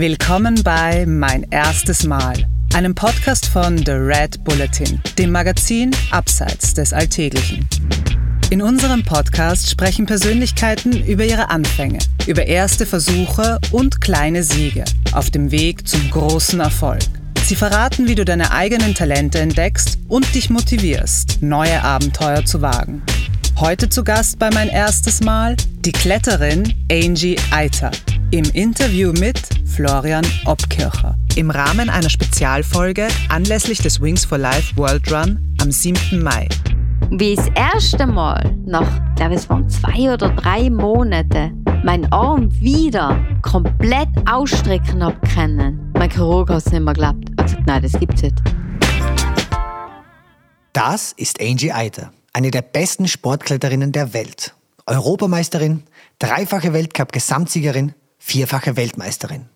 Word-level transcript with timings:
Willkommen 0.00 0.62
bei 0.62 1.04
Mein 1.04 1.46
erstes 1.50 2.04
Mal, 2.04 2.32
einem 2.72 2.94
Podcast 2.94 3.44
von 3.44 3.76
The 3.76 3.92
Red 3.92 4.42
Bulletin, 4.44 4.98
dem 5.18 5.30
Magazin 5.30 5.90
Abseits 6.10 6.72
des 6.72 6.94
Alltäglichen. 6.94 7.68
In 8.48 8.62
unserem 8.62 9.04
Podcast 9.04 9.68
sprechen 9.68 10.06
Persönlichkeiten 10.06 11.04
über 11.04 11.26
ihre 11.26 11.50
Anfänge, 11.50 11.98
über 12.26 12.46
erste 12.46 12.86
Versuche 12.86 13.58
und 13.72 14.00
kleine 14.00 14.42
Siege 14.42 14.86
auf 15.12 15.28
dem 15.28 15.50
Weg 15.50 15.86
zum 15.86 16.08
großen 16.08 16.60
Erfolg. 16.60 17.02
Sie 17.44 17.54
verraten, 17.54 18.08
wie 18.08 18.14
du 18.14 18.24
deine 18.24 18.52
eigenen 18.52 18.94
Talente 18.94 19.38
entdeckst 19.38 19.98
und 20.08 20.34
dich 20.34 20.48
motivierst, 20.48 21.42
neue 21.42 21.84
Abenteuer 21.84 22.46
zu 22.46 22.62
wagen. 22.62 23.02
Heute 23.58 23.90
zu 23.90 24.02
Gast 24.02 24.38
bei 24.38 24.48
mein 24.48 24.70
erstes 24.70 25.20
Mal 25.20 25.56
die 25.84 25.92
Kletterin 25.92 26.72
Angie 26.90 27.36
Eiter 27.50 27.90
im 28.30 28.44
Interview 28.52 29.12
mit 29.12 29.39
Florian 29.80 30.26
Obkircher. 30.44 31.16
Im 31.36 31.50
Rahmen 31.50 31.88
einer 31.88 32.10
Spezialfolge 32.10 33.08
anlässlich 33.30 33.78
des 33.78 33.98
Wings 33.98 34.26
for 34.26 34.36
Life 34.36 34.76
World 34.76 35.10
Run 35.10 35.56
am 35.62 35.72
7. 35.72 36.22
Mai 36.22 36.46
wie 37.12 37.32
ich 37.32 37.38
das 37.38 37.48
erste 37.54 38.06
Mal 38.06 38.54
nach, 38.66 38.86
glaube 39.16 39.34
es 39.34 39.48
waren 39.48 39.66
zwei 39.70 40.12
oder 40.12 40.28
drei 40.28 40.68
Monaten, 40.68 41.64
meinen 41.82 42.12
Arm 42.12 42.52
wieder 42.60 43.24
komplett 43.40 44.10
ausstrecken 44.30 45.02
habe 45.02 45.18
können. 45.34 45.90
Mein 45.94 46.10
Chirurg 46.10 46.50
hat 46.50 46.58
es 46.58 46.70
nicht 46.70 46.82
mehr 46.82 46.92
geglaubt. 46.92 47.30
Er 47.30 47.42
hat 47.42 47.50
gesagt, 47.50 47.66
nein, 47.66 47.82
das 47.82 47.92
gibt's 47.92 48.20
nicht. 48.20 48.36
Das 50.74 51.12
ist 51.12 51.40
Angie 51.40 51.72
Eiter, 51.72 52.12
eine 52.34 52.50
der 52.50 52.62
besten 52.62 53.08
Sportkletterinnen 53.08 53.92
der 53.92 54.12
Welt. 54.12 54.54
Europameisterin, 54.84 55.84
dreifache 56.18 56.74
Weltcup-Gesamtsiegerin, 56.74 57.94
vierfache 58.18 58.76
Weltmeisterin. 58.76 59.48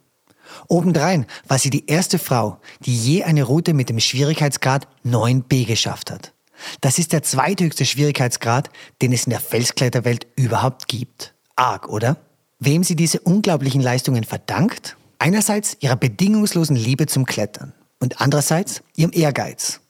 Obendrein 0.68 1.26
war 1.46 1.58
sie 1.58 1.70
die 1.70 1.86
erste 1.86 2.18
Frau, 2.18 2.58
die 2.80 2.96
je 2.96 3.24
eine 3.24 3.42
Route 3.42 3.74
mit 3.74 3.88
dem 3.88 4.00
Schwierigkeitsgrad 4.00 4.88
9b 5.04 5.66
geschafft 5.66 6.10
hat. 6.10 6.32
Das 6.80 6.98
ist 6.98 7.12
der 7.12 7.22
zweithöchste 7.22 7.84
Schwierigkeitsgrad, 7.84 8.70
den 9.02 9.12
es 9.12 9.24
in 9.24 9.30
der 9.30 9.40
Felskletterwelt 9.40 10.26
überhaupt 10.36 10.88
gibt. 10.88 11.34
Arg, 11.56 11.88
oder? 11.88 12.16
Wem 12.58 12.84
sie 12.84 12.96
diese 12.96 13.20
unglaublichen 13.20 13.80
Leistungen 13.80 14.24
verdankt? 14.24 14.96
Einerseits 15.18 15.76
ihrer 15.80 15.96
bedingungslosen 15.96 16.76
Liebe 16.76 17.06
zum 17.06 17.26
Klettern 17.26 17.72
und 18.00 18.20
andererseits 18.20 18.82
ihrem 18.96 19.12
Ehrgeiz. 19.12 19.80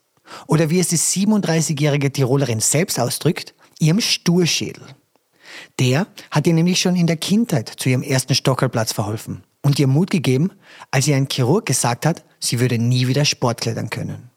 Oder 0.47 0.69
wie 0.69 0.79
es 0.79 0.89
die 0.89 0.97
37-jährige 0.97 2.11
Tirolerin 2.11 2.59
selbst 2.59 2.99
ausdrückt, 2.99 3.53
ihrem 3.79 4.01
Sturschädel. 4.01 4.83
Der 5.79 6.07
hat 6.31 6.47
ihr 6.47 6.53
nämlich 6.53 6.79
schon 6.79 6.95
in 6.95 7.07
der 7.07 7.17
Kindheit 7.17 7.69
zu 7.69 7.89
ihrem 7.89 8.01
ersten 8.01 8.33
Stockerplatz 8.33 8.91
verholfen 8.91 9.43
und 9.65 9.79
ihr 9.79 9.87
Mut 9.87 10.11
gegeben, 10.11 10.51
als 10.91 11.07
ihr 11.07 11.15
ein 11.15 11.27
Chirurg 11.27 11.65
gesagt 11.65 12.05
hat, 12.05 12.23
sie 12.39 12.59
würde 12.59 12.77
nie 12.77 13.07
wieder 13.07 13.25
Sportklettern 13.25 13.89
können. 13.89 14.29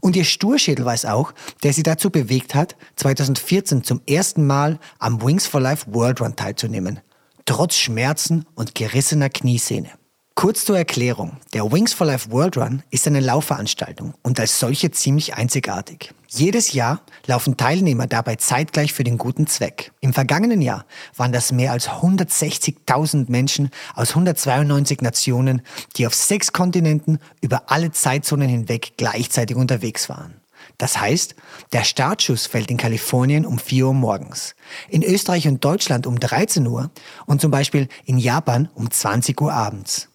Und 0.00 0.16
ihr 0.16 0.24
Sturschädel 0.24 0.86
war 0.86 0.94
es 0.94 1.04
auch, 1.04 1.34
der 1.62 1.74
sie 1.74 1.82
dazu 1.82 2.08
bewegt 2.08 2.54
hat, 2.54 2.74
2014 2.96 3.84
zum 3.84 4.00
ersten 4.08 4.46
Mal 4.46 4.80
am 4.98 5.22
Wings 5.22 5.46
for 5.46 5.60
Life 5.60 5.92
World 5.92 6.22
Run 6.22 6.36
teilzunehmen. 6.36 7.00
Trotz 7.44 7.76
Schmerzen 7.76 8.46
und 8.54 8.74
gerissener 8.74 9.28
Kniesehne. 9.28 9.90
Kurz 10.34 10.64
zur 10.64 10.76
Erklärung. 10.76 11.36
Der 11.52 11.70
Wings 11.70 11.92
for 11.92 12.06
Life 12.06 12.30
World 12.30 12.56
Run 12.56 12.82
ist 12.90 13.06
eine 13.06 13.20
Laufveranstaltung 13.20 14.14
und 14.22 14.40
als 14.40 14.58
solche 14.58 14.90
ziemlich 14.90 15.34
einzigartig. 15.34 16.12
Jedes 16.26 16.72
Jahr 16.72 17.02
laufen 17.26 17.56
Teilnehmer 17.56 18.06
dabei 18.06 18.36
zeitgleich 18.36 18.92
für 18.92 19.04
den 19.04 19.18
guten 19.18 19.46
Zweck. 19.46 19.92
Im 20.00 20.14
vergangenen 20.14 20.62
Jahr 20.62 20.86
waren 21.16 21.32
das 21.32 21.52
mehr 21.52 21.72
als 21.72 21.88
160.000 21.88 23.30
Menschen 23.30 23.70
aus 23.94 24.10
192 24.10 25.02
Nationen, 25.02 25.62
die 25.96 26.06
auf 26.06 26.14
sechs 26.14 26.52
Kontinenten 26.52 27.18
über 27.42 27.70
alle 27.70 27.92
Zeitzonen 27.92 28.48
hinweg 28.48 28.94
gleichzeitig 28.96 29.56
unterwegs 29.56 30.08
waren. 30.08 30.40
Das 30.78 30.98
heißt, 30.98 31.34
der 31.72 31.84
Startschuss 31.84 32.46
fällt 32.46 32.70
in 32.70 32.78
Kalifornien 32.78 33.44
um 33.44 33.58
4 33.58 33.88
Uhr 33.88 33.94
morgens, 33.94 34.54
in 34.88 35.02
Österreich 35.02 35.46
und 35.46 35.64
Deutschland 35.64 36.06
um 36.06 36.18
13 36.18 36.66
Uhr 36.66 36.90
und 37.26 37.40
zum 37.40 37.50
Beispiel 37.50 37.88
in 38.04 38.18
Japan 38.18 38.68
um 38.74 38.90
20 38.90 39.40
Uhr 39.40 39.52
abends. 39.52 40.08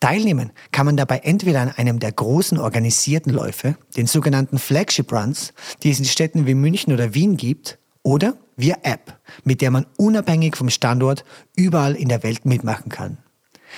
Teilnehmen 0.00 0.52
kann 0.72 0.86
man 0.86 0.96
dabei 0.96 1.18
entweder 1.18 1.60
an 1.60 1.70
einem 1.70 2.00
der 2.00 2.12
großen 2.12 2.58
organisierten 2.58 3.32
Läufe, 3.32 3.76
den 3.96 4.06
sogenannten 4.06 4.58
Flagship 4.58 5.12
Runs, 5.12 5.52
die 5.82 5.90
es 5.90 5.98
in 5.98 6.04
Städten 6.04 6.46
wie 6.46 6.54
München 6.54 6.92
oder 6.92 7.14
Wien 7.14 7.36
gibt, 7.36 7.78
oder 8.02 8.36
via 8.56 8.76
App, 8.82 9.18
mit 9.44 9.60
der 9.60 9.70
man 9.70 9.86
unabhängig 9.96 10.56
vom 10.56 10.70
Standort 10.70 11.24
überall 11.56 11.94
in 11.94 12.08
der 12.08 12.22
Welt 12.22 12.44
mitmachen 12.44 12.90
kann. 12.90 13.18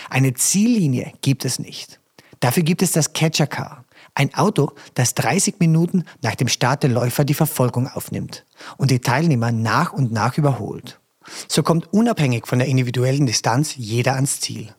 Eine 0.08 0.34
Ziellinie 0.34 1.12
gibt 1.22 1.44
es 1.44 1.58
nicht. 1.58 2.00
Dafür 2.40 2.62
gibt 2.62 2.82
es 2.82 2.92
das 2.92 3.12
Catcher 3.12 3.46
Car, 3.46 3.84
ein 4.14 4.34
Auto, 4.34 4.72
das 4.94 5.14
30 5.14 5.56
Minuten 5.60 6.04
nach 6.22 6.34
dem 6.34 6.48
Start 6.48 6.82
der 6.82 6.90
Läufer 6.90 7.24
die 7.24 7.34
Verfolgung 7.34 7.86
aufnimmt 7.86 8.44
und 8.76 8.90
die 8.90 9.00
Teilnehmer 9.00 9.52
nach 9.52 9.92
und 9.92 10.12
nach 10.12 10.36
überholt. 10.38 11.00
So 11.48 11.62
kommt 11.62 11.92
unabhängig 11.92 12.46
von 12.46 12.58
der 12.58 12.69
individuellen 12.69 13.26
Distanz 13.26 13.76
jeder 13.76 14.14
ans 14.14 14.40
Ziel. 14.40 14.74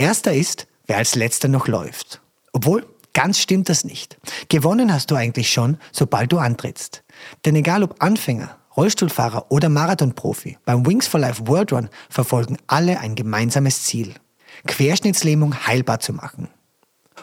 Erster 0.00 0.32
ist, 0.32 0.66
wer 0.86 0.96
als 0.96 1.14
letzter 1.14 1.48
noch 1.48 1.68
läuft. 1.68 2.22
Obwohl, 2.54 2.86
ganz 3.12 3.38
stimmt 3.38 3.68
das 3.68 3.84
nicht. 3.84 4.16
Gewonnen 4.48 4.94
hast 4.94 5.10
du 5.10 5.14
eigentlich 5.14 5.52
schon, 5.52 5.76
sobald 5.92 6.32
du 6.32 6.38
antrittst. 6.38 7.04
Denn 7.44 7.54
egal 7.54 7.82
ob 7.82 8.02
Anfänger, 8.02 8.56
Rollstuhlfahrer 8.78 9.52
oder 9.52 9.68
Marathonprofi, 9.68 10.56
beim 10.64 10.86
Wings 10.86 11.06
for 11.06 11.20
Life 11.20 11.46
World 11.46 11.74
Run 11.74 11.90
verfolgen 12.08 12.56
alle 12.66 12.98
ein 12.98 13.14
gemeinsames 13.14 13.82
Ziel. 13.82 14.14
Querschnittslähmung 14.66 15.66
heilbar 15.66 16.00
zu 16.00 16.14
machen. 16.14 16.48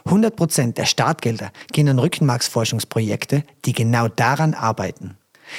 100% 0.05 0.73
der 0.73 0.85
Startgelder 0.85 1.51
gehen 1.71 1.89
an 1.89 1.97
Rückenmarksforschungsprojekte, 1.97 3.44
die 3.65 3.73
genau 3.73 4.07
daran 4.07 4.53
arbeiten. 4.53 5.17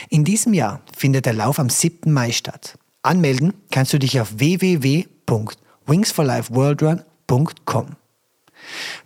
In 0.09 0.23
diesem 0.23 0.55
Jahr 0.55 0.83
findet 0.97 1.27
der 1.27 1.33
Lauf 1.33 1.59
am 1.59 1.69
7. 1.69 2.13
Mai 2.13 2.31
statt. 2.31 2.79
Anmelden 3.03 3.55
kannst 3.73 3.93
du 3.93 3.99
dich 3.99 4.21
auf 4.21 4.39
www.wingsforlifeworldrun.com 4.39 7.08
www.angie.com. 7.29 7.97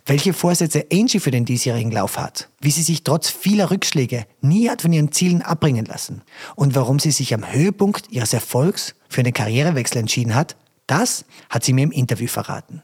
Welche 0.05 0.33
Vorsätze 0.33 0.87
Angie 0.91 1.19
für 1.19 1.31
den 1.31 1.45
diesjährigen 1.45 1.91
Lauf 1.91 2.17
hat, 2.17 2.49
wie 2.59 2.71
sie 2.71 2.81
sich 2.81 3.03
trotz 3.03 3.29
vieler 3.29 3.71
Rückschläge 3.71 4.25
nie 4.41 4.69
hat 4.69 4.81
von 4.81 4.91
ihren 4.91 5.11
Zielen 5.11 5.41
abbringen 5.41 5.85
lassen 5.85 6.23
und 6.55 6.75
warum 6.75 6.99
sie 6.99 7.11
sich 7.11 7.33
am 7.33 7.49
Höhepunkt 7.49 8.11
ihres 8.11 8.33
Erfolgs 8.33 8.95
für 9.07 9.21
einen 9.21 9.33
Karrierewechsel 9.33 9.99
entschieden 9.99 10.35
hat, 10.35 10.57
das 10.87 11.25
hat 11.49 11.63
sie 11.63 11.73
mir 11.73 11.83
im 11.83 11.91
Interview 11.91 12.27
verraten. 12.27 12.81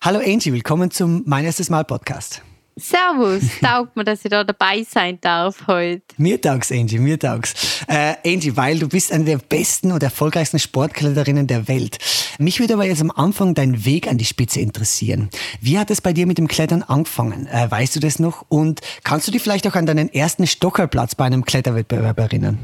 Hallo 0.00 0.18
Angie, 0.18 0.52
willkommen 0.52 0.90
zum 0.90 1.22
Mein 1.24 1.44
erstes 1.44 1.70
Mal 1.70 1.84
Podcast. 1.84 2.42
Servus, 2.76 3.42
taugt 3.60 3.96
mir, 3.96 4.04
dass 4.04 4.24
ich 4.24 4.30
da 4.30 4.44
dabei 4.44 4.84
sein 4.88 5.18
darf 5.20 5.66
heute. 5.66 6.02
Mir 6.16 6.40
taugt's, 6.40 6.72
Angie, 6.72 6.98
mir 6.98 7.18
taugt's. 7.18 7.84
Äh, 7.86 8.14
Angie, 8.24 8.56
weil 8.56 8.78
du 8.78 8.88
bist 8.88 9.12
eine 9.12 9.24
der 9.24 9.38
besten 9.38 9.92
und 9.92 10.02
erfolgreichsten 10.02 10.58
Sportkletterinnen 10.58 11.46
der 11.46 11.68
Welt. 11.68 11.98
Mich 12.38 12.60
würde 12.60 12.74
aber 12.74 12.86
jetzt 12.86 13.02
am 13.02 13.10
Anfang 13.10 13.54
dein 13.54 13.84
Weg 13.84 14.08
an 14.08 14.18
die 14.18 14.24
Spitze 14.24 14.60
interessieren. 14.60 15.28
Wie 15.60 15.78
hat 15.78 15.90
es 15.90 16.00
bei 16.00 16.12
dir 16.12 16.26
mit 16.26 16.38
dem 16.38 16.48
Klettern 16.48 16.82
angefangen? 16.82 17.46
Äh, 17.46 17.70
weißt 17.70 17.96
du 17.96 18.00
das 18.00 18.18
noch? 18.18 18.46
Und 18.48 18.80
kannst 19.04 19.28
du 19.28 19.32
dich 19.32 19.42
vielleicht 19.42 19.66
auch 19.66 19.74
an 19.74 19.86
deinen 19.86 20.12
ersten 20.12 20.46
Stockerplatz 20.46 21.14
bei 21.14 21.24
einem 21.24 21.44
Kletterwettbewerb 21.44 22.18
erinnern? 22.18 22.58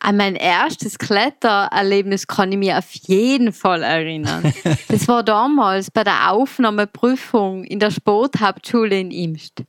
An 0.00 0.16
mein 0.16 0.36
erstes 0.36 0.98
Klettererlebnis 0.98 2.26
kann 2.26 2.52
ich 2.52 2.58
mich 2.58 2.72
auf 2.72 2.90
jeden 2.92 3.52
Fall 3.52 3.82
erinnern. 3.82 4.52
Das 4.88 5.08
war 5.08 5.22
damals 5.22 5.90
bei 5.90 6.04
der 6.04 6.32
Aufnahmeprüfung 6.32 7.64
in 7.64 7.80
der 7.80 7.90
Sporthauptschule 7.90 8.98
in 8.98 9.10
Imst. 9.10 9.62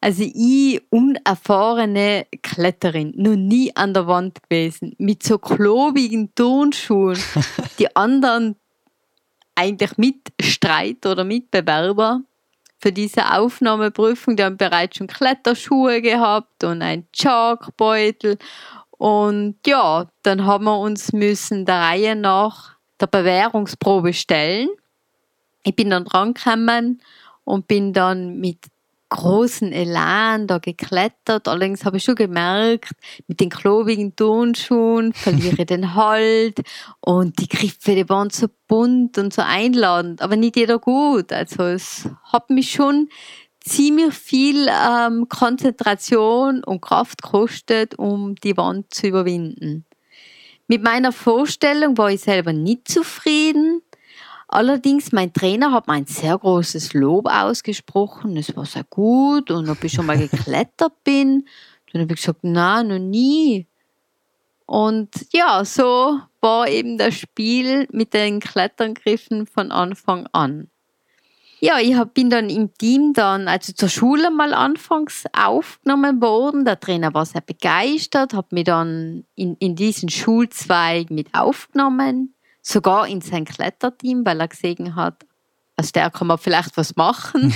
Also 0.00 0.24
ich, 0.24 0.80
unerfahrene 0.90 2.26
Kletterin, 2.42 3.12
noch 3.16 3.36
nie 3.36 3.74
an 3.76 3.94
der 3.94 4.06
Wand 4.06 4.42
gewesen, 4.42 4.94
mit 4.98 5.22
so 5.22 5.38
klobigen 5.38 6.34
Turnschuhen. 6.34 7.18
Die 7.78 7.94
anderen 7.94 8.56
eigentlich 9.54 9.96
Mitstreit 9.96 11.06
oder 11.06 11.24
Mitbewerber 11.24 12.22
für 12.82 12.90
diese 12.90 13.32
Aufnahmeprüfung, 13.32 14.34
die 14.34 14.42
haben 14.42 14.56
bereits 14.56 14.96
schon 14.96 15.06
Kletterschuhe 15.06 16.02
gehabt 16.02 16.64
und 16.64 16.82
ein 16.82 17.06
Chalkbeutel 17.12 18.38
und 19.02 19.56
ja, 19.66 20.06
dann 20.22 20.46
haben 20.46 20.62
wir 20.66 20.78
uns 20.78 21.12
müssen 21.12 21.66
der 21.66 21.80
Reihe 21.80 22.14
nach 22.14 22.76
der 23.00 23.08
Bewährungsprobe 23.08 24.12
stellen. 24.12 24.68
Ich 25.64 25.74
bin 25.74 25.90
dann 25.90 26.04
drangekommen 26.04 27.02
und 27.42 27.66
bin 27.66 27.92
dann 27.92 28.38
mit 28.38 28.58
großen 29.08 29.72
Elan 29.72 30.46
da 30.46 30.58
geklettert. 30.58 31.48
Allerdings 31.48 31.84
habe 31.84 31.96
ich 31.96 32.04
schon 32.04 32.14
gemerkt, 32.14 32.92
mit 33.26 33.40
den 33.40 33.48
klobigen 33.48 34.14
Turnschuhen 34.14 35.12
verliere 35.12 35.62
ich 35.62 35.66
den 35.66 35.96
Halt 35.96 36.60
und 37.00 37.40
die 37.40 37.48
Griffe, 37.48 37.96
die 37.96 38.08
waren 38.08 38.30
so 38.30 38.46
bunt 38.68 39.18
und 39.18 39.34
so 39.34 39.42
einladend, 39.42 40.22
aber 40.22 40.36
nicht 40.36 40.54
jeder 40.54 40.78
gut. 40.78 41.32
Also 41.32 41.64
es 41.64 42.08
hat 42.32 42.50
mich 42.50 42.70
schon 42.70 43.08
ziemlich 43.64 44.14
viel 44.14 44.68
ähm, 44.68 45.28
Konzentration 45.28 46.62
und 46.64 46.80
Kraft 46.80 47.22
kostet, 47.22 47.98
um 47.98 48.34
die 48.36 48.56
Wand 48.56 48.92
zu 48.92 49.08
überwinden. 49.08 49.84
Mit 50.66 50.82
meiner 50.82 51.12
Vorstellung 51.12 51.98
war 51.98 52.10
ich 52.10 52.20
selber 52.20 52.52
nicht 52.52 52.88
zufrieden, 52.88 53.82
Allerdings, 54.52 55.12
mein 55.12 55.32
Trainer 55.32 55.72
hat 55.72 55.86
mir 55.86 55.94
ein 55.94 56.04
sehr 56.04 56.36
großes 56.36 56.92
Lob 56.92 57.26
ausgesprochen. 57.26 58.36
Es 58.36 58.54
war 58.54 58.66
sehr 58.66 58.84
gut 58.84 59.50
und 59.50 59.66
ob 59.70 59.82
ich 59.82 59.94
schon 59.94 60.04
mal 60.04 60.18
geklettert 60.18 60.92
bin. 61.04 61.48
Dann 61.90 62.02
habe 62.02 62.12
ich 62.12 62.20
gesagt, 62.20 62.40
na, 62.42 62.82
noch 62.82 62.98
nie. 62.98 63.66
Und 64.66 65.08
ja, 65.32 65.64
so 65.64 66.20
war 66.42 66.68
eben 66.68 66.98
das 66.98 67.14
Spiel 67.14 67.88
mit 67.92 68.12
den 68.12 68.40
Kletterngriffen 68.40 69.46
von 69.46 69.72
Anfang 69.72 70.28
an. 70.32 70.68
Ja, 71.64 71.78
ich 71.78 71.96
bin 72.12 72.28
dann 72.28 72.50
im 72.50 72.74
Team 72.74 73.12
dann, 73.12 73.46
also 73.46 73.72
zur 73.72 73.88
Schule 73.88 74.32
mal 74.32 74.52
anfangs 74.52 75.26
aufgenommen 75.32 76.20
worden. 76.20 76.64
Der 76.64 76.80
Trainer 76.80 77.14
war 77.14 77.24
sehr 77.24 77.40
begeistert, 77.40 78.34
hat 78.34 78.50
mich 78.50 78.64
dann 78.64 79.24
in, 79.36 79.56
in 79.60 79.76
diesen 79.76 80.08
Schulzweig 80.08 81.10
mit 81.10 81.28
aufgenommen 81.32 82.34
sogar 82.62 83.06
in 83.06 83.20
sein 83.20 83.44
Kletterteam, 83.44 84.26
weil 84.26 84.40
er 84.40 84.48
gesehen 84.48 84.96
hat, 84.96 85.24
aus 85.76 85.92
der 85.92 86.10
kann 86.10 86.26
man 86.26 86.38
vielleicht 86.38 86.76
was 86.76 86.96
machen. 86.96 87.52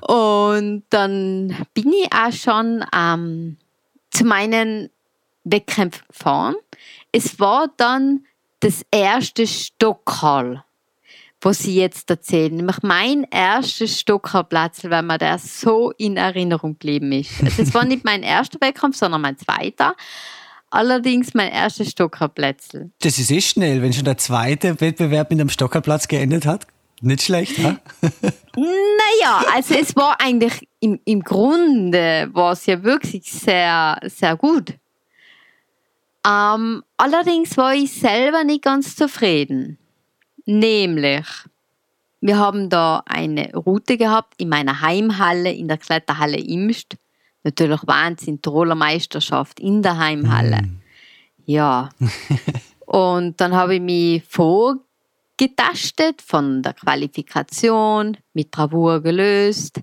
und 0.00 0.82
dann 0.90 1.66
bin 1.72 1.92
ich 1.92 2.12
auch 2.12 2.32
schon 2.32 2.84
ähm, 2.92 3.58
zu 4.10 4.24
meinen 4.24 4.90
Wettkämpfen 5.44 6.04
gefahren. 6.08 6.56
Es 7.12 7.38
war 7.38 7.68
dann 7.76 8.24
das 8.58 8.84
erste 8.90 9.46
Stockhall, 9.46 10.64
was 11.44 11.58
sie 11.58 11.74
jetzt 11.74 12.08
erzählen. 12.08 12.54
Nämlich 12.54 12.82
mein 12.82 13.26
erstes 13.30 14.00
Stockerplatz, 14.00 14.84
weil 14.84 15.02
mir 15.02 15.18
der 15.18 15.38
so 15.38 15.92
in 15.98 16.16
Erinnerung 16.16 16.72
geblieben 16.74 17.12
ist. 17.12 17.42
Also 17.42 17.62
es 17.62 17.74
war 17.74 17.84
nicht 17.84 18.04
mein 18.04 18.22
erster 18.22 18.60
Wettkampf, 18.60 18.96
sondern 18.96 19.20
mein 19.20 19.36
zweiter. 19.36 19.94
Allerdings 20.70 21.34
mein 21.34 21.52
erstes 21.52 21.90
Stockerplätzl. 21.90 22.90
Das 23.02 23.18
ist 23.18 23.30
eh 23.30 23.42
schnell, 23.42 23.82
wenn 23.82 23.92
schon 23.92 24.04
der 24.04 24.16
zweite 24.16 24.80
Wettbewerb 24.80 25.30
mit 25.30 25.40
einem 25.40 25.50
Stockerplatz 25.50 26.08
geendet 26.08 26.46
hat. 26.46 26.66
Nicht 27.02 27.22
schlecht, 27.22 27.58
ha? 27.58 27.80
naja, 28.56 29.44
also 29.52 29.74
es 29.74 29.96
war 29.96 30.20
eigentlich 30.20 30.68
im, 30.78 31.00
im 31.04 31.22
Grunde 31.22 32.30
war 32.32 32.52
es 32.52 32.64
ja 32.66 32.82
wirklich 32.84 33.30
sehr, 33.30 33.98
sehr 34.04 34.36
gut. 34.36 34.74
Ähm, 36.24 36.84
allerdings 36.96 37.56
war 37.56 37.74
ich 37.74 37.92
selber 37.92 38.44
nicht 38.44 38.62
ganz 38.62 38.94
zufrieden. 38.94 39.78
Nämlich, 40.44 41.26
wir 42.20 42.38
haben 42.38 42.68
da 42.68 43.02
eine 43.06 43.54
Route 43.54 43.96
gehabt 43.96 44.34
in 44.38 44.48
meiner 44.48 44.80
Heimhalle, 44.80 45.52
in 45.52 45.68
der 45.68 45.78
Kletterhalle 45.78 46.38
Imst 46.38 46.96
natürlich 47.44 47.80
Wahnsinn, 47.86 48.40
Tiroler 48.40 48.74
Meisterschaft 48.74 49.60
in 49.60 49.82
der 49.82 49.98
Heimhalle. 49.98 50.62
Mm. 50.62 50.80
Ja. 51.44 51.90
und 52.86 53.40
dann 53.40 53.54
habe 53.54 53.76
ich 53.76 53.80
mich 53.80 54.22
vorgetastet 54.24 56.22
von 56.22 56.62
der 56.62 56.74
Qualifikation, 56.74 58.16
mit 58.32 58.50
Bravour 58.50 59.00
gelöst. 59.00 59.80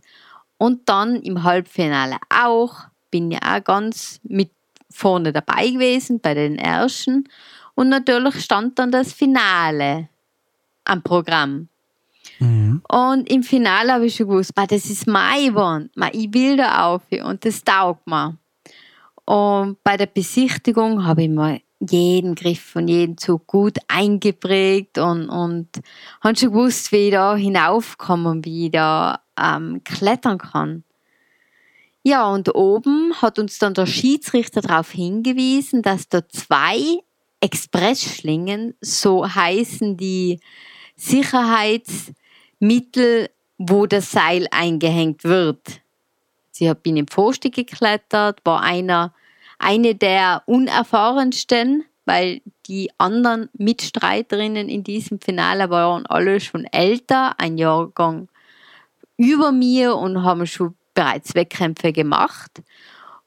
Und 0.57 0.89
dann 0.89 1.21
im 1.21 1.43
Halbfinale 1.43 2.17
auch, 2.29 2.75
bin 3.11 3.31
ja 3.31 3.39
auch 3.43 3.63
ganz 3.63 4.19
mit 4.23 4.51
vorne 4.89 5.31
dabei 5.31 5.69
gewesen 5.69 6.19
bei 6.19 6.33
den 6.33 6.57
Ersten. 6.57 7.29
Und 7.75 7.89
natürlich 7.89 8.41
stand 8.43 8.79
dann 8.79 8.91
das 8.91 9.13
Finale 9.13 10.09
am 10.89 11.01
Programm. 11.01 11.69
Mhm. 12.39 12.81
Und 12.87 13.31
im 13.31 13.43
Finale 13.43 13.93
habe 13.93 14.05
ich 14.07 14.15
schon 14.15 14.27
gewusst, 14.27 14.51
das 14.55 14.85
ist 14.85 15.07
mein 15.07 15.53
Wand, 15.55 15.91
ich 16.13 16.33
will 16.33 16.57
da 16.57 16.87
auf 16.87 17.03
und 17.23 17.45
das 17.45 17.63
taugt 17.63 18.07
mir. 18.07 18.37
Und 19.25 19.83
bei 19.83 19.95
der 19.95 20.07
Besichtigung 20.07 21.05
habe 21.05 21.23
ich 21.23 21.29
mir 21.29 21.61
jeden 21.79 22.35
Griff 22.35 22.75
und 22.75 22.87
jeden 22.87 23.17
Zug 23.17 23.47
gut 23.47 23.77
eingeprägt 23.87 24.97
und, 24.97 25.29
und 25.29 25.67
habe 26.21 26.35
schon 26.35 26.49
gewusst, 26.49 26.91
wie 26.91 27.07
ich 27.07 27.11
da 27.11 27.35
hinaufkomme 27.35 28.29
und 28.29 28.45
wie 28.45 28.65
ich 28.65 28.71
da 28.71 29.21
ähm, 29.39 29.81
klettern 29.83 30.39
kann. 30.39 30.83
Ja, 32.03 32.27
und 32.27 32.53
oben 32.55 33.13
hat 33.21 33.39
uns 33.39 33.59
dann 33.59 33.73
der 33.73 33.85
Schiedsrichter 33.85 34.61
darauf 34.61 34.91
hingewiesen, 34.91 35.81
dass 35.81 36.09
da 36.09 36.27
zwei 36.27 36.79
Expressschlingen, 37.41 38.75
so 38.81 39.27
heißen 39.27 39.95
die 39.95 40.39
Sicherheits- 40.99 42.13
Mittel, 42.59 43.29
wo 43.57 43.85
das 43.85 44.11
Seil 44.11 44.47
eingehängt 44.51 45.23
wird. 45.23 45.81
Sie 46.51 46.71
bin 46.83 46.97
im 46.97 47.07
Pfosten 47.07 47.51
geklettert, 47.51 48.41
war 48.43 48.61
einer, 48.61 49.13
eine 49.57 49.95
der 49.95 50.43
unerfahrensten, 50.45 51.85
weil 52.05 52.41
die 52.67 52.91
anderen 52.97 53.49
Mitstreiterinnen 53.53 54.67
in 54.67 54.83
diesem 54.83 55.21
Finale 55.21 55.69
waren 55.69 56.05
alle 56.05 56.39
schon 56.39 56.65
älter, 56.65 57.39
ein 57.39 57.57
Jahrgang 57.57 58.27
über 59.15 59.51
mir 59.51 59.95
und 59.95 60.23
haben 60.23 60.45
schon 60.45 60.75
bereits 60.93 61.33
Wettkämpfe 61.33 61.93
gemacht. 61.93 62.61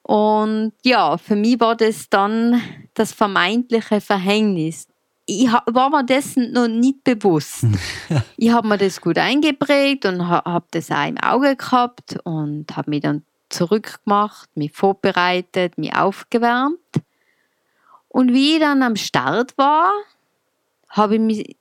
Und 0.02 0.72
ja, 0.84 1.16
für 1.16 1.36
mich 1.36 1.60
war 1.60 1.76
das 1.76 2.10
dann 2.10 2.60
das 2.94 3.12
vermeintliche 3.12 4.00
Verhängnis 4.00 4.88
ich 5.40 5.50
war 5.50 5.90
mir 5.90 6.04
dessen 6.04 6.52
noch 6.52 6.68
nicht 6.68 7.04
bewusst. 7.04 7.64
ich 8.36 8.50
habe 8.50 8.68
mir 8.68 8.78
das 8.78 9.00
gut 9.00 9.18
eingeprägt 9.18 10.04
und 10.04 10.28
habe 10.28 10.66
das 10.70 10.90
auch 10.90 11.06
im 11.06 11.18
Auge 11.18 11.56
gehabt 11.56 12.18
und 12.24 12.76
habe 12.76 12.90
mich 12.90 13.02
dann 13.02 13.24
zurückgemacht, 13.48 14.48
mich 14.56 14.72
vorbereitet, 14.72 15.78
mich 15.78 15.94
aufgewärmt. 15.94 16.78
Und 18.08 18.32
wie 18.32 18.54
ich 18.54 18.60
dann 18.60 18.82
am 18.82 18.96
Start 18.96 19.56
war, 19.56 19.92
habe 20.88 21.14
ich 21.14 21.20
mich 21.20 21.56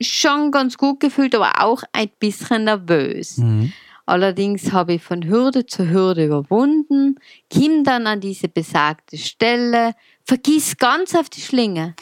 schon 0.00 0.50
ganz 0.50 0.78
gut 0.78 1.00
gefühlt, 1.00 1.34
aber 1.34 1.62
auch 1.62 1.82
ein 1.92 2.10
bisschen 2.18 2.64
nervös. 2.64 3.38
Mhm. 3.38 3.72
Allerdings 4.06 4.72
habe 4.72 4.94
ich 4.94 5.02
von 5.02 5.26
Hürde 5.26 5.66
zu 5.66 5.90
Hürde 5.90 6.24
überwunden, 6.24 7.16
kam 7.52 7.84
dann 7.84 8.06
an 8.06 8.20
diese 8.20 8.48
besagte 8.48 9.18
Stelle, 9.18 9.94
vergiss 10.28 10.76
ganz 10.76 11.14
auf 11.14 11.30
die 11.30 11.40
Schlinge. 11.40 11.94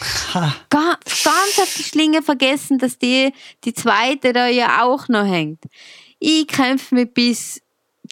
Ga 0.68 0.98
ganz 1.24 1.58
auf 1.62 1.72
die 1.76 1.84
Schlinge 1.84 2.22
vergessen, 2.22 2.78
dass 2.78 2.98
die, 2.98 3.32
die 3.64 3.72
zweite 3.72 4.32
da 4.32 4.48
ja 4.48 4.82
auch 4.82 5.08
noch 5.08 5.24
hängt. 5.24 5.62
Ich 6.18 6.48
kämpfe 6.48 6.96
mich 6.96 7.14
bis 7.14 7.62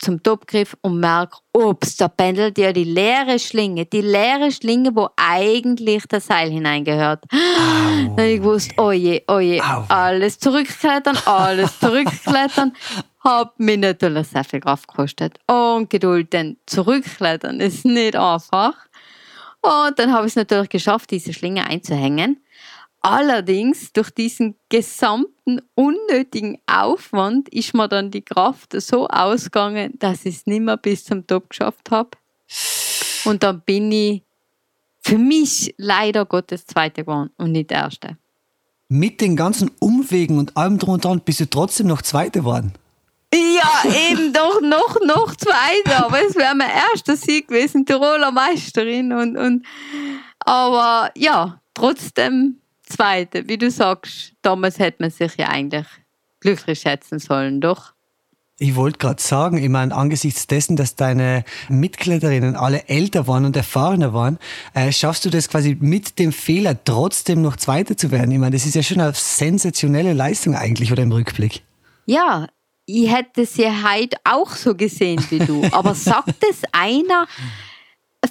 zum 0.01 0.23
Topgriff 0.23 0.77
und 0.83 1.01
merke, 1.01 1.39
ups, 1.53 1.97
da 1.97 2.09
pendelt 2.09 2.59
ja 2.59 2.73
die 2.73 2.85
leere 2.85 3.39
Schlinge, 3.39 3.87
die 3.87 4.03
leere 4.03 4.53
Schlinge, 4.53 4.95
wo 4.95 5.09
eigentlich 5.17 6.05
das 6.09 6.27
Seil 6.27 6.51
hineingehört. 6.51 7.25
Dann 7.31 8.11
habe 8.11 8.27
ich 8.27 8.39
gewusst, 8.39 8.79
oje, 8.79 9.23
oje, 9.29 9.63
alles 9.89 10.39
zurückklettern, 10.39 11.19
alles 11.25 11.79
zurückklettern 11.81 12.73
hat 13.21 13.59
mich 13.59 13.79
natürlich 13.79 14.29
sehr 14.29 14.45
viel 14.45 14.61
Kraft 14.61 14.87
gekostet. 14.87 15.39
Und 15.47 15.89
Geduld, 15.91 16.33
denn 16.33 16.59
zurückklettern 16.67 17.59
ist 17.61 17.85
nicht 17.85 18.17
einfach. 18.17 18.75
Und 19.65 19.99
dann 19.99 20.13
habe 20.13 20.27
ich 20.27 20.33
es 20.33 20.37
natürlich 20.37 20.69
geschafft, 20.69 21.11
diese 21.11 21.33
Schlinge 21.33 21.67
einzuhängen. 21.67 22.39
Allerdings, 23.01 23.95
durch 23.95 24.11
diesen 24.11 24.57
gesamten 24.69 25.63
unnötigen 25.75 26.59
Aufwand 26.67 27.49
ist 27.49 27.73
mir 27.73 27.89
dann 27.89 28.11
die 28.11 28.21
Kraft 28.21 28.79
so 28.79 29.09
ausgegangen, 29.09 29.95
dass 29.99 30.27
ich 30.27 30.37
es 30.37 30.47
nicht 30.47 30.61
mehr 30.61 30.77
bis 30.77 31.05
zum 31.05 31.27
Top 31.27 31.49
geschafft 31.49 31.91
habe. 31.91 32.11
Und 33.25 33.43
dann 33.43 33.63
bin 33.63 33.91
ich 33.91 34.23
für 35.01 35.17
mich 35.17 35.75
leider 35.79 36.27
Gottes 36.27 36.67
Zweite 36.67 37.05
geworden 37.05 37.31
und 37.39 37.53
nicht 37.53 37.73
Erste. 37.73 38.19
Mit 38.89 39.23
den 39.23 39.35
ganzen 39.35 39.71
Umwegen 39.81 40.39
und 40.39 40.59
allem 40.59 40.79
drum 40.79 40.95
und 40.95 41.05
dran 41.07 41.21
bist 41.21 41.41
du 41.41 41.49
trotzdem 41.49 41.87
noch 41.87 42.03
Zweite 42.03 42.41
geworden. 42.41 42.75
Ja, 43.55 43.91
eben 44.11 44.33
doch 44.33 44.61
noch, 44.61 44.97
noch 45.05 45.37
zweiter. 45.37 46.07
Aber 46.07 46.21
es 46.27 46.35
wäre 46.35 46.55
mein 46.55 46.71
erster 46.71 47.17
Sieg 47.17 47.49
gewesen, 47.49 47.87
Tiroler 47.87 48.31
Meisterin. 48.31 49.13
Und, 49.13 49.37
und, 49.37 49.67
aber 50.41 51.11
ja, 51.17 51.61
trotzdem 51.75 52.61
zweite. 52.83 53.49
Wie 53.49 53.59
du 53.59 53.71
sagst, 53.71 54.33
damals 54.43 54.79
hätte 54.79 55.03
man 55.03 55.11
sich 55.11 55.37
ja 55.37 55.49
eigentlich 55.49 55.87
glücklich 56.41 56.81
schätzen 56.81 57.19
sollen, 57.19 57.61
doch. 57.61 57.95
Ich 58.57 58.77
wollte 58.77 58.99
gerade 58.99 59.21
sagen, 59.21 59.59
ich 59.59 59.69
meine, 59.69 59.93
angesichts 59.95 60.47
dessen, 60.47 60.77
dass 60.77 60.95
deine 60.95 61.45
Mitkletterinnen 61.69 62.55
alle 62.55 62.89
älter 62.89 63.27
waren 63.27 63.47
und 63.47 63.57
erfahrener 63.57 64.15
waren, 64.15 64.39
äh, 64.75 64.93
schaffst 64.93 65.25
du 65.25 65.31
das 65.31 65.49
quasi 65.49 65.77
mit 65.81 66.21
dem 66.21 66.33
Fehler 66.33 66.77
trotzdem 66.85 67.43
noch 67.43 67.57
Zweiter 67.57 67.97
zu 67.97 68.13
werden? 68.13 68.31
Ich 68.31 68.39
meine, 68.39 68.55
das 68.55 68.65
ist 68.65 68.77
ja 68.77 68.85
schon 68.85 69.01
eine 69.01 69.13
sensationelle 69.13 70.13
Leistung 70.13 70.55
eigentlich, 70.55 70.93
oder 70.93 71.03
im 71.03 71.11
Rückblick? 71.11 71.63
Ja, 72.07 72.47
ich 72.87 73.11
hätte 73.11 73.47
sie 73.47 73.67
heute 73.67 74.17
auch 74.25 74.51
so 74.51 74.75
gesehen 74.75 75.25
wie 75.31 75.39
du. 75.39 75.63
Aber 75.73 75.95
sagt 75.95 76.45
es 76.51 76.63
einer 76.73 77.27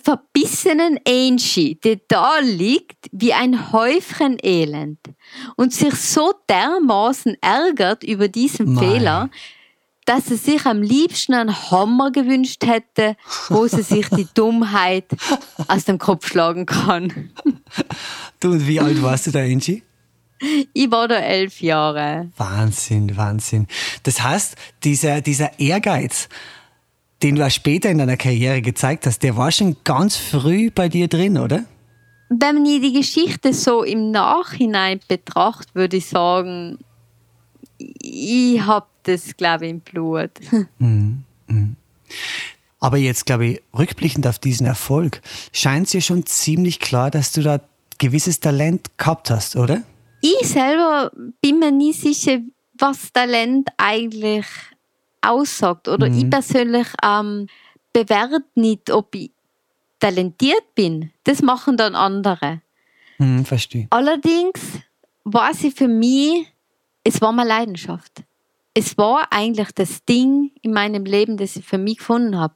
verbissenen 0.01 0.99
Angie, 1.07 1.75
der 1.75 1.99
da 2.07 2.39
liegt 2.39 3.09
wie 3.11 3.33
ein 3.33 3.71
Häufchen 3.71 4.37
Elend 4.41 4.99
und 5.55 5.73
sich 5.73 5.93
so 5.95 6.33
dermaßen 6.49 7.37
ärgert 7.41 8.03
über 8.03 8.27
diesen 8.27 8.73
Nein. 8.73 8.83
Fehler, 8.83 9.29
dass 10.05 10.25
sie 10.25 10.35
sich 10.35 10.65
am 10.65 10.81
liebsten 10.81 11.33
einen 11.33 11.71
Hammer 11.71 12.11
gewünscht 12.11 12.65
hätte, 12.65 13.15
wo 13.49 13.67
sie 13.67 13.83
sich 13.83 14.09
die 14.09 14.27
Dummheit 14.33 15.05
aus 15.67 15.85
dem 15.85 15.97
Kopf 15.97 16.27
schlagen 16.27 16.65
kann. 16.65 17.31
Du, 18.39 18.51
und 18.51 18.67
wie 18.67 18.79
alt 18.79 19.01
warst 19.01 19.27
du 19.27 19.31
da, 19.31 19.39
Angie? 19.39 19.83
ich 20.73 20.91
war 20.91 21.07
da 21.07 21.15
elf 21.15 21.61
Jahre. 21.61 22.29
Wahnsinn, 22.37 23.15
Wahnsinn. 23.17 23.67
Das 24.03 24.21
heißt, 24.21 24.55
dieser, 24.83 25.21
dieser 25.21 25.59
Ehrgeiz, 25.59 26.29
den 27.21 27.35
du 27.35 27.45
auch 27.45 27.51
später 27.51 27.89
in 27.89 27.97
deiner 27.97 28.17
Karriere 28.17 28.61
gezeigt 28.61 29.05
hast, 29.05 29.23
der 29.23 29.37
war 29.37 29.51
schon 29.51 29.77
ganz 29.83 30.15
früh 30.15 30.69
bei 30.71 30.89
dir 30.89 31.07
drin, 31.07 31.37
oder? 31.37 31.63
Wenn 32.29 32.55
man 32.55 32.65
die 32.65 32.93
Geschichte 32.93 33.53
so 33.53 33.83
im 33.83 34.11
Nachhinein 34.11 34.99
betrachtet, 35.07 35.75
würde 35.75 35.97
ich 35.97 36.07
sagen, 36.07 36.79
ich 37.77 38.61
habe 38.61 38.87
das, 39.03 39.37
glaube 39.37 39.65
ich, 39.65 39.71
im 39.71 39.79
Blut. 39.79 40.31
Mhm. 40.79 41.23
Mhm. 41.47 41.75
Aber 42.79 42.97
jetzt, 42.97 43.25
glaube 43.25 43.45
ich, 43.45 43.61
rückblickend 43.77 44.27
auf 44.27 44.39
diesen 44.39 44.65
Erfolg, 44.65 45.21
scheint 45.53 45.85
es 45.85 45.91
dir 45.91 46.01
schon 46.01 46.25
ziemlich 46.25 46.79
klar, 46.79 47.11
dass 47.11 47.31
du 47.31 47.41
da 47.41 47.61
gewisses 47.97 48.41
Talent 48.41 48.97
gehabt 48.97 49.29
hast, 49.29 49.55
oder? 49.55 49.83
Ich 50.25 50.47
selber 50.47 51.11
bin 51.41 51.59
mir 51.59 51.71
nie 51.71 51.91
sicher, 51.91 52.39
was 52.75 53.11
Talent 53.11 53.67
eigentlich 53.75 54.45
aussagt. 55.21 55.89
Oder 55.89 56.09
mhm. 56.09 56.17
ich 56.17 56.29
persönlich 56.29 56.87
ähm, 57.03 57.47
bewerte 57.91 58.45
nicht, 58.55 58.89
ob 58.89 59.13
ich 59.15 59.31
talentiert 59.99 60.75
bin. 60.75 61.11
Das 61.25 61.41
machen 61.41 61.75
dann 61.75 61.93
andere. 61.95 62.61
Mhm, 63.17 63.43
verstehe. 63.43 63.87
Allerdings 63.89 64.61
war 65.25 65.53
sie 65.53 65.71
für 65.71 65.89
mich, 65.89 66.47
es 67.03 67.19
war 67.19 67.33
meine 67.33 67.49
Leidenschaft. 67.49 68.23
Es 68.73 68.97
war 68.97 69.27
eigentlich 69.29 69.73
das 69.75 70.05
Ding 70.05 70.51
in 70.61 70.71
meinem 70.71 71.03
Leben, 71.03 71.35
das 71.35 71.57
ich 71.57 71.65
für 71.65 71.77
mich 71.77 71.97
gefunden 71.97 72.39
habe. 72.39 72.55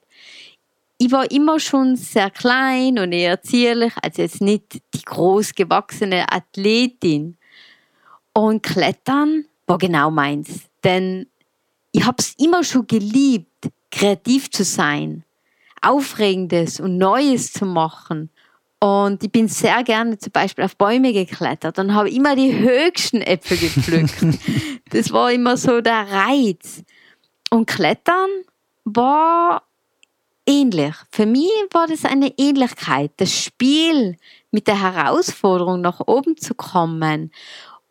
Ich 0.98 1.12
war 1.12 1.30
immer 1.30 1.60
schon 1.60 1.98
sehr 1.98 2.32
klein 2.32 2.98
und 2.98 3.12
eher 3.12 3.42
zierlich, 3.42 3.92
also 4.02 4.22
jetzt 4.22 4.40
nicht 4.40 4.82
die 4.94 5.04
groß 5.04 5.54
gewachsene 5.54 6.32
Athletin. 6.32 7.38
Und 8.38 8.62
Klettern 8.62 9.46
war 9.66 9.80
genau 9.80 10.12
meins. 10.12 10.66
Denn 10.84 11.26
ich 11.92 12.06
habe 12.06 12.18
es 12.20 12.36
immer 12.38 12.64
schon 12.64 12.86
geliebt, 12.86 13.72
kreativ 13.90 14.52
zu 14.52 14.64
sein, 14.64 15.24
Aufregendes 15.82 16.80
und 16.80 17.00
Neues 17.00 17.52
zu 17.52 17.66
machen. 17.66 18.30
Und 18.80 19.24
ich 19.24 19.32
bin 19.32 19.48
sehr 19.48 19.84
gerne 19.84 20.20
zum 20.20 20.32
Beispiel 20.32 20.66
auf 20.66 20.78
Bäume 20.78 21.14
geklettert 21.14 21.80
und 21.80 21.96
habe 21.96 22.12
immer 22.12 22.36
die 22.36 22.56
höchsten 22.56 23.24
Äpfel 23.24 23.58
gepflückt. 23.58 24.14
das 24.92 25.12
war 25.12 25.32
immer 25.32 25.58
so 25.58 25.82
der 25.82 26.06
Reiz. 26.08 26.84
Und 27.50 27.66
Klettern 27.66 28.30
war 28.84 29.64
ähnlich. 30.46 30.94
Für 31.12 31.26
mich 31.26 31.50
war 31.72 31.88
das 31.88 32.06
eine 32.06 32.32
Ähnlichkeit. 32.38 33.14
Das 33.18 33.34
Spiel 33.36 34.16
mit 34.52 34.68
der 34.68 34.80
Herausforderung 34.80 35.82
nach 35.82 36.02
oben 36.06 36.38
zu 36.38 36.54
kommen 36.54 37.32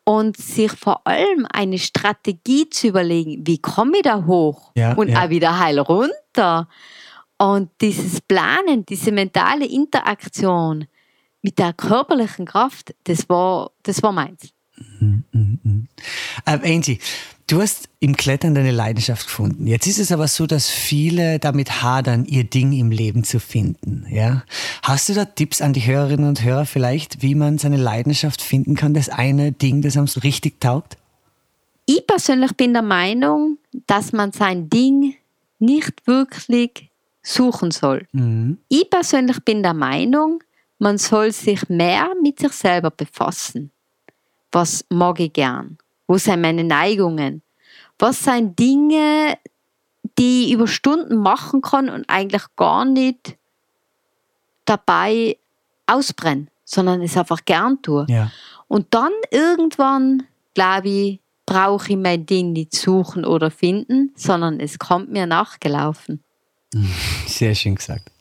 und 0.07 0.37
sich 0.37 0.71
vor 0.71 1.05
allem 1.05 1.45
eine 1.51 1.77
Strategie 1.77 2.69
zu 2.69 2.87
überlegen, 2.87 3.45
wie 3.45 3.57
komme 3.57 3.97
ich 3.97 4.03
da 4.03 4.23
hoch 4.25 4.71
ja, 4.73 4.93
und 4.93 5.09
ja. 5.09 5.25
auch 5.25 5.29
wieder 5.29 5.59
heil 5.59 5.79
runter. 5.79 6.69
Und 7.37 7.71
dieses 7.81 8.21
Planen, 8.21 8.85
diese 8.85 9.11
mentale 9.11 9.65
Interaktion 9.65 10.87
mit 11.41 11.59
der 11.59 11.73
körperlichen 11.73 12.45
Kraft, 12.45 12.95
das 13.03 13.27
war, 13.27 13.71
das 13.83 14.01
war 14.01 14.13
meins. 14.13 14.53
Mhm, 14.77 15.25
mhm, 15.33 15.59
mhm. 15.61 15.87
Ähm, 16.45 16.61
Angie, 16.63 16.99
du 17.47 17.61
hast 17.61 17.89
im 17.99 18.15
Klettern 18.15 18.53
deine 18.53 18.71
Leidenschaft 18.71 19.25
gefunden. 19.25 19.67
Jetzt 19.67 19.87
ist 19.87 19.99
es 19.99 20.11
aber 20.11 20.27
so, 20.27 20.45
dass 20.45 20.69
viele 20.69 21.39
damit 21.39 21.81
hadern, 21.81 22.25
ihr 22.25 22.43
Ding 22.43 22.73
im 22.73 22.91
Leben 22.91 23.23
zu 23.23 23.39
finden. 23.39 24.05
Ja? 24.09 24.43
Hast 24.83 25.09
du 25.09 25.13
da 25.13 25.25
Tipps 25.25 25.61
an 25.61 25.73
die 25.73 25.85
Hörerinnen 25.85 26.27
und 26.27 26.43
Hörer 26.43 26.65
vielleicht, 26.65 27.21
wie 27.21 27.35
man 27.35 27.57
seine 27.57 27.77
Leidenschaft 27.77 28.41
finden 28.41 28.75
kann, 28.75 28.93
das 28.93 29.09
eine 29.09 29.51
Ding, 29.53 29.81
das 29.81 29.97
einem 29.97 30.07
so 30.07 30.19
richtig 30.19 30.59
taugt? 30.59 30.97
Ich 31.85 32.05
persönlich 32.05 32.51
bin 32.57 32.73
der 32.73 32.81
Meinung, 32.81 33.57
dass 33.87 34.11
man 34.11 34.33
sein 34.33 34.69
Ding 34.69 35.15
nicht 35.57 36.05
wirklich 36.05 36.91
suchen 37.23 37.71
soll. 37.71 38.07
Mhm. 38.11 38.57
Ich 38.67 38.89
persönlich 38.89 39.39
bin 39.43 39.63
der 39.63 39.73
Meinung, 39.73 40.43
man 40.79 40.97
soll 40.97 41.31
sich 41.31 41.67
mehr 41.69 42.09
mit 42.21 42.39
sich 42.39 42.51
selber 42.51 42.91
befassen. 42.91 43.71
Was 44.51 44.85
mag 44.89 45.19
ich 45.19 45.33
gern? 45.33 45.77
Wo 46.07 46.17
sind 46.17 46.41
meine 46.41 46.63
Neigungen? 46.63 47.41
Was 47.99 48.23
sind 48.23 48.57
Dinge, 48.57 49.37
die 50.17 50.45
ich 50.45 50.51
über 50.53 50.67
Stunden 50.67 51.17
machen 51.17 51.61
kann 51.61 51.89
und 51.89 52.05
eigentlich 52.07 52.43
gar 52.55 52.85
nicht 52.85 53.37
dabei 54.65 55.37
ausbrennen, 55.85 56.49
sondern 56.65 57.01
es 57.01 57.17
einfach 57.17 57.45
gern 57.45 57.81
tue. 57.81 58.05
Ja. 58.09 58.31
Und 58.67 58.93
dann 58.93 59.11
irgendwann, 59.31 60.23
glaube 60.53 60.89
ich, 60.89 61.19
brauche 61.45 61.91
ich 61.91 61.97
mein 61.97 62.25
Ding 62.25 62.51
nicht 62.51 62.75
suchen 62.75 63.25
oder 63.25 63.49
finden, 63.49 64.11
sondern 64.15 64.59
es 64.59 64.77
kommt 64.77 65.11
mir 65.11 65.25
nachgelaufen. 65.25 66.21
Sehr 67.25 67.55
schön 67.55 67.75
gesagt. 67.75 68.11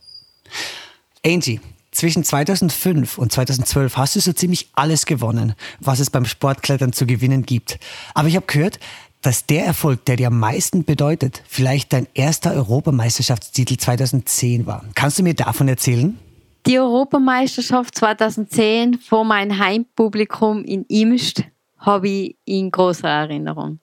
Angie, 1.25 1.61
zwischen 1.97 2.25
2005 2.25 3.19
und 3.19 3.33
2012 3.33 3.97
hast 3.97 4.17
du 4.17 4.21
so 4.21 4.33
ziemlich 4.33 4.69
alles 4.75 5.07
gewonnen, 5.07 5.55
was 5.81 6.01
es 6.01 6.11
beim 6.11 6.25
Sportklettern 6.25 6.93
zu 6.93 7.07
gewinnen 7.07 7.45
gibt. 7.45 7.79
Aber 8.15 8.29
ich 8.29 8.37
habe 8.37 8.47
gehört, 8.47 8.79
dass 9.23 9.47
der 9.47 9.65
Erfolg, 9.65 10.05
der 10.05 10.17
dir 10.17 10.29
am 10.29 10.39
meisten 10.39 10.85
bedeutet, 10.85 11.43
vielleicht 11.49 11.93
dein 11.93 12.07
erster 12.15 12.53
Europameisterschaftstitel 12.53 13.77
2010 13.77 14.67
war. 14.67 14.85
Kannst 14.95 15.19
du 15.19 15.23
mir 15.23 15.35
davon 15.35 15.69
erzählen? 15.69 16.19
Die 16.67 16.79
Europameisterschaft 16.79 17.97
2010 17.97 18.99
vor 18.99 19.25
meinem 19.25 19.59
Heimpublikum 19.59 20.65
in 20.65 20.85
Imst 20.85 21.45
habe 21.79 22.09
ich 22.09 22.37
in 22.45 22.71
großer 22.71 23.09
Erinnerung. 23.09 23.81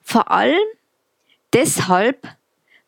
Vor 0.00 0.30
allem 0.30 0.56
deshalb, 1.52 2.26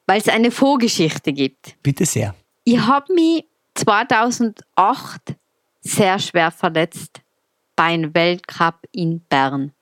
weil 0.07 0.21
es 0.21 0.29
eine 0.29 0.51
Vorgeschichte 0.51 1.33
gibt. 1.33 1.77
Bitte 1.83 2.07
sehr. 2.07 2.35
Ich 2.65 2.79
habe 2.79 3.13
mich 3.15 3.45
2008 3.75 5.37
sehr 5.81 6.19
schwer 6.19 6.51
verletzt 6.51 7.21
bei 7.77 7.85
einem 7.85 8.15
Weltcup 8.15 8.87
in 8.93 9.21
Bern. 9.21 9.73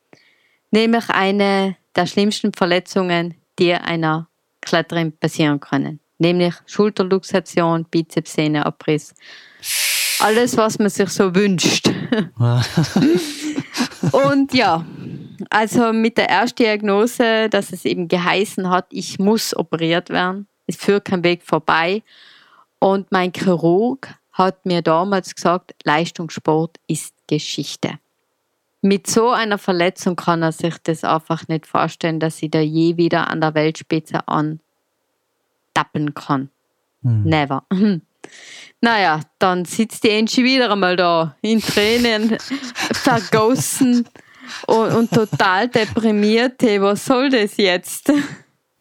Nämlich 0.71 1.09
eine 1.11 1.77
der 1.97 2.07
schlimmsten 2.07 2.53
Verletzungen, 2.53 3.35
die 3.59 3.75
einer 3.75 4.29
Kletterin 4.61 5.13
passieren 5.13 5.61
können. 5.61 6.01
Nämlich 6.19 6.55
Schulterluxation, 6.67 7.85
Bizepssehneabriss. 7.91 9.15
Alles, 10.21 10.57
was 10.57 10.79
man 10.79 10.91
sich 10.91 11.09
so 11.09 11.35
wünscht. 11.35 11.89
Und 14.13 14.55
ja, 14.55 14.85
also 15.49 15.93
mit 15.93 16.19
der 16.19 16.29
ersten 16.29 16.63
Diagnose, 16.63 17.49
dass 17.49 17.73
es 17.73 17.85
eben 17.85 18.07
geheißen 18.07 18.69
hat, 18.69 18.87
ich 18.91 19.19
muss 19.19 19.57
operiert 19.57 20.11
werden. 20.11 20.47
Es 20.67 20.77
führt 20.77 21.07
kein 21.07 21.25
Weg 21.25 21.43
vorbei. 21.43 22.03
Und 22.81 23.13
mein 23.13 23.33
Chirurg 23.33 24.13
hat 24.33 24.67
mir 24.67 24.83
damals 24.83 25.35
gesagt, 25.35 25.75
Leistungssport 25.85 26.79
ist 26.89 27.15
Geschichte. 27.29 27.99
Mit 28.83 29.07
so 29.07 29.29
einer 29.31 29.59
Verletzung 29.59 30.17
kann 30.17 30.43
er 30.43 30.53
sich 30.53 30.77
das 30.83 31.05
einfach 31.05 31.47
nicht 31.49 31.67
vorstellen, 31.67 32.19
dass 32.19 32.43
ich 32.43 32.51
da 32.51 32.61
je 32.61 32.97
wieder 32.97 33.29
an 33.29 33.43
der 33.43 33.55
Weltspitze 33.55 34.27
antappen 34.27 34.63
kann. 36.15 36.51
Mhm. 37.03 37.23
Never. 37.25 37.65
Naja, 38.83 39.21
dann 39.39 39.65
sitzt 39.65 40.05
die 40.05 40.13
Angie 40.13 40.45
wieder 40.45 40.71
einmal 40.71 40.95
da, 40.97 41.37
in 41.43 41.61
Tränen, 41.61 42.39
vergossen 42.93 44.07
und, 44.67 44.95
und, 44.95 45.11
total 45.11 45.69
deprimiert. 45.69 46.63
Hey, 46.63 46.81
was 46.81 47.05
soll 47.05 47.29
das 47.31 47.57
jetzt? 47.57 48.13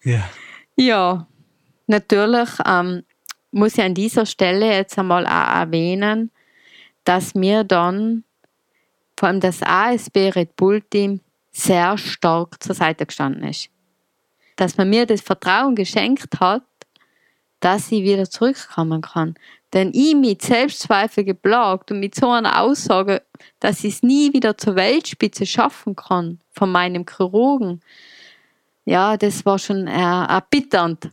Ja. 0.04 0.30
Ja, 0.76 1.28
natürlich 1.88 2.50
ähm, 2.66 3.04
muss 3.52 3.78
ich 3.78 3.84
an 3.84 3.94
dieser 3.94 4.26
Stelle 4.26 4.68
jetzt 4.68 4.98
einmal 4.98 5.26
auch 5.26 5.56
erwähnen, 5.56 6.32
dass 7.04 7.36
mir 7.36 7.64
dann 7.64 8.24
vor 9.18 9.28
allem 9.28 9.40
das 9.40 9.62
ASB 9.64 10.32
Red 10.36 10.56
Bull 10.56 10.82
Team 10.82 11.22
sehr 11.52 11.98
stark 11.98 12.62
zur 12.64 12.76
Seite 12.76 13.06
gestanden 13.06 13.44
ist. 13.44 13.70
Dass 14.56 14.78
man 14.78 14.90
mir 14.90 15.06
das 15.06 15.22
Vertrauen 15.22 15.76
geschenkt 15.76 16.40
hat, 16.40 16.64
dass 17.60 17.92
ich 17.92 18.04
wieder 18.04 18.30
zurückkommen 18.30 19.02
kann. 19.02 19.36
Denn 19.74 19.92
ich 19.94 20.16
mit 20.16 20.42
Selbstzweifel 20.42 21.24
geplagt 21.24 21.92
und 21.92 22.00
mit 22.00 22.16
so 22.16 22.30
einer 22.30 22.62
Aussage, 22.62 23.22
dass 23.60 23.84
ich 23.84 23.96
es 23.96 24.04
nie 24.04 24.34
wieder 24.34 24.58
zur 24.58 24.76
Weltspitze 24.76 25.46
schaffen 25.46 25.96
kann 25.96 26.40
von 26.52 26.72
meinem 26.72 27.06
Chirurgen, 27.06 27.82
ja, 28.86 29.18
das 29.18 29.46
war 29.46 29.60
schon 29.60 29.86
erbitternd. 29.86 31.12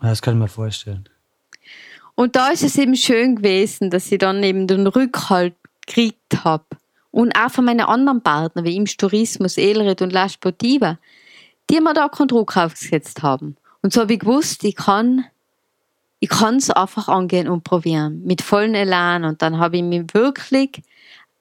Das 0.00 0.22
kann 0.22 0.34
ich 0.34 0.40
mir 0.40 0.48
vorstellen. 0.48 1.08
Und 2.14 2.36
da 2.36 2.48
ist 2.48 2.62
es 2.62 2.76
eben 2.76 2.96
schön 2.96 3.36
gewesen, 3.36 3.90
dass 3.90 4.12
ich 4.12 4.18
dann 4.18 4.42
eben 4.42 4.66
den 4.66 4.86
Rückhalt 4.86 5.54
gekriegt 5.86 6.44
habe. 6.44 6.64
Und 7.10 7.36
auch 7.36 7.50
von 7.50 7.64
meinen 7.64 7.80
anderen 7.80 8.22
Partnern, 8.22 8.64
wie 8.64 8.76
im 8.76 8.86
Tourismus, 8.86 9.58
Elred 9.58 10.02
und 10.02 10.12
La 10.12 10.28
Sportiva, 10.28 10.98
die 11.70 11.80
mir 11.80 11.94
da 11.94 12.08
keinen 12.08 12.28
Druck 12.28 12.56
aufgesetzt 12.56 13.22
haben. 13.22 13.56
Und 13.82 13.92
so 13.92 14.02
habe 14.02 14.14
ich 14.14 14.20
gewusst, 14.20 14.64
ich 14.64 14.76
kann 14.76 15.26
ich 16.20 16.30
es 16.30 16.70
einfach 16.70 17.08
angehen 17.08 17.48
und 17.48 17.64
probieren. 17.64 18.22
Mit 18.24 18.42
vollem 18.42 18.74
Elan. 18.74 19.24
Und 19.24 19.42
dann 19.42 19.58
habe 19.58 19.78
ich 19.78 19.82
mich 19.82 20.04
wirklich 20.14 20.80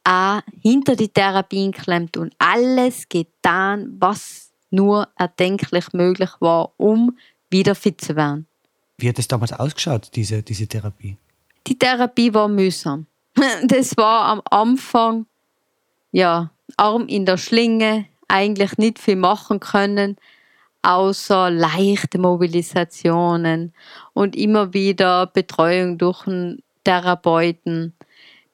auch 0.03 0.41
hinter 0.59 0.95
die 0.95 1.09
Therapien 1.09 1.71
klemmt 1.71 2.17
und 2.17 2.33
alles 2.39 3.07
getan, 3.07 3.95
was 3.99 4.51
nur 4.71 5.07
erdenklich 5.15 5.93
möglich 5.93 6.31
war, 6.39 6.73
um 6.77 7.15
wieder 7.51 7.75
fit 7.75 8.01
zu 8.01 8.15
werden. 8.15 8.47
Wie 9.01 9.09
hat 9.09 9.17
es 9.17 9.27
damals 9.27 9.51
ausgeschaut, 9.51 10.11
diese, 10.15 10.43
diese 10.43 10.67
Therapie? 10.67 11.17
Die 11.67 11.77
Therapie 11.77 12.33
war 12.33 12.47
mühsam. 12.47 13.07
Das 13.63 13.97
war 13.97 14.25
am 14.25 14.41
Anfang, 14.49 15.25
ja, 16.11 16.51
Arm 16.77 17.07
in 17.07 17.25
der 17.25 17.37
Schlinge, 17.37 18.05
eigentlich 18.27 18.77
nicht 18.77 18.99
viel 18.99 19.15
machen 19.15 19.59
können, 19.59 20.17
außer 20.83 21.49
leichte 21.49 22.17
Mobilisationen 22.19 23.73
und 24.13 24.35
immer 24.35 24.73
wieder 24.73 25.27
Betreuung 25.27 25.97
durch 25.97 26.27
einen 26.27 26.63
Therapeuten. 26.83 27.93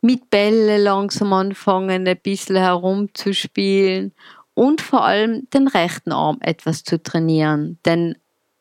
Mit 0.02 0.30
Bälle 0.30 0.78
langsam 0.78 1.34
anfangen, 1.34 2.08
ein 2.08 2.20
bisschen 2.22 2.58
herumzuspielen 2.58 4.14
und 4.54 4.82
vor 4.82 5.04
allem 5.04 5.50
den 5.54 5.68
rechten 5.68 6.12
Arm 6.12 6.38
etwas 6.42 6.84
zu 6.84 7.02
trainieren. 7.02 7.80
Denn 7.86 8.16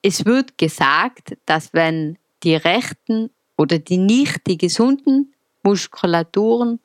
es 0.07 0.25
wird 0.25 0.57
gesagt, 0.57 1.37
dass 1.47 1.73
wenn 1.73 2.17
die 2.45 2.55
rechten 2.55 3.31
oder 3.57 3.81
die 3.81 3.97
nicht 3.97 4.47
die 4.47 4.57
gesunden 4.57 5.35
Muskulaturen 5.65 6.79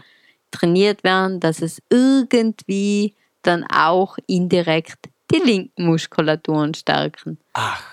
trainiert 0.49 1.03
werden, 1.03 1.39
dass 1.39 1.61
es 1.61 1.83
irgendwie 1.91 3.13
dann 3.43 3.63
auch 3.71 4.17
indirekt 4.25 5.09
die 5.31 5.37
linken 5.37 5.85
Muskulaturen 5.85 6.73
stärken. 6.73 7.37
Ach. 7.53 7.83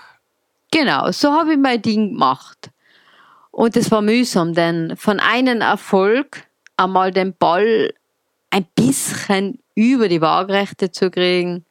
Genau, 0.71 1.11
so 1.11 1.31
habe 1.31 1.53
ich 1.53 1.59
mein 1.59 1.81
Ding 1.83 2.13
gemacht. 2.13 2.71
Und 3.51 3.77
es 3.77 3.91
war 3.91 4.01
mühsam, 4.01 4.55
denn 4.55 4.97
von 4.97 5.19
einem 5.19 5.61
Erfolg 5.61 6.43
einmal 6.75 7.11
den 7.11 7.35
Ball 7.35 7.93
ein 8.49 8.65
bisschen 8.73 9.59
über 9.75 10.07
die 10.07 10.21
Waagrechte 10.21 10.91
zu 10.91 11.11
kriegen, 11.11 11.65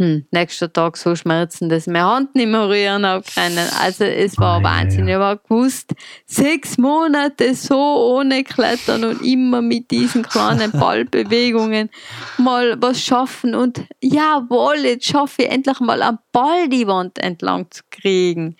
hm, 0.00 0.24
nächster 0.30 0.72
Tag 0.72 0.96
so 0.96 1.14
schmerzen, 1.14 1.68
dass 1.68 1.86
ich 1.86 1.92
meine 1.92 2.06
Hand 2.06 2.34
nicht 2.34 2.48
mehr 2.48 2.66
rühren 2.66 3.04
habe 3.04 3.22
können. 3.34 3.68
Also 3.82 4.04
es 4.04 4.38
war 4.38 4.60
oh, 4.60 4.62
Wahnsinn. 4.62 5.06
Ja. 5.06 5.18
Ich 5.18 5.22
habe 5.22 5.40
gewusst, 5.46 5.92
sechs 6.24 6.78
Monate 6.78 7.54
so 7.54 7.76
ohne 7.76 8.42
Klettern 8.42 9.04
und 9.04 9.20
immer 9.20 9.60
mit 9.60 9.90
diesen 9.90 10.22
kleinen 10.22 10.72
Ballbewegungen 10.72 11.90
mal 12.38 12.80
was 12.80 13.02
schaffen 13.02 13.54
und 13.54 13.84
jawohl, 14.00 14.78
jetzt 14.78 15.04
schaffe 15.04 15.42
ich 15.42 15.50
endlich 15.50 15.80
mal 15.80 16.00
am 16.00 16.18
Ball 16.32 16.70
die 16.70 16.86
Wand 16.86 17.18
entlang 17.18 17.70
zu 17.70 17.82
kriegen. 17.90 18.56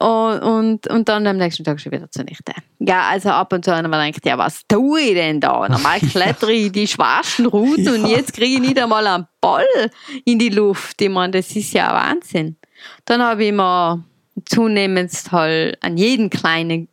Und, 0.00 0.40
und, 0.40 0.86
und 0.86 1.08
dann 1.08 1.26
am 1.26 1.38
nächsten 1.38 1.64
Tag 1.64 1.80
schon 1.80 1.90
wieder 1.90 2.08
zunichte. 2.10 2.52
Ja, 2.78 3.08
also 3.08 3.30
ab 3.30 3.52
und 3.52 3.64
zu 3.64 3.74
haben 3.74 3.90
wir 3.90 4.06
gedacht, 4.06 4.24
ja, 4.24 4.38
was 4.38 4.62
tue 4.68 5.00
ich 5.00 5.14
denn 5.14 5.40
da? 5.40 5.68
Normal 5.68 5.98
klettere 6.12 6.52
ich 6.52 6.70
die 6.70 6.86
schwarzen 6.86 7.46
Routen 7.46 7.84
ja. 7.84 7.92
und 7.92 8.06
jetzt 8.06 8.32
kriege 8.32 8.54
ich 8.54 8.60
nicht 8.60 8.78
einmal 8.78 9.06
einen 9.06 9.26
Ball 9.40 9.66
in 10.24 10.38
die 10.38 10.50
Luft. 10.50 11.00
Ich 11.02 11.08
meine, 11.08 11.32
das 11.32 11.54
ist 11.56 11.72
ja 11.72 11.92
Wahnsinn. 11.92 12.56
Dann 13.06 13.22
habe 13.22 13.44
ich 13.44 13.52
mir 13.52 14.04
zunehmend 14.44 15.10
halt 15.32 15.82
an 15.82 15.96
jeden 15.96 16.30
kleinen 16.30 16.88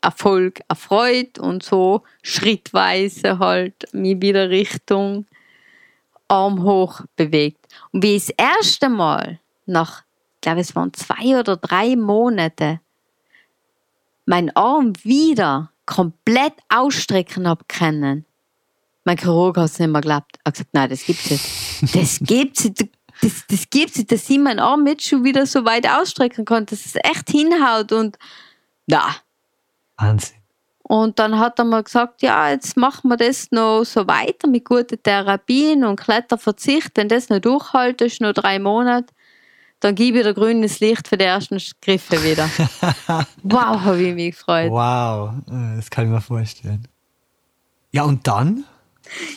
Erfolg 0.00 0.60
erfreut 0.68 1.38
und 1.38 1.64
so 1.64 2.02
schrittweise 2.22 3.38
halt 3.40 3.92
mich 3.92 4.20
wieder 4.20 4.50
Richtung 4.50 5.26
Arm 6.28 6.62
hoch 6.62 7.00
bewegt. 7.16 7.66
Und 7.90 8.04
wie 8.04 8.16
ich 8.16 8.26
das 8.26 8.34
erste 8.36 8.88
Mal 8.88 9.40
nach 9.66 10.04
glaube, 10.44 10.60
es 10.60 10.76
waren 10.76 10.92
zwei 10.92 11.38
oder 11.38 11.56
drei 11.56 11.96
Monate, 11.96 12.80
mein 14.26 14.54
Arm 14.56 14.92
wieder 15.02 15.70
komplett 15.86 16.54
ausstrecken 16.68 17.48
habe 17.48 17.64
können. 17.68 18.24
Mein 19.04 19.18
Chirurg 19.18 19.56
hat 19.56 19.66
es 19.66 19.78
nicht 19.78 19.90
mehr 19.90 20.00
geglaubt. 20.00 20.36
Er 20.44 20.48
hat 20.48 20.54
gesagt, 20.54 20.70
nein, 20.72 20.88
das 20.88 21.04
gibt's 21.04 21.30
nicht. 21.30 21.94
Das 21.94 22.18
gibt's 22.22 22.64
nicht. 22.64 22.88
Das, 23.20 23.44
das 23.48 23.70
gibt's 23.70 23.96
nicht, 23.96 24.10
dass 24.12 24.28
ich 24.28 24.38
meinen 24.38 24.60
Arm 24.60 24.86
jetzt 24.86 25.06
schon 25.06 25.24
wieder 25.24 25.46
so 25.46 25.64
weit 25.64 25.88
ausstrecken 25.88 26.44
kann, 26.44 26.66
dass 26.66 26.84
es 26.86 26.94
echt 26.96 27.30
hinhaut 27.30 27.92
und 27.92 28.18
na. 28.86 29.16
Wahnsinn. 29.96 30.36
Und 30.82 31.18
dann 31.18 31.38
hat 31.38 31.58
er 31.58 31.64
mal 31.64 31.82
gesagt, 31.82 32.20
ja, 32.20 32.50
jetzt 32.50 32.76
machen 32.76 33.08
wir 33.08 33.16
das 33.16 33.50
noch 33.50 33.84
so 33.84 34.06
weiter 34.06 34.48
mit 34.48 34.66
guten 34.66 35.02
Therapien 35.02 35.84
und 35.84 35.98
Kletterverzicht. 35.98 36.90
Wenn 36.94 37.08
das 37.08 37.30
noch 37.30 37.38
durchhaltest, 37.38 38.20
nur 38.20 38.34
drei 38.34 38.58
Monate, 38.58 39.14
dann 39.84 39.94
gebe 39.94 40.18
ich 40.18 40.24
dir 40.24 40.32
grünes 40.32 40.80
Licht 40.80 41.06
für 41.06 41.18
die 41.18 41.26
ersten 41.26 41.58
Griffe 41.82 42.16
wieder. 42.24 42.48
wow, 43.42 43.80
habe 43.82 44.02
ich 44.02 44.14
mich 44.14 44.30
gefreut. 44.34 44.70
Wow, 44.70 45.34
das 45.76 45.90
kann 45.90 46.06
ich 46.06 46.10
mir 46.10 46.22
vorstellen. 46.22 46.88
Ja, 47.92 48.04
und 48.04 48.26
dann? 48.26 48.64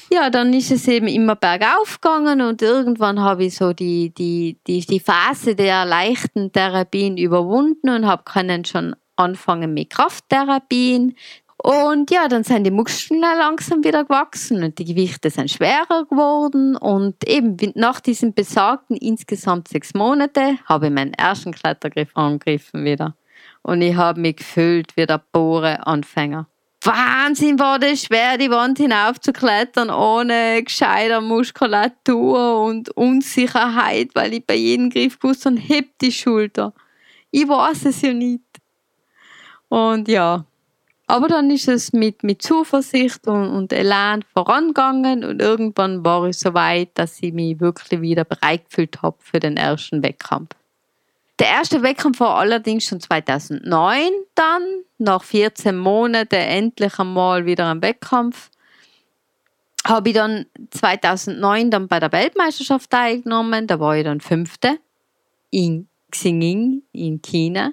Ja, 0.10 0.29
dann 0.29 0.53
ist 0.53 0.71
es 0.71 0.88
eben 0.88 1.10
immer 1.10 1.36
bergauf 1.36 1.99
gegangen 1.99 2.39
und 2.39 2.62
irgendwann 2.62 3.19
habe 3.19 3.43
ich 3.43 3.57
so 3.57 3.73
die, 3.73 4.12
die, 4.12 4.57
die, 4.65 4.79
die 4.79 5.01
Phase 5.01 5.53
der 5.53 5.86
leichten 5.86 6.53
Therapien 6.53 7.17
überwunden 7.17 7.89
und 7.89 8.05
habe 8.05 8.23
können 8.23 8.63
schon 8.63 8.95
anfangen 9.17 9.73
mit 9.73 9.89
Krafttherapien. 9.89 11.17
Und 11.63 12.12
ja, 12.12 12.28
dann 12.28 12.43
sind 12.43 12.65
die 12.65 12.72
Muskeln 12.72 13.20
langsam 13.20 13.84
wieder 13.84 14.04
gewachsen 14.04 14.63
und 14.63 14.78
die 14.78 14.86
Gewichte 14.86 15.30
sind 15.30 15.50
schwerer 15.50 16.06
geworden. 16.10 16.76
Und 16.76 17.28
eben 17.28 17.58
nach 17.76 18.00
diesen 18.00 18.34
besagten 18.34 18.96
insgesamt 18.96 19.67
sechs 19.67 19.93
Monate 19.93 20.60
habe 20.65 20.88
ich 20.88 20.93
meinen 20.93 21.13
ersten 21.13 21.52
Klettergriff 21.52 22.15
angegriffen 22.15 22.86
wieder. 22.86 23.15
Und 23.63 23.82
ich 23.82 23.96
habe 23.96 24.22
mich 24.22 24.38
gefühlt 24.38 24.96
wie 24.96 25.06
der 25.06 25.22
Bohre-Anfänger. 25.32 26.48
Wahnsinn 26.84 27.60
war 27.60 27.80
das 27.80 28.04
schwer, 28.04 28.38
die 28.38 28.52
Wand 28.52 28.78
hinauf 28.78 29.20
zu 29.20 29.34
klettern, 29.34 29.89
ohne 29.89 30.63
gescheiter 30.63 31.22
Muskulatur 31.22 32.62
und 32.62 32.89
Unsicherheit, 32.91 34.12
weil 34.13 34.36
ich 34.36 34.46
bei 34.46 34.56
jedem 34.56 34.89
Griff 34.89 35.20
gewusst 35.20 35.46
habe, 35.46 35.58
hebt 35.58 36.02
die 36.02 36.12
Schulter. 36.12 36.74
Ich 37.32 37.48
weiß 37.48 37.86
es 37.86 38.02
ja 38.02 38.13
nicht. 38.13 38.43
Und 39.70 40.08
ja, 40.08 40.46
aber 41.08 41.30
dann 41.30 41.50
ist 41.50 41.70
es 41.70 41.93
mit, 41.93 42.24
mit 42.24 42.41
Zuversicht 42.41 43.28
und, 43.28 43.50
und 43.50 43.72
Elan 43.72 44.24
vorangegangen 44.34 45.24
und 45.24 45.41
irgendwann 45.41 46.04
war 46.04 46.26
ich 46.26 46.38
so 46.38 46.54
weit, 46.54 46.89
dass 46.96 47.22
ich 47.22 47.34
mich 47.34 47.60
wirklich 47.62 48.02
wieder 48.02 48.26
bereit 48.26 48.65
gefühlt 48.65 49.02
habe 49.02 49.15
für 49.20 49.39
den 49.39 49.56
ersten 49.56 50.04
Wettkampf. 50.04 50.50
Der 51.39 51.48
erste 51.48 51.82
Wettkampf 51.82 52.20
war 52.20 52.36
allerdings 52.36 52.86
schon 52.86 53.00
2009 53.00 54.10
dann, 54.36 54.63
nach 54.98 55.24
14 55.24 55.78
Monaten 55.78 56.36
endlich 56.36 57.00
einmal 57.00 57.46
wieder 57.46 57.70
ein 57.70 57.82
Wettkampf. 57.82 58.50
Habe 59.86 60.10
ich 60.10 60.15
dann 60.15 60.48
2009 60.72 61.72
dann 61.72 61.88
bei 61.88 62.02
der 62.02 62.12
Weltmeisterschaft 62.12 62.89
teilgenommen, 62.89 63.67
da 63.67 63.80
war 63.80 63.96
ich 63.96 64.04
dann 64.04 64.20
Fünfte 64.20 64.80
in 65.52 65.88
Xinging 66.12 66.82
in 66.91 67.22
China. 67.22 67.72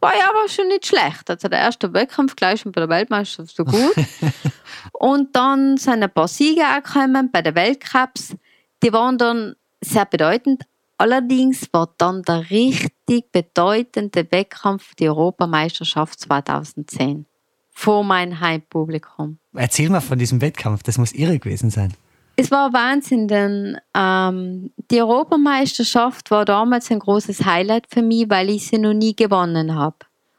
War 0.00 0.12
ja 0.16 0.28
aber 0.28 0.48
schon 0.48 0.68
nicht 0.68 0.86
schlecht. 0.86 1.28
Also 1.28 1.48
der 1.48 1.60
erste 1.60 1.92
Wettkampf 1.92 2.36
gleich 2.36 2.60
schon 2.60 2.72
bei 2.72 2.80
der 2.80 2.88
Weltmeisterschaft 2.88 3.56
so 3.56 3.64
gut. 3.64 3.94
und 4.92 5.34
dann 5.34 5.76
sind 5.76 6.02
ein 6.02 6.10
paar 6.10 6.28
Siege 6.28 6.62
gekommen 6.82 7.30
bei 7.30 7.42
den 7.42 7.54
Weltcups. 7.54 8.36
Die 8.82 8.92
waren 8.92 9.18
dann 9.18 9.56
sehr 9.80 10.04
bedeutend. 10.04 10.64
Allerdings 10.98 11.68
war 11.72 11.94
dann 11.96 12.22
der 12.22 12.50
richtig 12.50 13.32
bedeutende 13.32 14.30
Wettkampf 14.30 14.94
die 14.96 15.08
Europameisterschaft 15.08 16.20
2010 16.20 17.24
vor 17.70 18.04
meinem 18.04 18.38
Heimpublikum. 18.38 19.38
Erzähl 19.54 19.88
mal 19.88 20.00
von 20.00 20.18
diesem 20.18 20.42
Wettkampf, 20.42 20.82
das 20.82 20.98
muss 20.98 21.12
irre 21.12 21.38
gewesen 21.38 21.70
sein. 21.70 21.94
Es 22.42 22.50
war 22.50 22.72
Wahnsinn, 22.72 23.28
denn 23.28 23.76
ähm, 23.94 24.72
die 24.90 25.02
Europameisterschaft 25.02 26.30
war 26.30 26.46
damals 26.46 26.90
ein 26.90 26.98
großes 26.98 27.44
Highlight 27.44 27.86
für 27.92 28.00
mich, 28.00 28.30
weil 28.30 28.48
ich 28.48 28.66
sie 28.66 28.78
noch 28.78 28.94
nie 28.94 29.14
gewonnen 29.14 29.74
habe. 29.74 29.98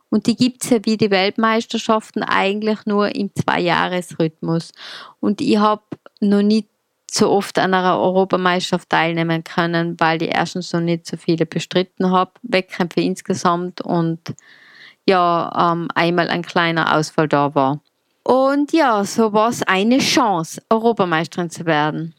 Und 0.09 0.25
die 0.25 0.35
gibt 0.35 0.63
es 0.63 0.71
ja 0.71 0.79
wie 0.83 0.97
die 0.97 1.11
Weltmeisterschaften 1.11 2.23
eigentlich 2.23 2.87
nur 2.87 3.15
im 3.15 3.29
Zwei-Jahres-Rhythmus. 3.35 4.71
Und 5.19 5.41
ich 5.41 5.59
habe 5.59 5.83
noch 6.19 6.41
nicht 6.41 6.69
so 7.11 7.29
oft 7.29 7.59
an 7.59 7.75
einer 7.75 7.99
Europameisterschaft 7.99 8.89
teilnehmen 8.89 9.43
können, 9.43 9.99
weil 9.99 10.23
ich 10.23 10.33
erstens 10.33 10.73
noch 10.73 10.81
nicht 10.81 11.05
so 11.05 11.17
viele 11.17 11.45
bestritten 11.45 12.09
habe, 12.09 12.31
Wettkämpfe 12.41 13.01
insgesamt 13.01 13.79
und 13.79 14.21
ja, 15.07 15.71
ähm, 15.71 15.87
einmal 15.93 16.29
ein 16.29 16.41
kleiner 16.41 16.97
Ausfall 16.97 17.27
da 17.27 17.53
war. 17.53 17.79
Und 18.31 18.71
ja, 18.71 19.03
so 19.03 19.33
war 19.33 19.49
es 19.49 19.61
eine 19.63 19.97
Chance, 19.97 20.63
Europameisterin 20.69 21.49
zu 21.49 21.65
werden. 21.65 22.15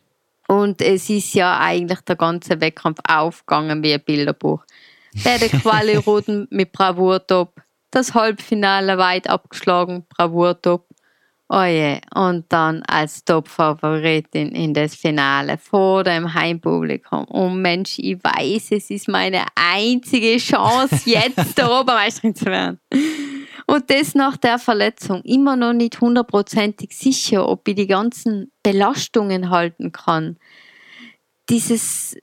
Und 0.47 0.83
es 0.83 1.09
ist 1.09 1.33
ja 1.33 1.59
eigentlich 1.59 2.03
der 2.03 2.17
ganze 2.17 2.61
Wettkampf 2.61 2.99
aufgegangen 3.09 3.83
wie 3.83 3.95
ein 3.95 4.05
Bilderbuch. 4.05 4.63
Beide 5.25 5.49
Quali-Runden 5.63 6.49
mit 6.51 6.71
Bravour-Top, 6.71 7.55
das 7.91 8.13
Halbfinale 8.13 8.99
weit 8.99 9.27
abgeschlagen, 9.27 10.05
Bravour-Top. 10.11 10.87
Oh 11.49 11.65
je, 11.65 11.99
und 12.15 12.45
dann 12.51 12.83
als 12.83 13.25
Top-Favoritin 13.25 14.51
in 14.51 14.75
das 14.75 14.95
Finale 14.95 15.57
vor 15.57 16.05
dem 16.05 16.35
Heimpublikum. 16.35 17.25
Und 17.25 17.63
Mensch, 17.63 17.99
ich 17.99 18.19
weiß, 18.23 18.73
es 18.73 18.91
ist 18.91 19.09
meine 19.09 19.47
einzige 19.55 20.37
Chance, 20.37 21.01
jetzt 21.07 21.59
Europameisterin 21.59 22.35
zu 22.35 22.45
werden. 22.45 22.79
Und 23.67 23.91
das 23.91 24.15
nach 24.15 24.37
der 24.37 24.59
Verletzung. 24.59 25.23
Immer 25.23 25.57
noch 25.57 25.73
nicht 25.73 26.01
hundertprozentig 26.01 26.97
sicher, 26.97 27.49
ob 27.49 27.67
ich 27.69 27.75
die 27.75 27.87
ganzen 27.87 28.51
Belastungen 28.63 29.51
halten 29.51 29.93
kann. 29.93 30.37
Dieses 31.49 32.17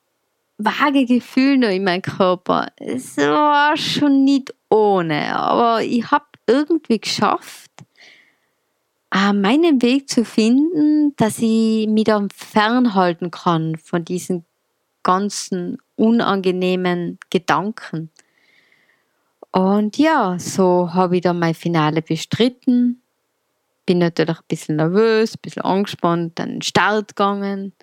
vage 0.58 1.06
Gefühl 1.06 1.58
noch 1.58 1.70
in 1.70 1.84
meinem 1.84 2.02
Körper. 2.02 2.68
Es 2.78 3.18
war 3.18 3.76
schon 3.78 4.26
nicht 4.26 4.54
ohne, 4.70 5.36
aber 5.36 5.82
ich 5.84 6.12
habe 6.12 6.26
irgendwie 6.48 7.00
geschafft, 7.00 7.72
äh, 9.14 9.34
meinen 9.34 9.82
Weg 9.82 10.10
zu 10.10 10.26
finden, 10.26 11.16
dass 11.16 11.40
ich 11.40 11.88
mich 11.88 12.04
dann 12.04 12.30
fernhalten 12.30 13.32
kann 13.32 13.76
von 13.78 14.06
diesen 14.06 14.46
ganzen 15.04 15.78
unangenehmen 15.96 17.20
Gedanken. 17.30 18.12
Und 19.52 19.98
ja, 19.98 20.38
so 20.38 20.94
habe 20.94 21.18
ich 21.18 21.22
dann 21.22 21.40
mein 21.40 21.56
Finale 21.56 22.02
bestritten. 22.02 23.02
Bin 23.86 23.98
natürlich 24.00 24.38
ein 24.38 24.48
bisschen 24.48 24.76
nervös, 24.76 25.36
ein 25.36 25.42
bisschen 25.42 25.64
angespannt, 25.64 26.40
in 26.40 26.46
den 26.46 26.62
Start 26.62 27.16
gegangen. 27.16 27.74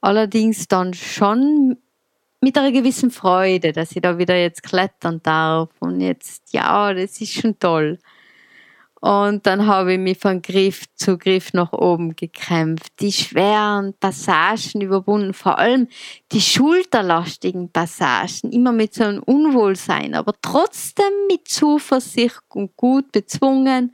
Allerdings 0.00 0.66
dann 0.66 0.94
schon 0.94 1.76
mit 2.40 2.58
einer 2.58 2.72
gewissen 2.72 3.12
Freude, 3.12 3.72
dass 3.72 3.92
ich 3.92 4.02
da 4.02 4.18
wieder 4.18 4.36
jetzt 4.36 4.64
klettern 4.64 5.22
darf. 5.22 5.70
Und 5.78 6.00
jetzt, 6.00 6.52
ja, 6.52 6.92
das 6.92 7.20
ist 7.20 7.32
schon 7.32 7.58
toll. 7.60 7.98
Und 9.02 9.48
dann 9.48 9.66
habe 9.66 9.94
ich 9.94 9.98
mich 9.98 10.18
von 10.18 10.40
Griff 10.42 10.84
zu 10.94 11.18
Griff 11.18 11.52
nach 11.54 11.72
oben 11.72 12.14
gekämpft, 12.14 12.92
die 13.00 13.10
schweren 13.10 13.94
Passagen 13.98 14.80
überwunden, 14.80 15.34
vor 15.34 15.58
allem 15.58 15.88
die 16.30 16.40
schulterlastigen 16.40 17.68
Passagen, 17.72 18.52
immer 18.52 18.70
mit 18.70 18.94
so 18.94 19.02
einem 19.02 19.24
Unwohlsein, 19.24 20.14
aber 20.14 20.34
trotzdem 20.40 21.12
mit 21.28 21.48
Zuversicht 21.48 22.38
und 22.50 22.76
gut 22.76 23.10
bezwungen. 23.10 23.92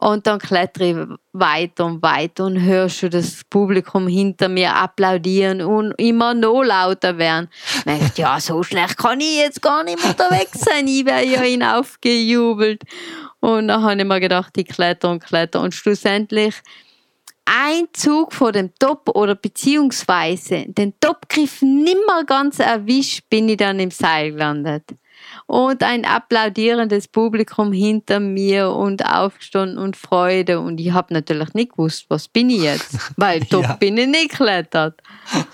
Und 0.00 0.28
dann 0.28 0.38
klettere 0.38 0.90
ich 0.90 1.18
weiter 1.32 1.86
und 1.86 2.00
weiter 2.02 2.44
und 2.44 2.62
höre 2.62 2.88
schon 2.88 3.10
das 3.10 3.42
Publikum 3.50 4.06
hinter 4.06 4.48
mir 4.48 4.72
applaudieren 4.76 5.62
und 5.62 5.92
immer 5.98 6.34
noch 6.34 6.62
lauter 6.62 7.18
werden. 7.18 7.48
Ich 7.78 7.98
dachte, 7.98 8.22
ja, 8.22 8.38
so 8.38 8.62
schlecht 8.62 8.96
kann 8.96 9.20
ich 9.20 9.38
jetzt 9.38 9.60
gar 9.60 9.82
nicht 9.82 9.98
mehr 10.00 10.10
unterwegs 10.10 10.60
sein. 10.60 10.86
Ich 10.86 11.04
wäre 11.04 11.24
ja 11.24 11.40
hinaufgejubelt. 11.40 12.84
Und 13.40 13.68
dann 13.68 13.82
habe 13.82 14.00
ich 14.00 14.06
mir 14.06 14.20
gedacht, 14.20 14.56
ich 14.56 14.66
kletter 14.66 15.10
und 15.10 15.22
kletter. 15.22 15.60
Und 15.60 15.74
schlussendlich 15.74 16.54
ein 17.44 17.88
Zug 17.92 18.32
vor 18.32 18.52
dem 18.52 18.74
Top 18.78 19.08
oder 19.14 19.34
beziehungsweise 19.34 20.66
den 20.68 20.92
Topgriff 21.00 21.62
nimmer 21.62 22.24
ganz 22.26 22.58
erwischt, 22.58 23.24
bin 23.30 23.48
ich 23.48 23.56
dann 23.56 23.80
im 23.80 23.90
Seil 23.90 24.32
gelandet. 24.32 24.84
Und 25.46 25.82
ein 25.82 26.04
applaudierendes 26.04 27.08
Publikum 27.08 27.72
hinter 27.72 28.20
mir 28.20 28.70
und 28.70 29.04
aufgestanden 29.04 29.78
und 29.78 29.96
Freude. 29.96 30.60
Und 30.60 30.78
ich 30.78 30.92
habe 30.92 31.14
natürlich 31.14 31.54
nicht 31.54 31.72
gewusst, 31.72 32.06
was 32.08 32.28
bin 32.28 32.50
ich 32.50 32.62
jetzt, 32.62 33.12
weil 33.16 33.40
Top 33.50 33.62
ja. 33.62 33.72
bin 33.74 33.96
ich 33.96 34.06
nicht 34.06 34.30
geklettert. 34.30 35.00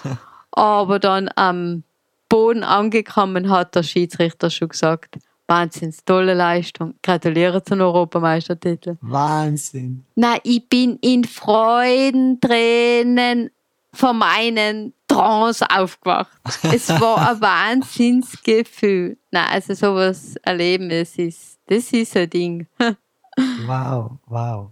Aber 0.51 0.99
dann 0.99 1.31
am 1.37 1.85
Boden 2.29 2.65
angekommen 2.65 3.51
hat 3.51 3.75
der 3.75 3.83
Schiedsrichter 3.83 4.51
schon 4.51 4.69
gesagt, 4.69 5.19
Wahnsinns 5.47 6.05
tolle 6.05 6.35
Leistung. 6.35 6.95
Gratuliere 7.03 7.63
zum 7.63 7.81
Europameistertitel. 7.81 8.97
Wahnsinn. 9.01 10.05
Na, 10.15 10.37
ich 10.43 10.69
bin 10.69 10.99
in 11.03 11.25
Freudentränen 11.25 13.51
von 13.93 14.19
meinen 14.19 14.93
Trance 15.07 15.65
aufgewacht. 15.71 16.31
es 16.63 16.89
war 16.89 17.31
ein 17.31 17.41
Wahnsinnsgefühl. 17.41 19.19
Na, 19.31 19.47
also 19.49 19.75
sowas 19.75 20.37
erleben, 20.43 20.89
das 20.89 21.17
ist, 21.17 21.59
das 21.67 21.93
ist 21.93 22.17
ein 22.17 22.31
Ding. 22.31 22.67
wow, 23.67 24.13
wow. 24.27 24.71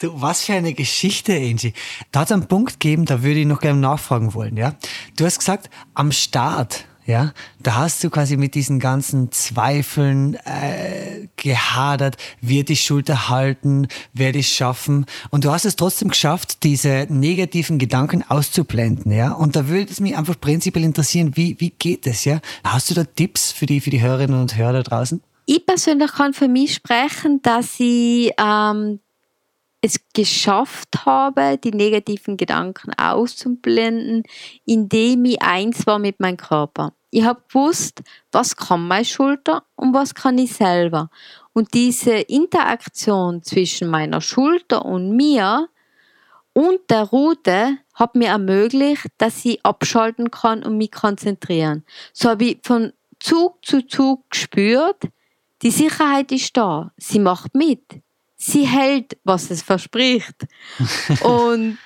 Du, 0.00 0.20
was 0.20 0.44
für 0.44 0.54
eine 0.54 0.74
Geschichte, 0.74 1.32
Angie. 1.32 1.72
Da 2.10 2.20
hat 2.20 2.28
es 2.28 2.32
einen 2.32 2.48
Punkt 2.48 2.80
gegeben, 2.80 3.04
da 3.04 3.22
würde 3.22 3.40
ich 3.40 3.46
noch 3.46 3.60
gerne 3.60 3.78
nachfragen 3.80 4.34
wollen, 4.34 4.56
ja. 4.56 4.74
Du 5.16 5.24
hast 5.24 5.38
gesagt, 5.38 5.70
am 5.94 6.10
Start 6.12 6.86
ja, 7.10 7.32
da 7.58 7.76
hast 7.76 8.02
du 8.02 8.10
quasi 8.10 8.36
mit 8.36 8.54
diesen 8.54 8.78
ganzen 8.78 9.32
Zweifeln 9.32 10.34
äh, 10.44 11.28
gehadert, 11.36 12.16
wird 12.40 12.68
die 12.68 12.76
Schulter 12.76 13.28
halten, 13.28 13.88
werde 14.12 14.38
ich 14.38 14.48
schaffen. 14.48 15.06
Und 15.30 15.44
du 15.44 15.50
hast 15.50 15.64
es 15.64 15.76
trotzdem 15.76 16.08
geschafft, 16.08 16.62
diese 16.62 17.06
negativen 17.10 17.78
Gedanken 17.78 18.24
auszublenden, 18.26 19.12
ja. 19.12 19.32
Und 19.32 19.56
da 19.56 19.68
würde 19.68 19.90
es 19.90 20.00
mich 20.00 20.16
einfach 20.16 20.40
prinzipiell 20.40 20.84
interessieren, 20.84 21.36
wie, 21.36 21.56
wie 21.58 21.70
geht 21.70 22.06
es, 22.06 22.24
ja? 22.24 22.40
Hast 22.64 22.90
du 22.90 22.94
da 22.94 23.04
Tipps 23.04 23.52
für 23.52 23.66
die, 23.66 23.80
für 23.80 23.90
die 23.90 24.00
Hörerinnen 24.00 24.40
und 24.40 24.56
Hörer 24.56 24.72
da 24.72 24.82
draußen? 24.82 25.22
Ich 25.46 25.66
persönlich 25.66 26.12
kann 26.12 26.32
für 26.32 26.48
mich 26.48 26.74
sprechen, 26.74 27.42
dass 27.42 27.74
ich 27.80 28.30
ähm, 28.38 29.00
es 29.80 29.98
geschafft 30.14 31.06
habe, 31.06 31.58
die 31.58 31.70
negativen 31.70 32.36
Gedanken 32.36 32.92
auszublenden, 32.94 34.22
indem 34.64 35.24
ich 35.24 35.42
eins 35.42 35.86
war 35.86 35.98
mit 35.98 36.20
meinem 36.20 36.36
Körper. 36.36 36.92
Ich 37.10 37.24
habe 37.24 37.42
gewusst, 37.48 38.02
was 38.32 38.56
kann 38.56 38.86
meine 38.86 39.04
Schulter 39.04 39.64
und 39.76 39.92
was 39.94 40.14
kann 40.14 40.38
ich 40.38 40.52
selber. 40.52 41.10
Und 41.52 41.74
diese 41.74 42.12
Interaktion 42.12 43.42
zwischen 43.42 43.88
meiner 43.88 44.20
Schulter 44.20 44.84
und 44.84 45.16
mir 45.16 45.68
und 46.52 46.78
der 46.88 47.04
Route 47.04 47.78
hat 47.94 48.14
mir 48.14 48.28
ermöglicht, 48.28 49.06
dass 49.18 49.44
ich 49.44 49.64
abschalten 49.64 50.30
kann 50.30 50.62
und 50.62 50.78
mich 50.78 50.92
konzentrieren. 50.92 51.84
So 52.12 52.30
habe 52.30 52.44
ich 52.44 52.58
von 52.62 52.92
Zug 53.18 53.64
zu 53.64 53.86
Zug 53.86 54.30
gespürt, 54.30 55.08
die 55.62 55.70
Sicherheit 55.70 56.32
ist 56.32 56.56
da, 56.56 56.90
sie 56.96 57.18
macht 57.18 57.54
mit 57.54 57.82
sie 58.40 58.66
hält, 58.66 59.16
was 59.22 59.50
es 59.50 59.62
verspricht. 59.62 60.46
und 61.22 61.78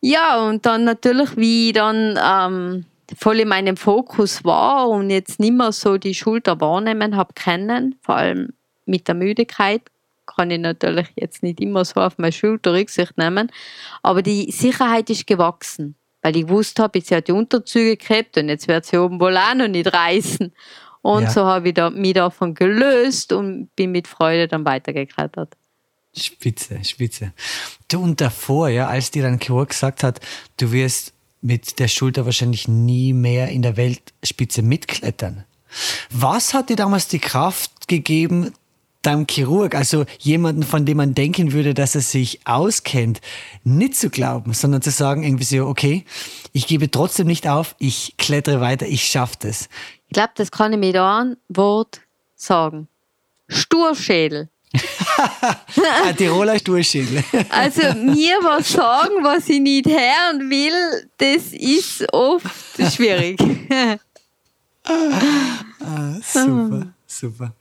ja, 0.00 0.40
und 0.40 0.66
dann 0.66 0.84
natürlich, 0.84 1.36
wie 1.36 1.68
ich 1.68 1.74
dann 1.74 2.18
ähm, 2.20 2.86
voll 3.16 3.40
in 3.40 3.48
meinem 3.48 3.76
Fokus 3.76 4.44
war 4.44 4.88
und 4.88 5.10
jetzt 5.10 5.40
nicht 5.40 5.52
mehr 5.52 5.72
so 5.72 5.98
die 5.98 6.14
Schulter 6.14 6.60
wahrnehmen 6.60 7.16
habe 7.16 7.34
können, 7.34 7.96
vor 8.02 8.16
allem 8.16 8.52
mit 8.86 9.08
der 9.08 9.14
Müdigkeit, 9.14 9.82
kann 10.26 10.50
ich 10.50 10.60
natürlich 10.60 11.08
jetzt 11.16 11.42
nicht 11.42 11.60
immer 11.60 11.84
so 11.84 12.00
auf 12.00 12.18
meine 12.18 12.32
Schulter 12.32 12.72
Rücksicht 12.72 13.18
nehmen, 13.18 13.50
aber 14.02 14.22
die 14.22 14.50
Sicherheit 14.50 15.10
ist 15.10 15.26
gewachsen, 15.26 15.96
weil 16.22 16.36
ich 16.36 16.48
wusste 16.48 16.82
habe, 16.82 16.98
jetzt 16.98 17.10
hat 17.10 17.28
die 17.28 17.32
Unterzüge 17.32 17.96
gehabt 17.96 18.38
und 18.38 18.48
jetzt 18.48 18.68
wird 18.68 18.86
sie 18.86 18.98
oben 18.98 19.20
wohl 19.20 19.36
auch 19.36 19.54
noch 19.54 19.68
nicht 19.68 19.92
reißen. 19.92 20.52
Und 21.02 21.24
ja. 21.24 21.30
so 21.30 21.44
habe 21.44 21.68
ich 21.68 21.74
da, 21.74 21.90
mich 21.90 22.14
davon 22.14 22.54
gelöst 22.54 23.32
und 23.32 23.74
bin 23.74 23.90
mit 23.90 24.06
Freude 24.06 24.46
dann 24.46 24.64
weitergeklettert. 24.64 25.52
Spitze, 26.14 26.82
spitze. 26.84 27.32
Du 27.88 28.02
und 28.02 28.20
davor, 28.20 28.68
ja, 28.68 28.86
als 28.86 29.10
dir 29.10 29.22
dein 29.22 29.40
Chirurg 29.40 29.70
gesagt 29.70 30.04
hat, 30.04 30.20
du 30.58 30.70
wirst 30.70 31.12
mit 31.42 31.78
der 31.78 31.88
Schulter 31.88 32.24
wahrscheinlich 32.24 32.68
nie 32.68 33.12
mehr 33.12 33.48
in 33.48 33.62
der 33.62 33.76
Weltspitze 33.76 34.62
mitklettern. 34.62 35.44
Was 36.10 36.54
hat 36.54 36.70
dir 36.70 36.76
damals 36.76 37.08
die 37.08 37.18
Kraft 37.18 37.88
gegeben, 37.88 38.52
deinem 39.02 39.26
Chirurg, 39.28 39.74
also 39.74 40.04
jemanden, 40.18 40.62
von 40.62 40.86
dem 40.86 40.96
man 40.98 41.14
denken 41.14 41.52
würde, 41.52 41.74
dass 41.74 41.94
er 41.94 42.00
sich 42.00 42.40
auskennt, 42.46 43.20
nicht 43.64 43.96
zu 43.96 44.10
glauben, 44.10 44.54
sondern 44.54 44.80
zu 44.80 44.90
sagen 44.90 45.24
irgendwie 45.24 45.44
so, 45.44 45.66
okay, 45.66 46.04
ich 46.52 46.66
gebe 46.66 46.90
trotzdem 46.90 47.26
nicht 47.26 47.48
auf, 47.48 47.74
ich 47.78 48.14
klettere 48.16 48.60
weiter, 48.60 48.86
ich 48.86 49.04
schaffe 49.06 49.36
das. 49.40 49.68
Ich 50.06 50.14
glaube, 50.14 50.32
das 50.36 50.50
kann 50.50 50.72
ich 50.72 50.78
mit 50.78 50.96
einem 50.96 51.36
Wort 51.48 52.00
sagen. 52.36 52.88
Sturschädel. 53.48 54.48
Ein 56.04 56.16
Tiroler 56.16 56.58
Sturschädel. 56.58 57.22
also 57.50 57.94
mir 57.94 58.38
was 58.42 58.72
sagen, 58.72 59.22
was 59.22 59.48
ich 59.48 59.60
nicht 59.60 59.86
hören 59.86 60.48
will, 60.48 61.08
das 61.18 61.52
ist 61.52 62.12
oft 62.12 62.46
schwierig. 62.94 63.38
ah, 64.84 66.14
super, 66.22 66.94
super. 67.06 67.54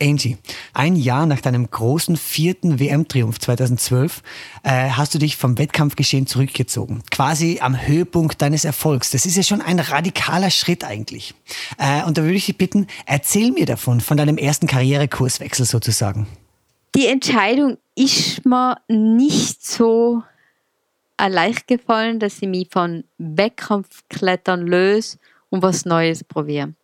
Angie, 0.00 0.36
ein 0.74 0.94
Jahr 0.94 1.24
nach 1.24 1.40
deinem 1.40 1.70
großen 1.70 2.16
vierten 2.18 2.78
WM-Triumph 2.78 3.38
2012 3.38 4.22
äh, 4.62 4.90
hast 4.90 5.14
du 5.14 5.18
dich 5.18 5.36
vom 5.36 5.56
Wettkampfgeschehen 5.56 6.26
zurückgezogen. 6.26 7.02
Quasi 7.10 7.60
am 7.62 7.80
Höhepunkt 7.86 8.42
deines 8.42 8.66
Erfolgs. 8.66 9.10
Das 9.10 9.24
ist 9.24 9.36
ja 9.36 9.42
schon 9.42 9.62
ein 9.62 9.78
radikaler 9.78 10.50
Schritt 10.50 10.84
eigentlich. 10.84 11.34
Äh, 11.78 12.04
und 12.04 12.18
da 12.18 12.22
würde 12.22 12.34
ich 12.34 12.46
dich 12.46 12.58
bitten, 12.58 12.86
erzähl 13.06 13.52
mir 13.52 13.64
davon, 13.64 14.00
von 14.00 14.18
deinem 14.18 14.36
ersten 14.36 14.66
Karrierekurswechsel 14.66 15.64
sozusagen. 15.64 16.26
Die 16.94 17.06
Entscheidung 17.06 17.78
ist 17.94 18.44
mir 18.44 18.78
nicht 18.88 19.66
so 19.66 20.22
leicht 21.18 21.66
gefallen, 21.68 22.20
dass 22.20 22.42
ich 22.42 22.48
mich 22.48 22.68
von 22.70 23.04
Wettkampfklettern 23.16 24.66
löse 24.66 25.18
und 25.48 25.62
was 25.62 25.86
Neues 25.86 26.22
probiere. 26.22 26.74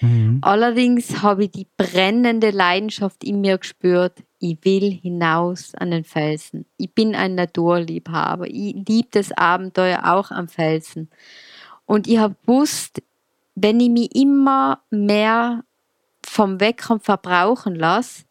Mhm. 0.00 0.38
Allerdings 0.42 1.22
habe 1.22 1.44
ich 1.44 1.50
die 1.50 1.66
brennende 1.76 2.50
Leidenschaft 2.50 3.22
in 3.24 3.40
mir 3.40 3.58
gespürt, 3.58 4.22
ich 4.38 4.58
will 4.62 4.90
hinaus 4.90 5.74
an 5.74 5.90
den 5.90 6.04
Felsen. 6.04 6.64
Ich 6.78 6.94
bin 6.94 7.14
ein 7.14 7.34
Naturliebhaber. 7.34 8.46
Ich 8.46 8.74
liebe 8.88 9.08
das 9.10 9.32
Abenteuer 9.32 10.00
auch 10.04 10.30
am 10.30 10.48
Felsen. 10.48 11.10
Und 11.84 12.06
ich 12.08 12.18
habe 12.18 12.36
gewusst, 12.46 13.02
wenn 13.54 13.80
ich 13.80 13.90
mich 13.90 14.14
immer 14.14 14.82
mehr 14.90 15.64
vom 16.24 16.60
Wettkampf 16.60 17.04
verbrauchen 17.04 17.74
lasse, 17.74 18.24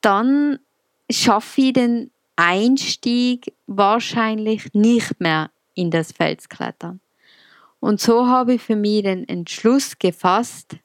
dann 0.00 0.60
schaffe 1.10 1.60
ich 1.60 1.72
den 1.72 2.10
Einstieg 2.36 3.52
wahrscheinlich 3.66 4.72
nicht 4.74 5.20
mehr 5.20 5.50
in 5.74 5.90
das 5.90 6.12
Felsklettern. 6.12 7.00
Und 7.80 8.00
so 8.00 8.28
habe 8.28 8.54
ich 8.54 8.62
für 8.62 8.76
mich 8.76 9.02
den 9.02 9.26
Entschluss 9.28 9.98
gefasst, 9.98 10.76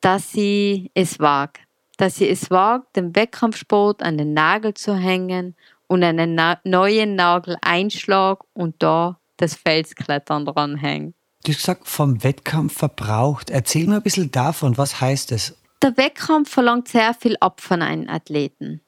dass 0.00 0.34
ich 0.34 0.90
es 0.94 1.18
wage. 1.18 1.60
Dass 1.96 2.20
ich 2.20 2.30
es 2.30 2.50
wage, 2.50 2.86
den 2.94 3.16
Wettkampfsport 3.16 4.02
an 4.02 4.18
den 4.18 4.34
Nagel 4.34 4.74
zu 4.74 4.94
hängen 4.94 5.56
und 5.86 6.04
einen 6.04 6.34
na 6.34 6.60
neuen 6.64 7.14
Nagel 7.14 7.56
einschlag 7.62 8.44
und 8.52 8.76
da 8.82 9.18
das 9.38 9.54
Felsklettern 9.54 10.44
dranhängen. 10.44 11.14
Du 11.44 11.52
hast 11.52 11.58
gesagt, 11.58 11.88
vom 11.88 12.22
Wettkampf 12.24 12.76
verbraucht. 12.78 13.50
Erzähl 13.50 13.86
mir 13.86 13.96
ein 13.96 14.02
bisschen 14.02 14.30
davon, 14.30 14.76
was 14.76 15.00
heißt 15.00 15.32
es? 15.32 15.56
Der 15.82 15.96
Wettkampf 15.96 16.50
verlangt 16.50 16.88
sehr 16.88 17.14
viel 17.14 17.36
ab 17.40 17.60
von 17.60 17.82
einem 17.82 18.08
Athleten. 18.08 18.80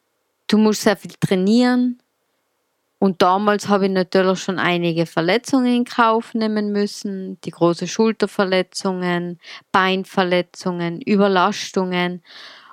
Du 0.49 0.59
musst 0.59 0.83
sehr 0.83 0.97
viel 0.97 1.12
trainieren. 1.21 2.03
Und 2.98 3.22
damals 3.22 3.68
habe 3.68 3.87
ich 3.87 3.92
natürlich 3.92 4.40
schon 4.40 4.58
einige 4.58 5.06
Verletzungen 5.06 5.72
in 5.72 5.84
Kauf 5.84 6.34
nehmen 6.34 6.72
müssen. 6.72 7.40
Die 7.42 7.50
große 7.50 7.87
Schulterverletzungen, 7.87 9.38
Beinverletzungen, 9.70 11.00
Überlastungen. 11.02 12.22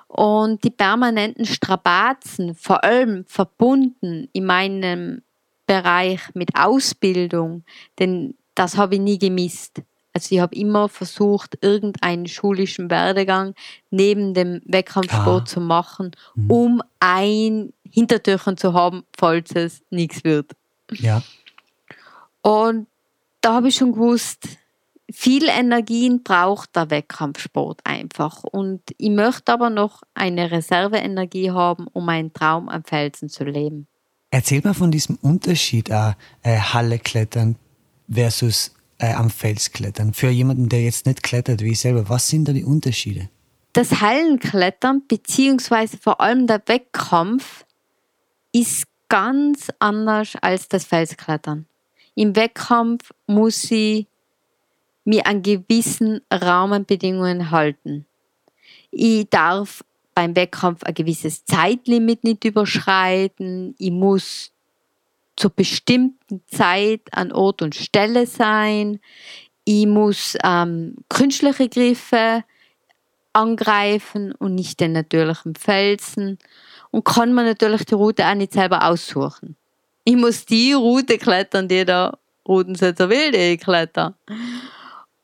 Und 0.08 0.64
die 0.64 0.70
permanenten 0.70 1.46
Strapazen, 1.46 2.54
vor 2.54 2.82
allem 2.82 3.24
verbunden 3.26 4.28
in 4.32 4.46
meinem 4.46 5.22
Bereich 5.66 6.20
mit 6.34 6.50
Ausbildung, 6.56 7.64
denn 7.98 8.34
das 8.54 8.76
habe 8.76 8.94
ich 8.94 9.00
nie 9.00 9.18
gemisst. 9.18 9.82
Also 10.12 10.34
ich 10.34 10.40
habe 10.40 10.56
immer 10.56 10.88
versucht, 10.88 11.58
irgendeinen 11.60 12.26
schulischen 12.26 12.88
Werdegang 12.88 13.54
neben 13.90 14.32
dem 14.32 14.62
Wettkampfsport 14.64 15.42
ah. 15.42 15.44
zu 15.44 15.60
machen, 15.60 16.12
mhm. 16.34 16.50
um 16.50 16.82
ein 17.00 17.72
Hintertürchen 17.96 18.58
zu 18.58 18.74
haben, 18.74 19.04
falls 19.16 19.52
es 19.52 19.82
nichts 19.88 20.22
wird. 20.22 20.52
Ja. 20.92 21.22
Und 22.42 22.88
da 23.40 23.54
habe 23.54 23.68
ich 23.68 23.76
schon 23.76 23.92
gewusst, 23.92 24.46
viel 25.10 25.48
Energien 25.48 26.22
braucht 26.22 26.76
der 26.76 26.90
Wettkampfsport 26.90 27.80
einfach. 27.84 28.44
Und 28.44 28.82
ich 28.98 29.08
möchte 29.08 29.50
aber 29.50 29.70
noch 29.70 30.02
eine 30.12 30.50
Reserveenergie 30.50 31.52
haben, 31.52 31.86
um 31.94 32.04
meinen 32.04 32.34
Traum 32.34 32.68
am 32.68 32.84
Felsen 32.84 33.30
zu 33.30 33.44
leben. 33.44 33.86
Erzähl 34.30 34.60
mal 34.62 34.74
von 34.74 34.90
diesem 34.90 35.16
Unterschied, 35.22 35.88
äh, 35.88 36.12
Halle 36.44 36.98
klettern 36.98 37.56
versus 38.10 38.74
äh, 38.98 39.14
am 39.14 39.30
Fels 39.30 39.72
klettern. 39.72 40.12
Für 40.12 40.28
jemanden, 40.28 40.68
der 40.68 40.82
jetzt 40.82 41.06
nicht 41.06 41.22
klettert 41.22 41.62
wie 41.62 41.70
ich 41.70 41.80
selber, 41.80 42.10
was 42.10 42.28
sind 42.28 42.46
da 42.46 42.52
die 42.52 42.64
Unterschiede? 42.64 43.30
Das 43.72 44.00
Hallenklettern, 44.00 45.02
beziehungsweise 45.06 45.98
vor 45.98 46.20
allem 46.20 46.46
der 46.46 46.62
Wettkampf, 46.66 47.65
ist 48.60 48.86
ganz 49.08 49.70
anders 49.78 50.34
als 50.40 50.68
das 50.68 50.84
Felsklettern. 50.84 51.66
Im 52.14 52.34
Wettkampf 52.34 53.12
muss 53.26 53.70
ich 53.70 54.06
mir 55.04 55.26
an 55.26 55.42
gewissen 55.42 56.22
Rahmenbedingungen 56.30 57.50
halten. 57.50 58.06
Ich 58.90 59.28
darf 59.28 59.84
beim 60.14 60.34
Wettkampf 60.34 60.82
ein 60.84 60.94
gewisses 60.94 61.44
Zeitlimit 61.44 62.24
nicht 62.24 62.44
überschreiten. 62.44 63.74
Ich 63.78 63.90
muss 63.90 64.52
zur 65.36 65.50
bestimmten 65.50 66.42
Zeit 66.46 67.02
an 67.12 67.32
Ort 67.32 67.60
und 67.60 67.74
Stelle 67.74 68.26
sein. 68.26 69.00
Ich 69.64 69.86
muss 69.86 70.36
ähm, 70.42 70.96
künstliche 71.10 71.68
Griffe 71.68 72.42
angreifen 73.34 74.32
und 74.32 74.54
nicht 74.54 74.80
den 74.80 74.92
natürlichen 74.92 75.54
Felsen. 75.54 76.38
Und 76.96 77.04
kann 77.04 77.34
man 77.34 77.44
natürlich 77.44 77.84
die 77.84 77.92
Route 77.92 78.26
auch 78.26 78.34
nicht 78.34 78.54
selber 78.54 78.82
aussuchen. 78.88 79.54
Ich 80.04 80.16
muss 80.16 80.46
die 80.46 80.72
Route 80.72 81.18
klettern, 81.18 81.68
die 81.68 81.84
der 81.84 82.18
Routensetzer 82.48 83.10
will, 83.10 83.32
die 83.32 83.52
ich 83.52 83.60
kletter. 83.60 84.14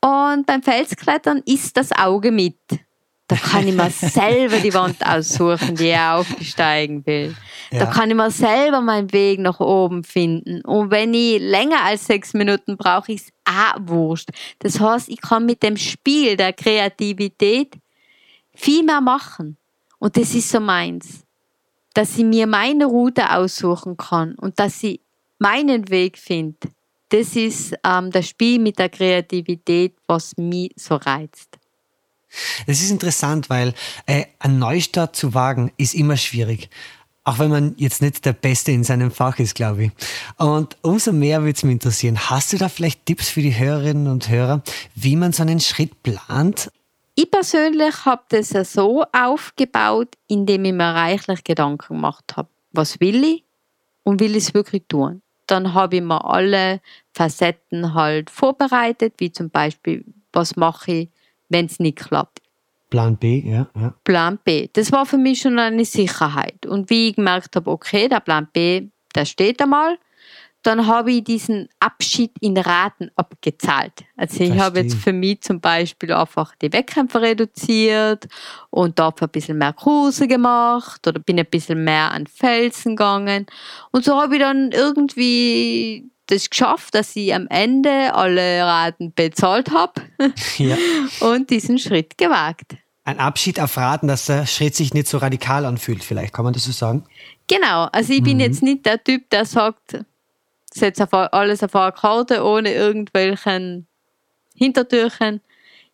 Und 0.02 0.44
beim 0.44 0.62
Felsklettern 0.62 1.42
ist 1.46 1.74
das 1.78 1.90
Auge 1.92 2.30
mit. 2.30 2.58
Da 3.26 3.36
kann 3.36 3.66
ich 3.66 3.74
mir 3.74 3.88
selber 3.90 4.58
die 4.58 4.74
Wand 4.74 4.98
aussuchen, 5.02 5.74
die 5.74 5.88
ich 5.88 5.98
aufsteigen 5.98 7.06
will. 7.06 7.34
Ja. 7.70 7.78
Da 7.78 7.86
kann 7.86 8.10
ich 8.10 8.16
mir 8.16 8.30
selber 8.30 8.82
meinen 8.82 9.10
Weg 9.10 9.40
nach 9.40 9.58
oben 9.58 10.04
finden. 10.04 10.60
Und 10.66 10.90
wenn 10.90 11.14
ich 11.14 11.40
länger 11.40 11.84
als 11.84 12.04
sechs 12.04 12.34
Minuten 12.34 12.76
brauche, 12.76 13.14
ist 13.14 13.28
es 13.28 13.32
auch 13.46 13.80
wurscht. 13.80 14.28
Das 14.58 14.78
heißt, 14.78 15.08
ich 15.08 15.22
kann 15.22 15.46
mit 15.46 15.62
dem 15.62 15.78
Spiel 15.78 16.36
der 16.36 16.52
Kreativität 16.52 17.72
viel 18.54 18.82
mehr 18.82 19.00
machen. 19.00 19.56
Und 19.98 20.18
das 20.18 20.34
ist 20.34 20.50
so 20.50 20.60
meins. 20.60 21.24
Dass 21.94 22.16
ich 22.16 22.24
mir 22.24 22.46
meine 22.46 22.86
Route 22.86 23.34
aussuchen 23.36 23.96
kann 23.96 24.34
und 24.34 24.58
dass 24.58 24.82
ich 24.82 25.00
meinen 25.38 25.88
Weg 25.88 26.16
finde. 26.18 26.56
Das 27.10 27.36
ist 27.36 27.74
ähm, 27.84 28.10
das 28.10 28.28
Spiel 28.28 28.58
mit 28.58 28.78
der 28.78 28.88
Kreativität, 28.88 29.94
was 30.06 30.36
mich 30.38 30.70
so 30.76 30.96
reizt. 30.96 31.58
Es 32.66 32.80
ist 32.80 32.90
interessant, 32.90 33.50
weil 33.50 33.74
äh, 34.06 34.24
ein 34.38 34.58
Neustart 34.58 35.14
zu 35.14 35.34
wagen 35.34 35.72
ist 35.76 35.94
immer 35.94 36.16
schwierig. 36.16 36.70
Auch 37.24 37.38
wenn 37.38 37.50
man 37.50 37.74
jetzt 37.76 38.02
nicht 38.02 38.24
der 38.24 38.32
Beste 38.32 38.72
in 38.72 38.82
seinem 38.82 39.10
Fach 39.10 39.38
ist, 39.38 39.54
glaube 39.54 39.84
ich. 39.84 39.90
Und 40.38 40.76
umso 40.82 41.12
mehr 41.12 41.42
würde 41.42 41.56
es 41.56 41.62
mich 41.62 41.74
interessieren, 41.74 42.18
hast 42.30 42.52
du 42.52 42.56
da 42.56 42.68
vielleicht 42.68 43.06
Tipps 43.06 43.28
für 43.28 43.42
die 43.42 43.56
Hörerinnen 43.56 44.08
und 44.08 44.28
Hörer, 44.28 44.62
wie 44.94 45.14
man 45.14 45.32
so 45.32 45.42
einen 45.42 45.60
Schritt 45.60 46.02
plant? 46.02 46.70
Ich 47.22 47.30
persönlich 47.30 48.04
habe 48.04 48.24
das 48.30 48.50
ja 48.50 48.64
so 48.64 49.04
aufgebaut, 49.12 50.16
indem 50.26 50.64
ich 50.64 50.72
mir 50.72 50.92
reichlich 50.92 51.44
Gedanken 51.44 51.94
gemacht 51.94 52.36
habe. 52.36 52.48
Was 52.72 52.98
will 52.98 53.22
ich 53.22 53.44
und 54.02 54.20
will 54.20 54.32
ich 54.32 54.48
es 54.48 54.54
wirklich 54.54 54.82
tun? 54.88 55.22
Dann 55.46 55.72
habe 55.72 55.96
ich 55.96 56.02
mir 56.02 56.24
alle 56.24 56.80
Facetten 57.12 57.94
halt 57.94 58.28
vorbereitet, 58.28 59.14
wie 59.18 59.30
zum 59.30 59.50
Beispiel, 59.50 60.04
was 60.32 60.56
mache 60.56 60.92
ich, 60.92 61.08
wenn 61.48 61.66
es 61.66 61.78
nicht 61.78 61.98
klappt. 61.98 62.40
Plan 62.90 63.16
B, 63.16 63.38
ja, 63.48 63.68
ja. 63.76 63.94
Plan 64.02 64.40
B. 64.42 64.68
Das 64.72 64.90
war 64.90 65.06
für 65.06 65.18
mich 65.18 65.42
schon 65.42 65.60
eine 65.60 65.84
Sicherheit. 65.84 66.66
Und 66.66 66.90
wie 66.90 67.10
ich 67.10 67.14
gemerkt 67.14 67.54
habe, 67.54 67.70
okay, 67.70 68.08
der 68.08 68.18
Plan 68.18 68.48
B, 68.52 68.88
der 69.14 69.26
steht 69.26 69.62
einmal, 69.62 69.96
dann 70.62 70.86
habe 70.86 71.12
ich 71.12 71.24
diesen 71.24 71.68
Abschied 71.80 72.32
in 72.40 72.56
Raten 72.56 73.10
abgezahlt. 73.16 73.92
Also 74.16 74.36
Verstehe. 74.36 74.54
ich 74.54 74.60
habe 74.60 74.80
jetzt 74.80 74.94
für 74.94 75.12
mich 75.12 75.40
zum 75.42 75.60
Beispiel 75.60 76.12
einfach 76.12 76.54
die 76.56 76.72
Wettkämpfe 76.72 77.20
reduziert 77.20 78.28
und 78.70 78.98
dafür 78.98 79.26
ein 79.26 79.32
bisschen 79.32 79.58
mehr 79.58 79.72
Kurse 79.72 80.28
gemacht 80.28 81.06
oder 81.06 81.18
bin 81.18 81.38
ein 81.38 81.46
bisschen 81.46 81.82
mehr 81.82 82.12
an 82.12 82.26
Felsen 82.26 82.96
gegangen. 82.96 83.46
Und 83.90 84.04
so 84.04 84.20
habe 84.20 84.36
ich 84.36 84.40
dann 84.40 84.70
irgendwie 84.70 86.10
das 86.26 86.48
geschafft, 86.48 86.94
dass 86.94 87.16
ich 87.16 87.34
am 87.34 87.48
Ende 87.48 88.14
alle 88.14 88.62
Raten 88.64 89.12
bezahlt 89.12 89.70
habe 89.70 90.02
ja. 90.58 90.76
und 91.20 91.50
diesen 91.50 91.78
Schritt 91.78 92.16
gewagt. 92.16 92.76
Ein 93.04 93.18
Abschied 93.18 93.58
auf 93.58 93.76
Raten, 93.76 94.06
dass 94.06 94.26
der 94.26 94.46
Schritt 94.46 94.76
sich 94.76 94.94
nicht 94.94 95.08
so 95.08 95.18
radikal 95.18 95.66
anfühlt, 95.66 96.04
vielleicht, 96.04 96.32
kann 96.32 96.44
man 96.44 96.54
das 96.54 96.64
so 96.64 96.72
sagen? 96.72 97.04
Genau, 97.48 97.88
also 97.90 98.12
ich 98.12 98.20
mhm. 98.20 98.24
bin 98.24 98.40
jetzt 98.40 98.62
nicht 98.62 98.86
der 98.86 99.02
Typ, 99.02 99.28
der 99.30 99.44
sagt, 99.44 100.04
setze 100.74 101.10
alles 101.32 101.62
auf 101.62 101.74
eine 101.74 101.92
Karte 101.92 102.44
ohne 102.44 102.72
irgendwelchen 102.72 103.86
Hintertürchen. 104.54 105.40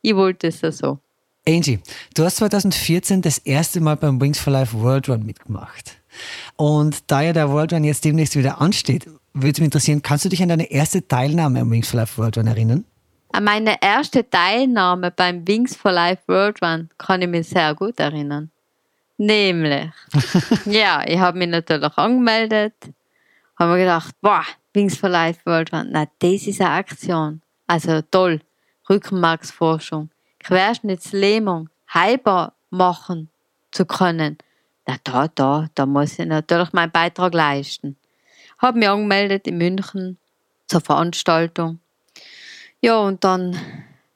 Ich 0.03 0.15
wollte 0.15 0.49
es 0.49 0.61
so. 0.61 0.99
Angie, 1.47 1.81
du 2.15 2.25
hast 2.25 2.37
2014 2.37 3.23
das 3.23 3.39
erste 3.39 3.81
Mal 3.81 3.97
beim 3.97 4.21
Wings 4.21 4.39
for 4.39 4.53
Life 4.53 4.79
World 4.79 5.09
Run 5.09 5.25
mitgemacht. 5.25 5.97
Und 6.57 7.11
da 7.11 7.23
ja 7.23 7.33
der 7.33 7.51
World 7.51 7.73
Run 7.73 7.85
jetzt 7.85 8.05
demnächst 8.05 8.37
wieder 8.37 8.61
ansteht, 8.61 9.07
würde 9.33 9.61
mich 9.61 9.67
interessieren, 9.67 10.03
kannst 10.03 10.25
du 10.25 10.29
dich 10.29 10.43
an 10.43 10.51
deine 10.51 10.71
erste 10.71 11.07
Teilnahme 11.07 11.61
am 11.61 11.71
Wings 11.71 11.89
for 11.89 12.01
Life 12.01 12.19
World 12.19 12.37
Run 12.37 12.47
erinnern? 12.49 12.85
An 13.33 13.45
meine 13.45 13.77
erste 13.81 14.29
Teilnahme 14.29 15.11
beim 15.11 15.47
Wings 15.47 15.77
for 15.77 15.93
Life 15.93 16.23
World 16.27 16.63
Run 16.63 16.89
kann 16.99 17.23
ich 17.23 17.29
mich 17.29 17.49
sehr 17.49 17.75
gut 17.75 17.99
erinnern. 17.99 18.51
Nämlich, 19.17 19.91
ja, 20.67 21.03
ich 21.07 21.19
habe 21.19 21.39
mich 21.39 21.49
natürlich 21.49 21.97
angemeldet, 21.97 22.75
habe 23.59 23.73
mir 23.73 23.79
gedacht, 23.79 24.15
boah, 24.21 24.45
Wings 24.75 24.97
for 24.97 25.09
Life 25.09 25.41
World 25.45 25.73
Run, 25.73 25.89
na, 25.91 26.07
das 26.19 26.47
ist 26.47 26.61
eine 26.61 26.71
Aktion. 26.71 27.43
Also 27.67 28.01
toll, 28.03 28.41
Rückenmarksforschung, 28.89 30.11
Querschnittslähmung 30.41 31.69
heilbar 31.93 32.55
machen 32.71 33.31
zu 33.71 33.85
können. 33.85 34.39
Na, 34.87 34.97
da, 35.05 35.29
da, 35.29 35.67
da 35.75 35.87
muss 35.87 36.19
ich 36.19 36.27
natürlich 36.27 36.73
meinen 36.73 36.93
Beitrag 36.93 37.35
leisten 37.35 37.97
habe 38.59 38.79
mich 38.79 38.89
angemeldet 38.89 39.47
in 39.47 39.59
München 39.59 40.19
zur 40.67 40.81
Veranstaltung. 40.81 41.81
Ja, 42.81 42.99
und 42.99 43.25
dann 43.25 43.53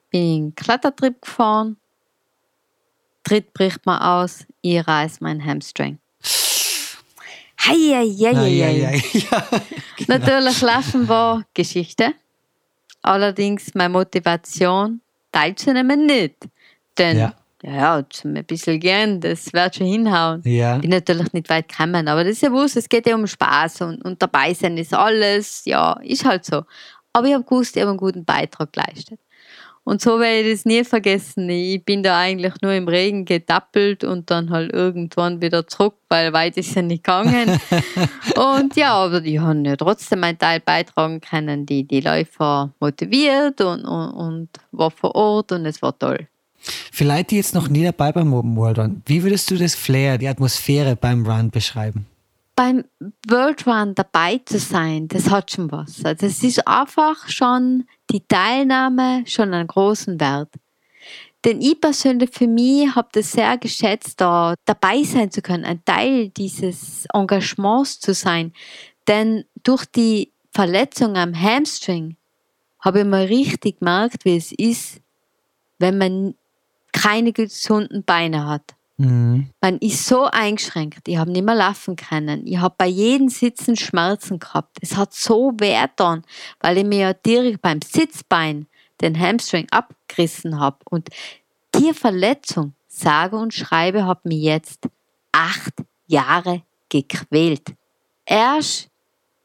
bin 0.09 0.21
ich 0.21 0.37
einen 0.37 0.55
Klettertrip 0.55 1.21
gefahren. 1.21 1.77
Tritt 3.23 3.53
bricht 3.53 3.85
mir 3.85 4.05
aus, 4.05 4.45
ich 4.61 4.85
reiß 4.85 5.21
mein 5.21 5.43
Hamstring. 5.43 5.99
Hei, 7.65 7.75
hei, 7.75 8.33
hei, 8.33 8.33
hei. 8.33 9.03
Ja, 9.13 9.47
genau. 9.97 10.19
Natürlich 10.19 10.61
Lachen 10.61 11.07
war 11.07 11.43
Geschichte. 11.53 12.13
Allerdings 13.01 13.73
meine 13.73 13.89
Motivation 13.89 15.01
teilzunehmen 15.31 16.05
nicht. 16.05 16.35
Denn 16.97 17.17
ja. 17.17 17.33
Ja, 17.63 17.75
ja, 17.75 18.09
zum 18.09 18.35
ein 18.35 18.43
bisschen 18.43 18.77
gehen, 18.77 19.21
das 19.21 19.53
wird 19.53 19.75
schon 19.75 19.87
hinhauen. 19.87 20.41
Ja. 20.43 20.77
Bin 20.79 20.89
natürlich 20.89 21.31
nicht 21.31 21.49
weit 21.49 21.69
gekommen, 21.69 22.09
aber 22.09 22.25
das 22.25 22.33
ist 22.33 22.41
ja 22.41 22.51
wurscht, 22.51 22.75
es 22.75 22.89
geht 22.89 23.07
ja 23.07 23.15
um 23.15 23.25
Spaß 23.25 23.81
und, 23.81 24.03
und 24.03 24.21
dabei 24.21 24.53
sein 24.53 24.77
ist 24.77 24.93
alles, 24.93 25.63
ja, 25.63 25.93
ist 26.03 26.25
halt 26.25 26.43
so. 26.43 26.63
Aber 27.13 27.27
ich 27.27 27.33
habe 27.33 27.45
gewusst, 27.45 27.77
ich 27.77 27.81
habe 27.81 27.91
einen 27.91 27.97
guten 27.97 28.25
Beitrag 28.25 28.73
geleistet. 28.73 29.17
Und 29.85 30.01
so 30.01 30.19
werde 30.19 30.47
ich 30.47 30.53
das 30.53 30.65
nie 30.65 30.83
vergessen. 30.85 31.49
Ich 31.49 31.83
bin 31.83 32.03
da 32.03 32.17
eigentlich 32.17 32.53
nur 32.61 32.71
im 32.71 32.87
Regen 32.87 33.25
getappelt 33.25 34.05
und 34.05 34.31
dann 34.31 34.49
halt 34.49 34.71
irgendwann 34.71 35.41
wieder 35.41 35.67
zurück, 35.67 35.95
weil 36.07 36.31
weit 36.31 36.55
ist 36.55 36.73
ja 36.75 36.81
nicht 36.81 37.03
gegangen. 37.03 37.59
und 38.37 38.75
ja, 38.77 38.93
aber 38.93 39.19
die 39.19 39.41
haben 39.41 39.65
ja 39.65 39.75
trotzdem 39.75 40.21
meinen 40.21 40.37
Teil 40.37 40.61
beitragen 40.61 41.19
können, 41.19 41.65
die, 41.65 41.83
die 41.83 41.99
Läufer 41.99 42.71
motiviert 42.79 43.59
und, 43.59 43.83
und, 43.83 44.11
und 44.11 44.49
war 44.71 44.91
vor 44.91 45.15
Ort 45.15 45.51
und 45.51 45.65
es 45.65 45.81
war 45.81 45.97
toll. 45.97 46.27
Leute, 47.03 47.25
die 47.31 47.35
jetzt 47.35 47.53
noch 47.53 47.67
nie 47.67 47.83
dabei 47.83 48.13
beim 48.13 48.33
Open 48.33 48.55
World 48.55 48.77
waren, 48.77 49.03
wie 49.05 49.21
würdest 49.21 49.51
du 49.51 49.57
das 49.57 49.75
Flair, 49.75 50.17
die 50.17 50.29
Atmosphäre 50.29 50.95
beim 50.95 51.25
Run 51.25 51.49
beschreiben? 51.49 52.05
Beim 52.55 52.85
World 53.27 53.65
Run 53.65 53.95
dabei 53.95 54.39
zu 54.45 54.59
sein, 54.59 55.07
das 55.07 55.29
hat 55.29 55.51
schon 55.51 55.71
was. 55.71 56.05
Also 56.05 56.27
es 56.27 56.43
ist 56.43 56.67
einfach 56.67 57.27
schon 57.27 57.85
die 58.11 58.25
Teilnahme 58.27 59.23
schon 59.25 59.53
einen 59.53 59.67
großen 59.67 60.19
Wert. 60.19 60.49
Denn 61.45 61.61
ich 61.61 61.81
persönlich 61.81 62.29
für 62.31 62.47
mich 62.47 62.95
habe 62.95 63.09
das 63.11 63.31
sehr 63.31 63.57
geschätzt, 63.57 64.21
da 64.21 64.55
dabei 64.65 65.03
sein 65.03 65.29
zu 65.31 65.41
können, 65.41 65.65
ein 65.65 65.83
Teil 65.83 66.29
dieses 66.29 67.05
Engagements 67.13 67.99
zu 67.99 68.13
sein. 68.13 68.53
Denn 69.07 69.43
durch 69.63 69.85
die 69.85 70.31
Verletzung 70.51 71.17
am 71.17 71.33
Hamstring 71.33 72.15
habe 72.79 72.99
ich 72.99 73.05
mal 73.05 73.25
richtig 73.25 73.79
gemerkt, 73.79 74.23
wie 74.23 74.37
es 74.37 74.51
ist, 74.51 75.01
wenn 75.79 75.97
man 75.97 76.35
keine 76.93 77.33
gesunden 77.33 78.03
Beine 78.03 78.45
hat. 78.45 78.75
Mhm. 78.97 79.49
Man 79.61 79.77
ist 79.79 80.05
so 80.05 80.25
eingeschränkt. 80.25 81.07
Ich 81.07 81.17
habe 81.17 81.31
nicht 81.31 81.43
mehr 81.43 81.55
laufen 81.55 81.95
können. 81.95 82.45
Ich 82.45 82.57
habe 82.57 82.75
bei 82.77 82.87
jedem 82.87 83.29
Sitzen 83.29 83.75
Schmerzen 83.75 84.39
gehabt. 84.39 84.77
Es 84.81 84.95
hat 84.95 85.13
so 85.13 85.51
weh 85.57 85.79
getan, 85.81 86.23
weil 86.59 86.77
ich 86.77 86.85
mir 86.85 86.99
ja 86.99 87.13
direkt 87.13 87.61
beim 87.61 87.81
Sitzbein 87.81 88.67
den 89.01 89.19
Hamstring 89.19 89.67
abgerissen 89.71 90.59
habe. 90.59 90.77
Und 90.89 91.09
die 91.75 91.93
Verletzung, 91.93 92.73
sage 92.87 93.35
und 93.35 93.53
schreibe, 93.53 94.05
hat 94.05 94.25
mich 94.25 94.43
jetzt 94.43 94.87
acht 95.31 95.73
Jahre 96.05 96.61
gequält. 96.89 97.73
Erst 98.25 98.89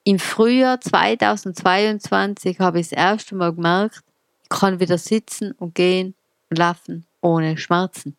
im 0.05 0.19
Frühjahr 0.19 0.81
2022 0.81 2.61
habe 2.61 2.81
ich 2.81 2.91
das 2.91 2.99
erste 2.99 3.35
Mal 3.35 3.55
gemerkt, 3.55 4.03
ich 4.43 4.49
kann 4.49 4.81
wieder 4.81 4.99
sitzen 4.99 5.53
und 5.53 5.75
gehen 5.75 6.15
und 6.51 6.59
laufen 6.59 7.07
ohne 7.21 7.57
Schmerzen. 7.59 8.18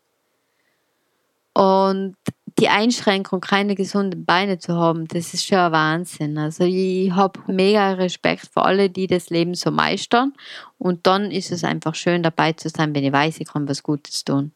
Und 1.54 2.16
die 2.60 2.70
Einschränkung, 2.70 3.42
keine 3.42 3.76
gesunden 3.76 4.26
Beine 4.26 4.60
zu 4.60 4.76
haben, 4.76 5.08
das 5.08 5.34
ist 5.34 5.46
schon 5.46 5.58
ein 5.58 5.72
Wahnsinn. 5.72 6.38
Also 6.38 6.64
ich 6.66 7.12
habe 7.12 7.40
mega 7.48 7.94
Respekt 7.94 8.50
für 8.52 8.64
alle, 8.64 8.90
die 8.90 9.08
das 9.08 9.30
Leben 9.30 9.56
so 9.56 9.72
meistern. 9.72 10.34
Und 10.78 11.08
dann 11.08 11.32
ist 11.32 11.52
es 11.52 11.64
einfach 11.64 11.96
schön 11.96 12.24
dabei 12.24 12.54
zu 12.54 12.70
sein, 12.70 12.94
wenn 12.94 13.04
ich 13.04 13.14
weiß, 13.14 13.40
ich 13.40 13.48
kann 13.48 13.68
was 13.68 13.84
Gutes 13.84 14.26
tun. 14.26 14.52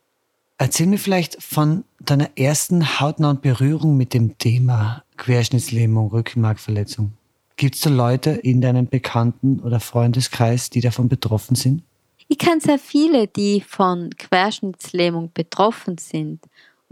Erzähl 0.58 0.88
mir 0.88 0.97
vielleicht 0.97 1.41
von 1.41 1.84
deiner 1.99 2.29
ersten 2.38 2.99
hautnahen 2.99 3.41
Berührung 3.41 3.97
mit 3.97 4.13
dem 4.13 4.38
Thema 4.38 5.03
Querschnittslähmung, 5.17 6.10
Rückenmarkverletzung. 6.10 7.13
Gibt 7.56 7.75
es 7.75 7.82
da 7.82 7.89
Leute 7.89 8.32
in 8.32 8.62
deinem 8.62 8.88
Bekannten- 8.88 9.60
oder 9.60 9.79
Freundeskreis, 9.79 10.69
die 10.69 10.82
davon 10.82 11.10
betroffen 11.10 11.56
sind? 11.56 11.84
Ich 12.27 12.38
kenne 12.38 12.62
sehr 12.62 12.79
viele, 12.79 13.27
die 13.27 13.62
von 13.62 14.10
Querschnittslähmung 14.17 15.32
betroffen 15.34 15.97
sind. 15.97 16.39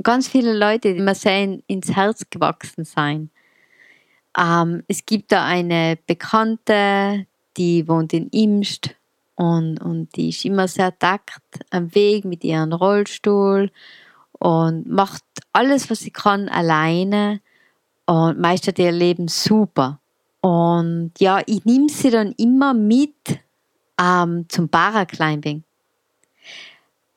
Ganz 0.03 0.27
viele 0.27 0.57
Leute, 0.57 0.93
die 0.93 1.01
mir 1.01 1.15
sehr 1.15 1.59
ins 1.67 1.95
Herz 1.95 2.23
gewachsen 2.29 2.85
sein. 2.85 3.29
Ähm, 4.37 4.83
es 4.87 5.05
gibt 5.05 5.31
da 5.31 5.45
eine 5.45 5.97
Bekannte, 6.07 7.27
die 7.57 7.87
wohnt 7.87 8.13
in 8.13 8.29
Imst 8.29 8.95
und, 9.35 9.79
und 9.81 10.15
die 10.15 10.29
ist 10.29 10.45
immer 10.45 10.67
sehr 10.67 10.97
takt 10.97 11.59
am 11.69 11.93
Weg 11.93 12.25
mit 12.25 12.43
ihrem 12.43 12.71
Rollstuhl 12.73 13.71
und 14.39 14.87
macht 14.87 15.23
alles, 15.51 15.89
was 15.89 15.99
sie 15.99 16.11
kann, 16.11 16.47
alleine 16.47 17.41
und 18.05 18.39
meistert 18.39 18.79
ihr 18.79 18.91
Leben 18.91 19.27
super. 19.27 19.99
Und 20.41 21.11
ja, 21.19 21.41
ich 21.45 21.65
nehme 21.65 21.89
sie 21.89 22.09
dann 22.09 22.33
immer 22.37 22.73
mit 22.73 23.39
ähm, 24.01 24.45
zum 24.49 24.69
Paraclimbing. 24.69 25.63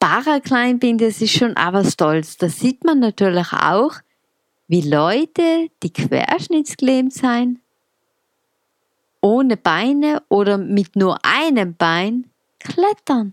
Paraclimbing, 0.06 0.98
das 0.98 1.22
ist 1.22 1.32
schon 1.32 1.54
was 1.54 1.96
Tolles. 1.96 2.36
Da 2.36 2.50
sieht 2.50 2.84
man 2.84 2.98
natürlich 2.98 3.54
auch, 3.54 3.94
wie 4.68 4.82
Leute, 4.82 5.70
die 5.82 5.94
querschnittsgelähmt 5.94 7.14
sein, 7.14 7.60
ohne 9.22 9.56
Beine 9.56 10.22
oder 10.28 10.58
mit 10.58 10.94
nur 10.94 11.16
einem 11.24 11.74
Bein 11.74 12.26
klettern. 12.58 13.32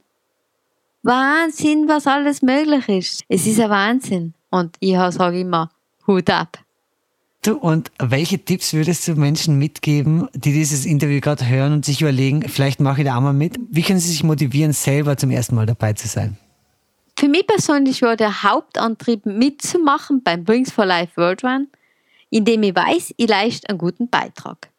Wahnsinn, 1.04 1.90
was 1.90 2.08
alles 2.08 2.42
möglich 2.42 2.88
ist. 2.88 3.26
Es 3.28 3.46
ist 3.46 3.60
ein 3.60 3.70
Wahnsinn. 3.70 4.34
Und 4.50 4.78
ich 4.80 4.96
sage 4.96 5.42
immer, 5.42 5.72
Hut 6.08 6.30
ab. 6.30 6.58
Du, 7.44 7.58
und 7.58 7.92
welche 8.00 8.40
Tipps 8.40 8.72
würdest 8.72 9.06
du 9.10 9.16
Menschen 9.16 9.58
mitgeben, 9.58 10.30
die 10.34 10.54
dieses 10.54 10.86
Interview 10.86 11.20
gerade 11.20 11.46
hören 11.46 11.74
und 11.74 11.84
sich 11.84 12.02
überlegen, 12.02 12.48
vielleicht 12.48 12.80
mache 12.80 13.02
ich 13.02 13.08
da 13.08 13.18
auch 13.18 13.22
mal 13.22 13.34
mit? 13.34 13.60
Wie 13.70 13.82
können 13.82 14.00
sie 14.00 14.08
sich 14.08 14.24
motivieren, 14.24 14.72
selber 14.72 15.18
zum 15.18 15.32
ersten 15.32 15.56
Mal 15.56 15.66
dabei 15.66 15.92
zu 15.92 16.08
sein? 16.08 16.38
Für 17.22 17.28
mich 17.28 17.46
persönlich 17.46 18.02
war 18.02 18.18
der 18.18 18.42
Hauptantrieb 18.42 19.28
mitzumachen 19.28 20.24
beim 20.24 20.44
Brings 20.44 20.72
for 20.72 20.88
Life 20.88 21.18
World 21.18 21.44
Run, 21.44 21.68
indem 22.32 22.64
ich 22.64 22.76
weiß, 22.76 23.14
ich 23.16 23.30
leiste 23.30 23.70
einen 23.70 23.78
guten 23.78 24.10
Beitrag. 24.10 24.72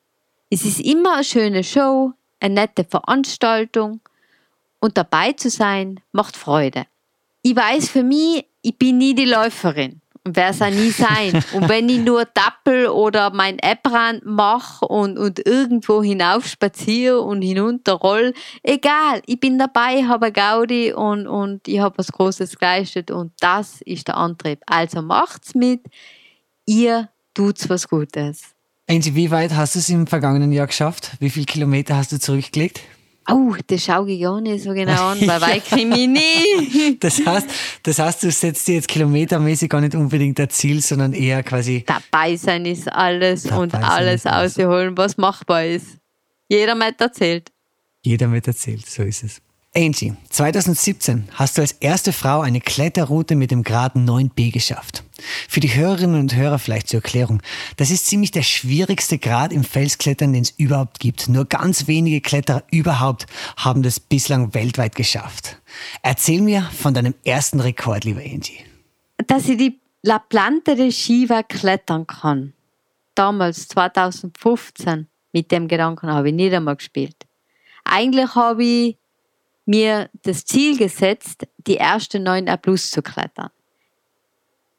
Es 0.51 0.65
ist 0.65 0.81
immer 0.81 1.15
eine 1.15 1.23
schöne 1.23 1.63
Show, 1.63 2.15
eine 2.41 2.55
nette 2.55 2.83
Veranstaltung 2.83 4.01
und 4.81 4.99
dabei 4.99 5.35
zu 5.35 5.51
sein 5.51 6.01
macht 6.11 6.37
Freude. 6.37 6.87
Ich 7.43 7.55
weiß 7.55 7.89
für 7.89 8.03
mich, 8.03 8.45
ich 8.63 8.77
bin 8.77 8.99
nie 8.99 9.15
die 9.15 9.25
Läuferin 9.25 10.02
werde 10.25 10.65
es 10.65 10.75
nie 10.75 10.91
sein. 10.91 11.43
Und 11.53 11.69
wenn 11.69 11.89
ich 11.89 11.99
nur 11.99 12.33
Tappel 12.33 12.89
oder 12.89 13.31
mein 13.31 13.59
App-Run 13.59 14.21
mache 14.25 14.87
und, 14.87 15.19
und 15.19 15.45
irgendwo 15.45 16.03
hinauf 16.03 16.47
spaziere 16.47 17.21
und 17.21 17.43
hinunter 17.43 17.95
roll, 17.95 18.33
egal, 18.63 19.23
ich 19.27 19.41
bin 19.41 19.59
dabei, 19.59 20.05
habe 20.05 20.33
Gaudi 20.33 20.93
und, 20.93 21.27
und 21.27 21.67
ich 21.67 21.81
habe 21.81 21.99
was 21.99 22.13
Großes 22.13 22.59
geleistet 22.59 23.11
und 23.11 23.33
das 23.41 23.81
ist 23.83 24.09
der 24.09 24.17
Antrieb. 24.17 24.61
Also 24.67 25.03
macht's 25.03 25.55
mit, 25.55 25.81
ihr 26.67 27.09
tut's 27.35 27.69
was 27.69 27.89
Gutes. 27.89 28.43
Angie, 28.89 29.15
wie 29.15 29.31
weit 29.31 29.53
hast 29.53 29.75
du 29.75 29.79
es 29.79 29.89
im 29.89 30.07
vergangenen 30.07 30.53
Jahr 30.53 30.67
geschafft? 30.67 31.13
Wie 31.19 31.31
viele 31.31 31.47
Kilometer 31.47 31.97
hast 31.97 32.13
du 32.13 32.19
zurückgelegt? 32.19 32.81
Oh, 33.29 33.55
das 33.67 33.85
schaue 33.85 34.11
ich 34.11 34.21
gar 34.21 34.41
nicht 34.41 34.65
so 34.65 34.73
genau 34.73 35.09
an, 35.09 35.21
weil 35.21 35.41
weit 35.41 35.63
ich 35.73 35.85
nie. 35.85 36.99
Das 36.99 37.25
heißt, 37.25 37.47
das 37.85 37.99
heißt, 37.99 38.23
du 38.23 38.31
setzt 38.31 38.67
dir 38.67 38.77
jetzt 38.77 38.89
kilometermäßig 38.89 39.69
gar 39.71 39.81
nicht 39.81 39.95
unbedingt 39.95 40.41
ein 40.41 40.51
Ziel, 40.51 40.81
sondern 40.81 41.13
eher 41.13 41.43
quasi. 41.43 41.85
Dabei 41.87 42.37
sein 42.37 42.67
ist 42.67 42.91
alles 42.91 43.47
und 43.47 43.75
alles 43.75 44.27
ausholen, 44.27 44.97
was 44.97 45.17
machbar 45.17 45.65
ist. 45.65 45.99
Jeder 46.49 46.75
mit 46.75 47.01
erzählt. 47.01 47.51
Jeder 48.05 48.27
mit 48.27 48.47
erzählt, 48.47 48.87
so 48.87 49.03
ist 49.03 49.23
es. 49.23 49.43
Angie, 49.75 50.13
2017 50.29 51.29
hast 51.33 51.57
du 51.57 51.63
als 51.63 51.73
erste 51.73 52.13
Frau 52.13 52.43
eine 52.43 52.61
Kletterroute 52.61 53.37
mit 53.37 53.51
dem 53.51 53.63
Grad 53.63 53.97
9b 53.97 54.53
geschafft. 54.53 55.03
Für 55.49 55.61
die 55.61 55.75
Hörerinnen 55.75 56.21
und 56.21 56.37
Hörer 56.37 56.59
vielleicht 56.59 56.89
zur 56.89 56.99
Erklärung. 56.99 57.41
Das 57.79 57.91
ist 57.91 58.07
ziemlich 58.07 58.33
der 58.33 58.43
schwierigste 58.43 59.19
Grad 59.19 59.51
im 59.51 59.65
Felsklettern, 59.65 60.35
den 60.35 60.43
es 60.43 60.51
überhaupt 60.51 61.01
gibt. 61.01 61.31
Nur 61.31 61.47
ganz 61.47 61.87
wenige 61.87 62.21
Kletterer 62.21 62.65
überhaupt 62.71 63.27
haben 63.57 63.83
das 63.83 63.99
bislang 63.99 64.53
weltweit 64.53 64.95
geschafft. 64.95 65.57
Erzähl 66.03 66.43
mir 66.43 66.69
von 66.77 66.93
deinem 66.93 67.15
ersten 67.25 67.59
Rekord, 67.59 68.05
liebe 68.05 68.21
Angie. 68.21 68.59
Dass 69.27 69.49
ich 69.49 69.57
die 69.57 69.81
La 70.03 70.19
Planta 70.19 70.75
de 70.75 70.91
Shiva 70.91 71.43
klettern 71.43 72.07
kann. 72.07 72.53
Damals, 73.15 73.69
2015, 73.69 75.07
mit 75.33 75.51
dem 75.51 75.67
Gedanken 75.67 76.09
habe 76.09 76.29
ich 76.29 76.35
nicht 76.35 76.53
einmal 76.53 76.77
gespielt. 76.77 77.17
Eigentlich 77.85 78.35
habe 78.35 78.65
ich 78.65 78.97
mir 79.65 80.11
das 80.23 80.45
Ziel 80.45 80.77
gesetzt, 80.77 81.47
die 81.67 81.75
erste 81.77 82.19
9a 82.19 82.57
Plus 82.57 82.91
zu 82.91 83.03
klettern. 83.03 83.51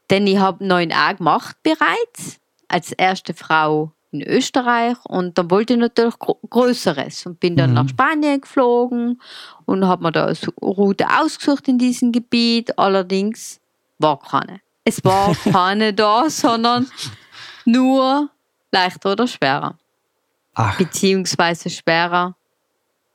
Denn 0.10 0.28
ich 0.28 0.38
habe 0.38 0.64
9a 0.64 1.16
gemacht 1.18 1.56
bereits, 1.64 2.40
als 2.68 2.92
erste 2.92 3.34
Frau 3.34 3.92
in 4.12 4.22
Österreich 4.22 4.98
und 5.06 5.38
dann 5.38 5.50
wollte 5.50 5.74
ich 5.74 5.80
natürlich 5.80 6.16
Größeres 6.20 7.26
und 7.26 7.40
bin 7.40 7.56
dann 7.56 7.72
Mhm. 7.72 7.76
nach 7.76 7.90
Spanien 7.90 8.42
geflogen 8.42 9.20
und 9.66 9.86
habe 9.88 10.04
mir 10.04 10.12
da 10.12 10.26
eine 10.26 10.38
Route 10.62 11.08
ausgesucht 11.10 11.68
in 11.68 11.78
diesem 11.80 12.12
Gebiet. 12.12 12.78
Allerdings 12.78 13.60
war 13.98 14.20
keine. 14.20 14.60
Es 14.84 15.04
war 15.04 15.34
keine 15.52 15.94
da, 15.94 16.30
sondern 16.30 16.88
nur 17.66 18.30
leichter 18.72 19.14
oder 19.14 19.28
schwerer. 19.28 19.78
Ach, 20.54 20.78
Beziehungsweise 20.78 21.70
schwerer 21.72 22.36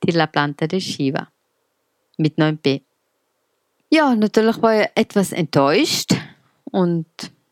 die 0.02 0.10
La 0.12 0.26
Planta 0.26 0.66
de 0.66 0.80
Shiva 0.80 1.28
mit 2.18 2.36
9b. 2.38 2.82
Ja, 3.90 4.14
natürlich 4.14 4.60
war 4.60 4.82
ich 4.82 4.88
etwas 4.94 5.32
enttäuscht. 5.32 6.14
Und 6.70 7.06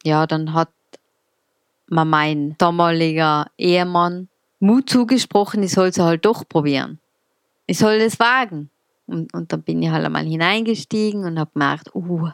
ja, 0.05 0.27
dann 0.27 0.53
hat 0.53 0.69
mir 1.89 2.05
mein 2.05 2.55
damaliger 2.59 3.47
Ehemann 3.57 4.29
Mut 4.59 4.89
zugesprochen, 4.89 5.63
ich 5.63 5.73
soll 5.73 5.89
es 5.89 5.99
halt 5.99 6.25
doch 6.25 6.49
probieren. 6.49 6.99
Ich 7.67 7.79
soll 7.79 7.95
es 7.95 8.19
wagen. 8.19 8.71
Und, 9.07 9.33
und 9.35 9.53
dann 9.53 9.63
bin 9.63 9.83
ich 9.83 9.91
halt 9.91 10.05
einmal 10.05 10.25
hineingestiegen 10.25 11.25
und 11.25 11.39
habe 11.39 11.51
gemerkt, 11.53 11.95
uh, 11.95 12.31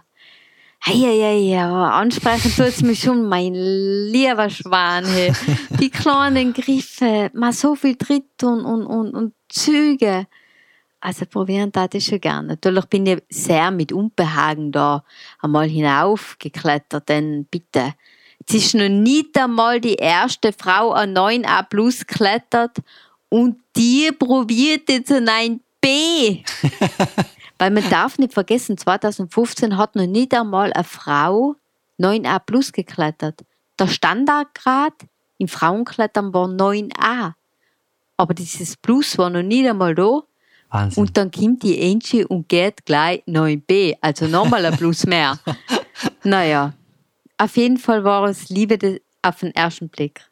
hey, 0.80 0.98
hey, 0.98 1.56
aber 1.58 1.92
ansprechen 1.94 2.50
tut 2.50 2.66
es 2.66 2.82
mich 2.82 3.00
schon, 3.00 3.28
mein 3.28 3.54
lieber 3.54 4.48
Schwan. 4.48 5.04
Hey. 5.04 5.32
Die 5.80 5.90
kleinen 5.90 6.52
Griffe, 6.52 7.30
mal 7.34 7.52
so 7.52 7.74
viel 7.74 7.96
Tritt 7.96 8.42
und, 8.42 8.64
und, 8.64 8.86
und, 8.86 9.14
und 9.14 9.34
Züge. 9.48 10.26
Also 11.04 11.26
probieren 11.26 11.72
tat 11.72 11.96
ich 11.96 12.06
schon 12.06 12.20
gerne. 12.20 12.46
Natürlich 12.46 12.84
bin 12.84 13.04
ich 13.06 13.20
sehr 13.28 13.72
mit 13.72 13.92
Unbehagen 13.92 14.70
da 14.70 15.02
einmal 15.40 15.68
hinaufgeklettert, 15.68 17.08
denn 17.08 17.44
bitte, 17.46 17.94
es 18.46 18.54
ist 18.54 18.74
noch 18.76 18.88
nicht 18.88 19.36
einmal 19.36 19.80
die 19.80 19.96
erste 19.96 20.52
Frau 20.52 20.92
an 20.92 21.12
9a 21.12 21.64
plus 21.68 22.06
klettert 22.06 22.78
und 23.28 23.56
die 23.74 24.12
probiert 24.16 24.88
jetzt 24.88 25.10
ein 25.10 25.60
9b. 25.82 26.44
Weil 27.58 27.70
man 27.72 27.90
darf 27.90 28.18
nicht 28.18 28.32
vergessen, 28.32 28.78
2015 28.78 29.76
hat 29.76 29.96
noch 29.96 30.06
nicht 30.06 30.32
einmal 30.32 30.72
eine 30.72 30.84
Frau 30.84 31.56
9a 32.00 32.38
plus 32.38 32.72
geklettert. 32.72 33.40
Der 33.76 33.88
Standardgrad 33.88 34.94
im 35.38 35.48
Frauenklettern 35.48 36.32
war 36.32 36.46
9a. 36.46 37.32
Aber 38.16 38.34
dieses 38.34 38.76
Plus 38.76 39.18
war 39.18 39.30
noch 39.30 39.42
nicht 39.42 39.68
einmal 39.68 39.96
da. 39.96 40.22
Wahnsinn. 40.72 41.02
Und 41.02 41.16
dann 41.16 41.30
kommt 41.30 41.62
die 41.62 41.80
Angie 41.80 42.24
und 42.24 42.48
geht 42.48 42.84
gleich 42.86 43.22
9b, 43.26 43.96
also 44.00 44.26
nochmal 44.26 44.64
ein 44.64 44.76
Plus 44.76 45.06
mehr. 45.06 45.38
naja, 46.24 46.72
auf 47.38 47.56
jeden 47.56 47.76
Fall 47.76 48.04
war 48.04 48.24
es 48.24 48.48
Liebe 48.48 49.00
auf 49.22 49.40
den 49.40 49.54
ersten 49.54 49.88
Blick. 49.88 50.22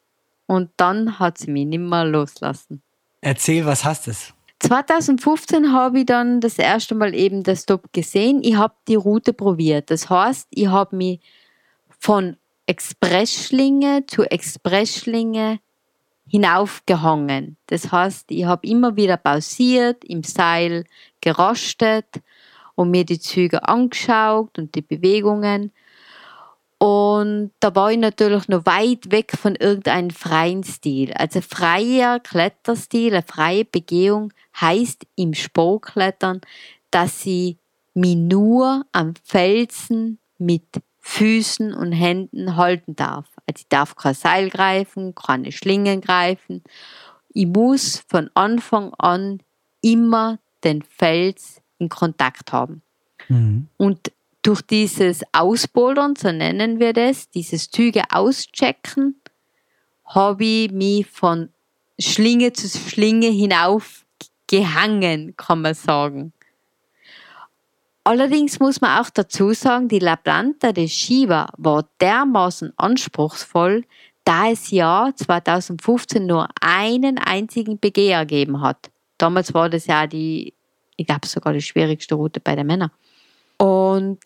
Und 0.46 0.70
dann 0.76 1.18
hat 1.18 1.38
sie 1.38 1.50
mich 1.50 1.66
nicht 1.66 1.78
mehr 1.78 2.04
loslassen. 2.04 2.82
Erzähl, 3.20 3.64
was 3.66 3.84
hast 3.84 4.06
du? 4.06 4.12
2015 4.60 5.72
habe 5.72 6.00
ich 6.00 6.06
dann 6.06 6.40
das 6.40 6.58
erste 6.58 6.94
Mal 6.94 7.14
eben 7.14 7.42
das 7.42 7.62
Stop 7.62 7.92
gesehen. 7.92 8.40
Ich 8.42 8.56
habe 8.56 8.74
die 8.88 8.94
Route 8.94 9.32
probiert. 9.32 9.90
Das 9.90 10.10
heißt, 10.10 10.48
ich 10.50 10.66
habe 10.66 10.96
mich 10.96 11.20
von 11.98 12.36
Expressschlinge 12.66 14.04
zu 14.06 14.22
Expressschlinge 14.24 15.60
hinaufgehangen. 16.30 17.56
Das 17.66 17.90
heißt, 17.90 18.30
ich 18.30 18.44
habe 18.44 18.66
immer 18.66 18.94
wieder 18.94 19.16
pausiert, 19.16 20.04
im 20.04 20.22
Seil 20.22 20.84
gerastet 21.20 22.06
und 22.76 22.90
mir 22.90 23.04
die 23.04 23.18
Züge 23.18 23.66
angeschaut 23.68 24.56
und 24.58 24.74
die 24.74 24.82
Bewegungen. 24.82 25.72
Und 26.78 27.50
da 27.60 27.74
war 27.74 27.90
ich 27.90 27.98
natürlich 27.98 28.48
noch 28.48 28.64
weit 28.64 29.10
weg 29.10 29.32
von 29.36 29.56
irgendeinem 29.56 30.10
freien 30.10 30.62
Stil. 30.62 31.12
Also 31.12 31.40
freier 31.40 32.20
Kletterstil, 32.20 33.12
eine 33.12 33.22
freie 33.22 33.64
Begehung 33.64 34.32
heißt 34.58 35.06
im 35.16 35.34
Sportklettern, 35.34 36.40
dass 36.90 37.26
ich 37.26 37.58
mich 37.92 38.16
nur 38.16 38.86
am 38.92 39.14
Felsen 39.24 40.20
mit 40.38 40.64
Füßen 41.00 41.74
und 41.74 41.92
Händen 41.92 42.56
halten 42.56 42.94
darf. 42.94 43.26
Also 43.50 43.62
ich 43.62 43.68
darf 43.68 43.96
kein 43.96 44.14
Seil 44.14 44.48
greifen, 44.48 45.14
keine 45.16 45.50
Schlingen 45.50 46.00
greifen. 46.00 46.62
Ich 47.30 47.46
muss 47.46 48.04
von 48.08 48.30
Anfang 48.34 48.94
an 48.94 49.42
immer 49.82 50.38
den 50.62 50.82
Fels 50.82 51.60
in 51.78 51.88
Kontakt 51.88 52.52
haben. 52.52 52.82
Mhm. 53.28 53.66
Und 53.76 54.12
durch 54.42 54.62
dieses 54.62 55.22
Ausbouldern, 55.32 56.14
so 56.14 56.30
nennen 56.30 56.78
wir 56.78 56.92
das, 56.92 57.28
dieses 57.30 57.70
Züge 57.70 58.04
auschecken, 58.10 59.20
habe 60.04 60.44
ich 60.44 60.70
mich 60.70 61.06
von 61.06 61.48
Schlinge 61.98 62.52
zu 62.52 62.68
Schlinge 62.68 63.28
hinauf 63.28 64.06
gehangen, 64.46 65.34
kann 65.36 65.62
man 65.62 65.74
sagen. 65.74 66.32
Allerdings 68.10 68.58
muss 68.58 68.80
man 68.80 69.00
auch 69.00 69.08
dazu 69.08 69.52
sagen, 69.52 69.86
die 69.86 70.00
La 70.00 70.16
Planta 70.16 70.72
de 70.72 70.88
Shiva 70.88 71.48
war 71.56 71.84
dermaßen 72.00 72.72
anspruchsvoll, 72.76 73.84
da 74.24 74.50
es 74.50 74.72
ja 74.72 75.12
2015 75.14 76.26
nur 76.26 76.48
einen 76.60 77.18
einzigen 77.18 77.78
Begehr 77.78 78.26
gegeben 78.26 78.62
hat. 78.62 78.90
Damals 79.16 79.54
war 79.54 79.70
das 79.70 79.86
ja 79.86 80.08
die, 80.08 80.54
ich 80.96 81.06
glaube 81.06 81.28
sogar 81.28 81.52
die 81.52 81.62
schwierigste 81.62 82.16
Route 82.16 82.40
bei 82.40 82.56
den 82.56 82.66
Männern. 82.66 82.90
Und 83.58 84.18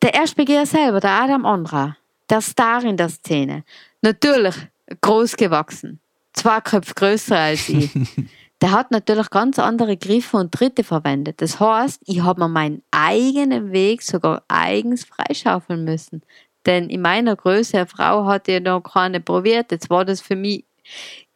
der 0.00 0.14
erste 0.14 0.36
Begehr 0.36 0.64
selber, 0.64 1.00
der 1.00 1.10
Adam 1.10 1.44
Andra, 1.44 1.98
der 2.30 2.40
Star 2.40 2.84
in 2.84 2.96
der 2.96 3.10
Szene, 3.10 3.64
natürlich 4.00 4.54
groß 5.02 5.36
gewachsen, 5.36 6.00
zwei 6.32 6.62
Köpfe 6.62 6.94
größer 6.94 7.36
als 7.36 7.68
ich. 7.68 7.90
der 8.62 8.72
hat 8.72 8.90
natürlich 8.90 9.30
ganz 9.30 9.58
andere 9.58 9.96
Griffe 9.96 10.38
und 10.38 10.52
Tritte 10.52 10.82
verwendet. 10.82 11.42
Das 11.42 11.60
heißt, 11.60 12.00
ich 12.06 12.22
habe 12.22 12.40
mir 12.40 12.48
meinen 12.48 12.82
eigenen 12.90 13.72
Weg 13.72 14.02
sogar 14.02 14.42
eigens 14.48 15.04
freischaufeln 15.04 15.84
müssen. 15.84 16.22
Denn 16.64 16.88
in 16.88 17.02
meiner 17.02 17.36
Größe, 17.36 17.76
eine 17.76 17.86
Frau 17.86 18.26
hatte 18.26 18.52
ja 18.52 18.60
noch 18.60 18.80
keine 18.80 19.20
probiert. 19.20 19.70
Jetzt 19.70 19.90
war 19.90 20.04
das 20.04 20.20
für 20.20 20.36
mich 20.36 20.64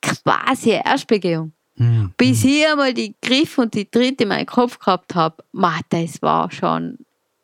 quasi 0.03 0.73
eine 0.73 0.87
Erstbegehung. 0.87 1.53
Mhm. 1.77 2.13
Bis 2.17 2.45
ich 2.45 2.67
einmal 2.67 2.95
die 2.95 3.15
Griffe 3.23 3.63
und 3.63 3.75
die 3.75 3.89
Tritte 3.89 4.25
in 4.25 4.29
meinem 4.29 4.47
Kopf 4.47 4.79
gehabt 4.79 5.15
habe, 5.15 5.45
das 5.91 6.21
war 6.23 6.51
schon 6.51 6.99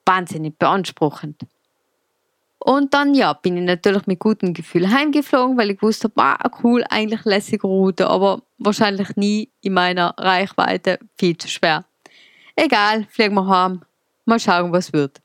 wahnsinnig 0.05 0.59
beanspruchend. 0.59 1.43
Und 2.67 2.95
dann, 2.95 3.15
ja, 3.15 3.33
bin 3.33 3.57
ich 3.57 3.63
natürlich 3.63 4.09
mit 4.09 4.19
gutem 4.19 4.53
Gefühl 4.53 4.91
heimgeflogen, 4.91 5.57
weil 5.57 5.71
ich 5.71 5.83
wusste, 5.83 6.11
wow, 6.17 6.37
cool, 6.65 6.85
eigentlich 6.91 7.25
lässige 7.25 7.65
Route, 7.65 8.09
aber 8.09 8.43
wahrscheinlich 8.59 9.15
nie 9.15 9.53
in 9.61 9.73
meiner 9.73 10.13
Reichweite 10.19 10.99
viel 11.17 11.39
zu 11.39 11.47
schwer. 11.47 11.85
Egal, 12.57 13.07
fliegen 13.09 13.37
wir 13.37 13.47
heim, 13.47 13.83
mal 14.25 14.41
schauen, 14.41 14.73
was 14.73 14.93
wird. 14.93 15.21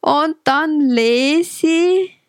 Und 0.00 0.36
dann 0.44 0.88
lese 0.88 1.66
ich 1.66 2.20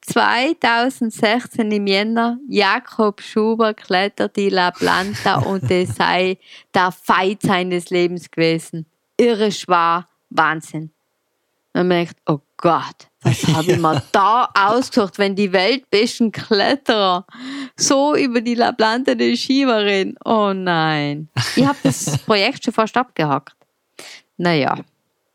2016 0.00 1.70
im 1.70 1.86
Jänner, 1.86 2.38
Jakob 2.48 3.20
Schuber 3.20 3.74
klettert 3.74 4.34
die 4.36 4.48
La 4.48 4.70
Planta 4.70 5.36
und 5.46 5.70
es 5.70 5.94
sei 5.94 6.38
der 6.72 6.90
Fight 6.90 7.42
seines 7.42 7.90
Lebens 7.90 8.30
gewesen. 8.30 8.86
Irre 9.18 9.52
schwer, 9.52 10.06
Wahnsinn. 10.30 10.90
Und 11.74 11.88
man 11.88 11.90
denkt, 11.90 12.16
oh 12.24 12.40
Gott, 12.56 13.08
was 13.28 13.56
habe 13.56 13.72
ich 13.72 13.78
mir 13.78 14.02
da 14.12 14.48
ausgesucht, 14.54 15.18
wenn 15.18 15.34
die 15.34 15.52
weltbesten 15.52 16.32
Kletterer 16.32 17.26
so 17.76 18.14
über 18.14 18.40
die 18.40 18.54
La 18.54 18.72
Planta 18.72 19.14
de 19.14 19.36
Shiva 19.36 19.78
reden? 19.78 20.16
Oh 20.24 20.52
nein. 20.54 21.28
Ich 21.56 21.66
habe 21.66 21.78
das 21.82 22.18
Projekt 22.26 22.64
schon 22.64 22.74
fast 22.74 22.96
abgehackt. 22.96 23.56
Naja, 24.36 24.76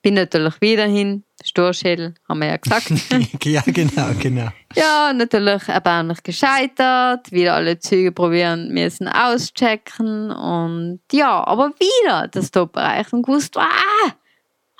bin 0.01 0.15
natürlich 0.15 0.59
wieder 0.61 0.85
hin. 0.85 1.23
Sturschädel, 1.43 2.13
haben 2.29 2.39
wir 2.39 2.47
ja 2.47 2.57
gesagt. 2.57 2.89
ja, 3.43 3.61
genau, 3.65 4.11
genau. 4.17 4.47
Ja, 4.75 5.11
natürlich 5.11 5.67
erbärmlich 5.67 6.23
gescheitert, 6.23 7.31
wieder 7.31 7.55
alle 7.55 7.79
Züge 7.79 8.13
probieren 8.13 8.69
müssen 8.69 9.09
auschecken 9.09 10.31
und 10.31 11.01
ja, 11.11 11.45
aber 11.45 11.71
wieder 11.79 12.29
das 12.29 12.51
Top 12.51 12.77
erreicht 12.77 13.11
und 13.11 13.23
gewusst, 13.23 13.57
ah, 13.57 14.13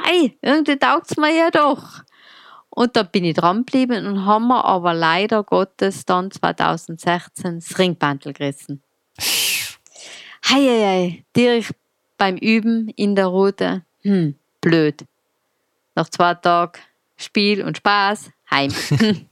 hey, 0.02 0.38
irgendwie 0.42 0.78
taugt 0.78 1.12
es 1.12 1.18
mir 1.18 1.36
ja 1.36 1.52
doch. 1.52 2.04
Und 2.76 2.96
da 2.96 3.04
bin 3.04 3.24
ich 3.24 3.36
dran 3.36 3.60
geblieben 3.60 4.08
und 4.08 4.26
haben 4.26 4.48
wir 4.48 4.66
aber 4.66 4.96
leider 4.96 5.44
Gottes 5.44 6.06
dann 6.06 6.32
2016 6.32 7.60
das 7.60 7.78
Ringbandel 7.78 8.34
gerissen. 8.34 8.82
Hei, 9.20 10.56
hei, 10.56 10.82
hei, 10.82 11.26
direkt 11.36 11.76
beim 12.18 12.36
Üben 12.38 12.90
in 12.90 13.16
der 13.16 13.28
Route, 13.28 13.84
hm, 14.02 14.36
blöd. 14.60 15.06
Nach 15.94 16.10
zwei 16.10 16.34
Tagen 16.34 16.80
Spiel 17.16 17.64
und 17.64 17.78
Spaß, 17.78 18.32
heim. 18.50 18.74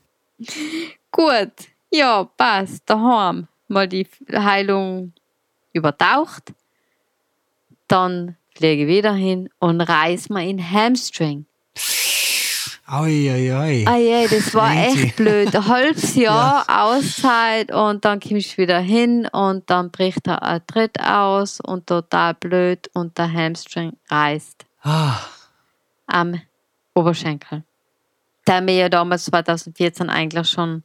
Gut, 1.12 1.52
ja, 1.90 2.24
passt, 2.24 2.84
daheim. 2.88 3.48
Mal 3.68 3.88
die 3.88 4.08
Heilung 4.32 5.14
übertaucht. 5.74 6.54
Dann 7.88 8.38
fliege 8.56 8.84
ich 8.84 8.88
wieder 8.88 9.14
hin 9.14 9.50
und 9.58 9.82
reiß 9.82 10.30
mir 10.30 10.48
in 10.48 10.60
Hamstring. 10.60 11.48
Ui, 12.94 13.30
ui, 13.30 13.50
ui. 13.54 13.86
Ah 13.88 13.96
je, 13.96 14.28
das 14.28 14.54
war 14.54 14.74
echt 14.74 15.16
blöd. 15.16 15.56
Ein 15.56 15.66
halbes 15.66 16.14
Jahr 16.16 16.66
Auszeit 16.68 17.72
und 17.72 18.04
dann 18.04 18.20
kommst 18.20 18.58
du 18.58 18.64
wieder 18.64 18.80
hin 18.80 19.30
und 19.32 19.70
dann 19.70 19.92
bricht 19.92 20.28
er 20.28 20.44
ein 20.44 20.62
Tritt 20.68 21.00
aus 21.00 21.62
und 21.62 21.88
total 21.88 22.34
blöd 22.34 22.90
und 22.94 23.18
der 23.18 23.32
Hamstring 23.32 23.94
reißt 24.10 24.66
Ah, 24.84 25.22
am 26.08 26.42
Oberschenkel. 26.94 27.64
Der 28.46 28.60
mir 28.60 28.76
ja 28.76 28.90
damals 28.90 29.24
2014 29.24 30.10
eigentlich 30.10 30.50
schon 30.50 30.84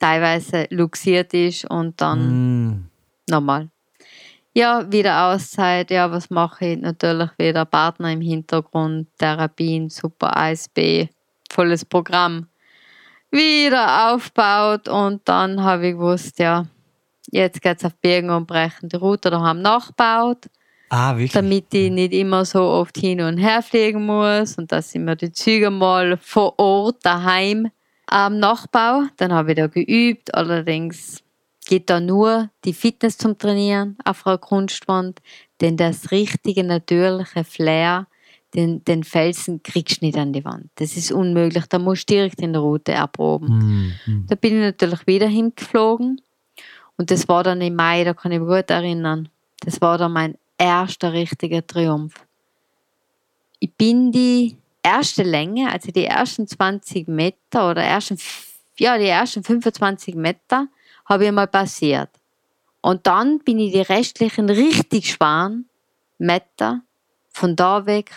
teilweise 0.00 0.66
luxiert 0.70 1.34
ist 1.34 1.64
und 1.66 2.00
dann 2.00 2.70
mm. 2.70 2.90
nochmal. 3.30 3.68
Ja, 4.54 4.90
wieder 4.90 5.26
Auszeit. 5.26 5.92
Ja, 5.92 6.10
was 6.10 6.30
mache 6.30 6.66
ich? 6.66 6.80
Natürlich 6.80 7.30
wieder 7.38 7.64
Partner 7.64 8.10
im 8.10 8.22
Hintergrund, 8.22 9.06
Therapien, 9.18 9.88
super 9.88 10.36
ASB, 10.36 11.06
volles 11.50 11.84
Programm. 11.84 12.48
Wieder 13.30 14.12
aufbaut 14.12 14.88
und 14.88 15.28
dann 15.28 15.62
habe 15.62 15.88
ich 15.88 15.92
gewusst, 15.94 16.38
ja, 16.38 16.66
jetzt 17.30 17.60
geht 17.60 17.78
es 17.78 17.84
auf 17.84 17.94
Bergen 17.96 18.30
und 18.30 18.46
Brechen. 18.46 18.88
Die 18.88 18.96
Route 18.96 19.30
daheim 19.30 19.60
nachbaut. 19.60 20.46
Ah, 20.90 21.12
wirklich? 21.12 21.32
Damit 21.32 21.74
ich 21.74 21.90
nicht 21.90 22.14
immer 22.14 22.44
so 22.44 22.62
oft 22.62 22.96
hin 22.96 23.20
und 23.20 23.36
her 23.36 23.62
fliegen 23.62 24.06
muss 24.06 24.56
und 24.56 24.72
dass 24.72 24.94
ich 24.94 25.00
mir 25.00 25.16
die 25.16 25.32
Züge 25.32 25.70
mal 25.70 26.16
vor 26.16 26.58
Ort 26.58 27.04
daheim 27.04 27.70
am 28.06 28.38
Nachbau. 28.38 29.02
Dann 29.18 29.32
habe 29.32 29.52
ich 29.52 29.58
da 29.58 29.66
geübt. 29.66 30.34
Allerdings 30.34 31.22
geht 31.66 31.90
da 31.90 32.00
nur 32.00 32.50
die 32.64 32.72
Fitness 32.72 33.18
zum 33.18 33.36
Trainieren 33.36 33.98
auf 34.04 34.26
einer 34.26 34.38
Kunstwand, 34.38 35.20
denn 35.60 35.76
das 35.76 36.10
richtige, 36.10 36.64
natürliche 36.64 37.44
Flair, 37.44 38.06
den, 38.54 38.84
den 38.84 39.04
Felsen 39.04 39.62
kriegst 39.62 40.00
du 40.00 40.06
nicht 40.06 40.16
an 40.16 40.32
die 40.32 40.44
Wand. 40.44 40.70
Das 40.76 40.96
ist 40.96 41.12
unmöglich. 41.12 41.66
Da 41.66 41.78
musst 41.78 42.08
du 42.08 42.14
direkt 42.14 42.40
in 42.40 42.52
der 42.52 42.62
Route 42.62 42.92
erproben. 42.92 43.92
Mhm. 44.06 44.26
Da 44.26 44.34
bin 44.34 44.56
ich 44.56 44.62
natürlich 44.62 45.06
wieder 45.06 45.28
hingeflogen. 45.28 46.20
Und 46.96 47.10
das 47.10 47.28
war 47.28 47.44
dann 47.44 47.60
im 47.60 47.76
Mai, 47.76 48.04
da 48.04 48.14
kann 48.14 48.32
ich 48.32 48.40
mich 48.40 48.48
gut 48.48 48.70
erinnern. 48.70 49.28
Das 49.60 49.80
war 49.80 49.98
dann 49.98 50.12
mein 50.12 50.36
erster 50.56 51.12
richtiger 51.12 51.66
Triumph. 51.66 52.14
Ich 53.60 53.72
bin 53.74 54.12
die 54.12 54.56
erste 54.82 55.22
Länge, 55.22 55.70
also 55.70 55.92
die 55.92 56.04
ersten 56.04 56.46
20 56.46 57.08
Meter 57.08 57.70
oder 57.70 57.82
ersten, 57.82 58.18
ja, 58.78 58.96
die 58.96 59.06
ersten 59.06 59.44
25 59.44 60.14
Meter, 60.14 60.68
habe 61.04 61.26
ich 61.26 61.32
mal 61.32 61.46
passiert. 61.46 62.10
Und 62.80 63.06
dann 63.06 63.40
bin 63.40 63.58
ich 63.58 63.72
die 63.72 63.80
restlichen 63.80 64.48
richtig 64.48 65.12
schweren 65.12 65.68
Meter 66.18 66.82
von 67.30 67.54
da 67.54 67.86
weg 67.86 68.10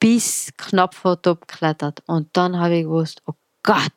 bis 0.00 0.50
knapp 0.56 0.94
vor 0.94 1.20
Top 1.20 1.46
geklettert. 1.46 2.02
Und 2.06 2.28
dann 2.32 2.58
habe 2.58 2.76
ich 2.76 2.84
gewusst, 2.84 3.22
oh 3.26 3.34
Gott, 3.62 3.92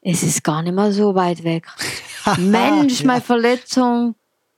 es 0.00 0.22
ist 0.22 0.42
gar 0.42 0.62
nicht 0.62 0.74
mehr 0.74 0.92
so 0.92 1.14
weit 1.14 1.44
weg. 1.44 1.68
Mensch, 2.38 3.04
meine 3.04 3.20
Verletzung 3.20 4.14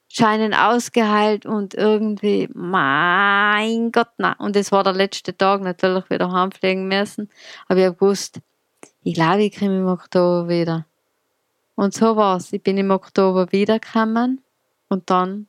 scheinen 0.08 0.54
ausgeheilt 0.54 1.46
und 1.46 1.74
irgendwie, 1.74 2.48
mein 2.52 3.92
Gott, 3.92 4.08
na. 4.18 4.32
Und 4.34 4.56
es 4.56 4.72
war 4.72 4.82
der 4.82 4.92
letzte 4.92 5.36
Tag, 5.36 5.62
natürlich 5.62 6.08
wieder 6.10 6.32
heimfliegen 6.32 6.88
müssen. 6.88 7.28
Aber 7.68 7.80
ich 7.80 7.86
habe 7.86 7.96
gewusst, 7.96 8.40
ich 9.02 9.14
glaube, 9.14 9.44
ich 9.44 9.58
komme 9.58 9.78
im 9.78 9.86
Oktober 9.86 10.48
wieder. 10.48 10.86
Und 11.74 11.94
so 11.94 12.16
war 12.16 12.36
es. 12.36 12.52
Ich 12.52 12.62
bin 12.62 12.76
im 12.76 12.90
Oktober 12.90 13.50
wiedergekommen 13.52 14.42
und 14.88 15.08
dann, 15.08 15.46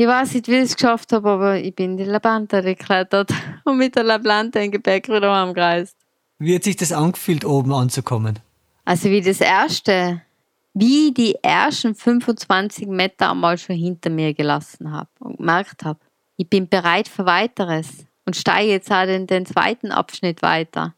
ich 0.00 0.06
weiß 0.06 0.32
nicht, 0.32 0.48
wie 0.48 0.54
ich 0.54 0.62
es 0.62 0.76
geschafft 0.76 1.12
habe, 1.12 1.28
aber 1.28 1.58
ich 1.58 1.74
bin 1.74 1.98
die 1.98 2.04
Labante 2.04 2.62
geklettert 2.62 3.34
und 3.64 3.76
mit 3.76 3.96
der 3.96 4.02
Labante 4.02 4.58
im 4.58 4.70
Gepäck 4.70 5.10
wieder 5.10 5.30
heimgereist. 5.30 5.94
Wie 6.38 6.54
hat 6.54 6.64
sich 6.64 6.76
das 6.76 6.90
angefühlt, 6.90 7.44
oben 7.44 7.70
anzukommen? 7.74 8.38
Also 8.86 9.10
wie 9.10 9.20
das 9.20 9.42
erste, 9.42 10.22
wie 10.72 11.12
die 11.12 11.34
ersten 11.42 11.94
25 11.94 12.86
Meter 12.86 13.32
einmal 13.32 13.58
schon 13.58 13.76
hinter 13.76 14.08
mir 14.08 14.32
gelassen 14.32 14.90
habe 14.90 15.10
und 15.18 15.36
gemerkt 15.36 15.84
habe, 15.84 16.00
ich 16.38 16.48
bin 16.48 16.66
bereit 16.66 17.06
für 17.06 17.26
weiteres 17.26 18.06
und 18.24 18.36
steige 18.36 18.70
jetzt 18.70 18.90
auch 18.90 19.06
in 19.06 19.26
den 19.26 19.44
zweiten 19.44 19.92
Abschnitt 19.92 20.40
weiter. 20.40 20.94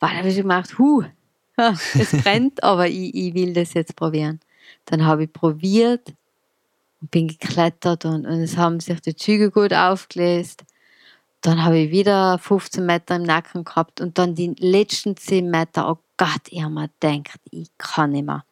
Weil 0.00 0.10
da 0.10 0.16
habe 0.16 0.28
ich 0.30 0.36
gemerkt, 0.36 0.76
huh, 0.80 1.04
es 1.56 2.10
brennt, 2.10 2.64
aber 2.64 2.88
ich, 2.88 3.14
ich 3.14 3.34
will 3.34 3.52
das 3.52 3.72
jetzt 3.74 3.94
probieren. 3.94 4.40
Dann 4.86 5.06
habe 5.06 5.24
ich 5.24 5.32
probiert 5.32 6.12
und 7.00 7.10
bin 7.10 7.28
geklettert 7.28 8.04
und, 8.04 8.26
und 8.26 8.40
es 8.40 8.56
haben 8.56 8.80
sich 8.80 9.00
die 9.00 9.16
Züge 9.16 9.50
gut 9.50 9.72
aufgelöst. 9.72 10.64
Dann 11.40 11.64
habe 11.64 11.78
ich 11.78 11.90
wieder 11.90 12.38
15 12.38 12.84
Meter 12.84 13.16
im 13.16 13.22
Nacken 13.22 13.64
gehabt 13.64 14.00
und 14.00 14.18
dann 14.18 14.34
die 14.34 14.54
letzten 14.58 15.16
10 15.16 15.50
Meter, 15.50 15.90
oh 15.90 15.98
Gott, 16.16 16.42
ich 16.50 16.62
habe 16.62 16.74
mir 16.74 16.90
gedacht, 17.00 17.40
ich 17.50 17.70
kann 17.78 18.12
nicht 18.12 18.26
mehr. 18.26 18.44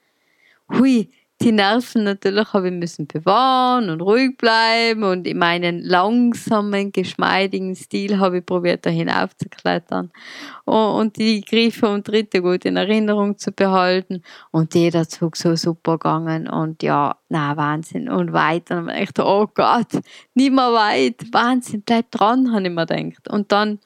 Hui, 0.73 1.11
die 1.41 1.53
Nerven 1.53 2.03
natürlich 2.03 2.53
habe 2.53 2.69
ich 2.69 2.75
müssen 2.75 3.07
bewahren 3.07 3.91
und 3.91 4.01
ruhig 4.01 4.37
bleiben. 4.37 5.05
Und 5.05 5.27
in 5.27 5.39
meinen 5.39 5.83
langsamen, 5.85 6.91
geschmeidigen 6.91 7.77
Stil 7.77 8.19
habe 8.19 8.39
ich 8.39 8.47
probiert, 8.47 8.85
da 8.85 8.91
hinaufzuklettern. 8.91 10.11
Und 10.65 11.17
die 11.17 11.43
Griffe 11.43 11.89
und 11.89 12.07
Tritte 12.07 12.43
gut 12.43 12.65
in 12.65 12.77
Erinnerung 12.77 13.39
zu 13.39 13.53
behalten. 13.53 14.23
Und 14.51 14.75
jeder 14.75 15.09
Zug 15.09 15.37
so 15.37 15.55
super 15.55 15.93
gegangen. 15.93 16.49
Und 16.49 16.83
ja, 16.83 17.17
na 17.29 17.57
Wahnsinn. 17.57 18.09
Und 18.09 18.33
weiter. 18.33 18.79
Und 18.79 18.89
ich 18.89 19.13
dachte, 19.13 19.25
oh 19.25 19.47
Gott, 19.55 19.93
nicht 20.35 20.53
mehr 20.53 20.73
weit, 20.73 21.23
Wahnsinn, 21.33 21.83
bleib 21.83 22.11
dran, 22.11 22.53
habe 22.53 22.67
ich 22.67 22.73
mir 22.73 22.87
gedacht. 22.87 23.31
Und 23.31 23.53
dann 23.53 23.79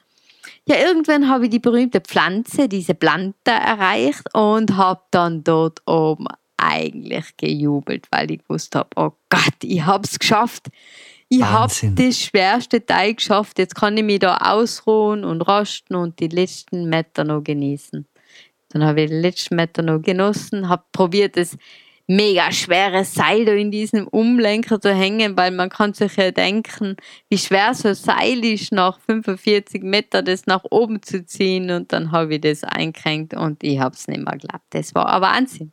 ja, 0.65 0.75
irgendwann 0.77 1.29
habe 1.29 1.45
ich 1.45 1.51
die 1.51 1.59
berühmte 1.59 2.01
Pflanze, 2.01 2.67
diese 2.67 2.95
Plante 2.95 3.51
erreicht 3.51 4.23
und 4.33 4.75
habe 4.75 5.01
dann 5.11 5.43
dort 5.43 5.81
oben 5.85 6.27
eigentlich 6.63 7.35
gejubelt, 7.37 8.07
weil 8.11 8.31
ich 8.31 8.39
gewusst 8.39 8.75
habe, 8.75 8.89
oh 8.95 9.11
Gott, 9.29 9.63
ich 9.63 9.83
habe 9.85 10.03
es 10.05 10.17
geschafft. 10.17 10.67
Ich 11.29 11.43
habe 11.43 11.73
das 11.95 12.19
schwerste 12.19 12.85
Teil 12.85 13.15
geschafft. 13.15 13.57
Jetzt 13.57 13.75
kann 13.75 13.97
ich 13.97 14.03
mich 14.03 14.19
da 14.19 14.37
ausruhen 14.37 15.25
und 15.25 15.41
rasten 15.41 15.95
und 15.95 16.19
die 16.19 16.27
letzten 16.27 16.89
Meter 16.89 17.23
noch 17.23 17.43
genießen. 17.43 18.05
Dann 18.69 18.83
habe 18.83 19.01
ich 19.01 19.09
die 19.09 19.15
letzten 19.15 19.55
Meter 19.55 19.81
noch 19.81 20.01
genossen, 20.01 20.69
habe 20.69 20.83
probiert, 20.91 21.37
das 21.37 21.57
mega 22.07 22.51
schwere 22.51 23.05
Seil 23.05 23.45
da 23.45 23.53
in 23.53 23.71
diesem 23.71 24.07
Umlenker 24.07 24.79
zu 24.81 24.93
hängen, 24.93 25.37
weil 25.37 25.51
man 25.51 25.69
kann 25.69 25.93
sich 25.93 26.15
ja 26.17 26.31
denken, 26.31 26.97
wie 27.29 27.37
schwer 27.37 27.73
so 27.73 27.89
ein 27.89 27.95
Seil 27.95 28.43
ist, 28.43 28.71
nach 28.71 28.99
45 28.99 29.83
Metern 29.83 30.25
das 30.25 30.45
nach 30.45 30.63
oben 30.69 31.01
zu 31.01 31.25
ziehen 31.25 31.71
und 31.71 31.93
dann 31.93 32.11
habe 32.11 32.35
ich 32.35 32.41
das 32.41 32.63
eingekränkt 32.63 33.33
und 33.33 33.63
ich 33.63 33.79
habe 33.79 33.95
es 33.95 34.07
nicht 34.07 34.23
mehr 34.23 34.37
geglaubt. 34.37 34.65
Das 34.71 34.93
war 34.93 35.13
ein 35.13 35.21
Wahnsinn. 35.21 35.71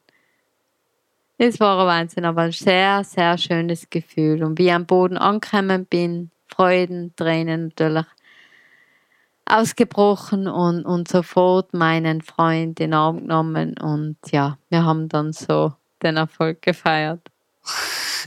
Es 1.42 1.58
war 1.58 1.80
ein 1.80 1.86
Wahnsinn, 1.86 2.26
aber 2.26 2.42
ein 2.42 2.52
sehr, 2.52 3.02
sehr 3.02 3.38
schönes 3.38 3.88
Gefühl. 3.88 4.44
Und 4.44 4.58
wie 4.58 4.66
ich 4.66 4.72
am 4.74 4.84
Boden 4.84 5.16
angekommen 5.16 5.86
bin, 5.86 6.30
Freuden, 6.46 7.14
Tränen 7.16 7.68
natürlich 7.68 8.04
ausgebrochen 9.46 10.46
und, 10.48 10.84
und 10.84 11.08
sofort 11.08 11.72
meinen 11.72 12.20
Freund 12.20 12.78
in 12.78 12.90
den 12.90 12.92
Arm 12.92 13.20
genommen 13.20 13.74
und 13.80 14.18
ja, 14.30 14.58
wir 14.68 14.84
haben 14.84 15.08
dann 15.08 15.32
so 15.32 15.72
den 16.02 16.18
Erfolg 16.18 16.60
gefeiert. 16.60 17.26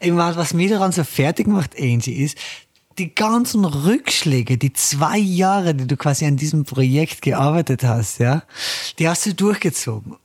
was 0.00 0.52
mich 0.52 0.70
daran 0.70 0.92
so 0.92 1.04
fertig 1.04 1.46
macht, 1.46 1.74
Angie, 1.80 2.22
ist, 2.22 2.36
die 2.98 3.14
ganzen 3.14 3.64
Rückschläge, 3.64 4.58
die 4.58 4.74
zwei 4.74 5.16
Jahre, 5.16 5.74
die 5.74 5.86
du 5.86 5.96
quasi 5.96 6.26
an 6.26 6.36
diesem 6.36 6.64
Projekt 6.64 7.22
gearbeitet 7.22 7.82
hast, 7.82 8.18
ja, 8.18 8.42
die 8.98 9.08
hast 9.08 9.24
du 9.24 9.34
durchgezogen. 9.34 10.18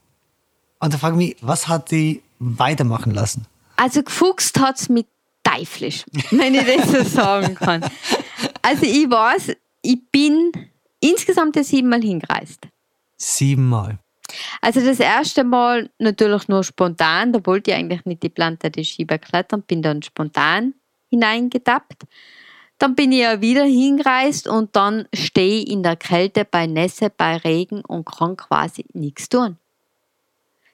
Und 0.83 0.93
da 0.93 0.97
frage 0.97 1.13
ich 1.15 1.29
mich, 1.29 1.37
was 1.39 1.69
hat 1.69 1.91
die 1.91 2.21
weitermachen 2.39 3.13
lassen? 3.13 3.45
Also 3.77 4.03
gefuchst 4.03 4.59
hat 4.59 4.77
es 4.77 4.89
mit 4.89 5.07
teuflisch, 5.41 6.03
wenn 6.31 6.55
ich 6.55 6.65
das 6.65 6.91
so 6.91 7.03
sagen 7.03 7.55
kann. 7.55 7.85
Also 8.61 8.83
ich 8.83 9.09
weiß, 9.09 9.55
ich 9.81 9.99
bin 10.11 10.51
insgesamt 10.99 11.55
ja 11.55 11.63
siebenmal 11.63 12.01
hingereist. 12.01 12.67
Siebenmal? 13.15 13.97
Also 14.59 14.81
das 14.81 14.99
erste 14.99 15.45
Mal 15.45 15.89
natürlich 15.99 16.49
nur 16.49 16.65
spontan, 16.65 17.31
da 17.31 17.45
wollte 17.45 17.71
ich 17.71 17.77
eigentlich 17.77 18.03
nicht 18.03 18.21
die 18.21 18.29
Plante 18.29 18.69
des 18.69 18.85
Schieber 18.85 19.19
klettern, 19.19 19.61
bin 19.61 19.81
dann 19.81 20.01
spontan 20.01 20.73
hineingetappt. 21.09 22.03
Dann 22.77 22.93
bin 22.93 23.13
ich 23.13 23.19
ja 23.19 23.39
wieder 23.39 23.63
hingereist 23.63 24.49
und 24.49 24.75
dann 24.75 25.07
stehe 25.13 25.61
ich 25.61 25.69
in 25.69 25.81
der 25.81 25.95
Kälte 25.95 26.43
bei 26.43 26.67
Nässe, 26.67 27.09
bei 27.09 27.37
Regen 27.37 27.85
und 27.85 28.05
kann 28.05 28.35
quasi 28.35 28.83
nichts 28.91 29.29
tun 29.29 29.57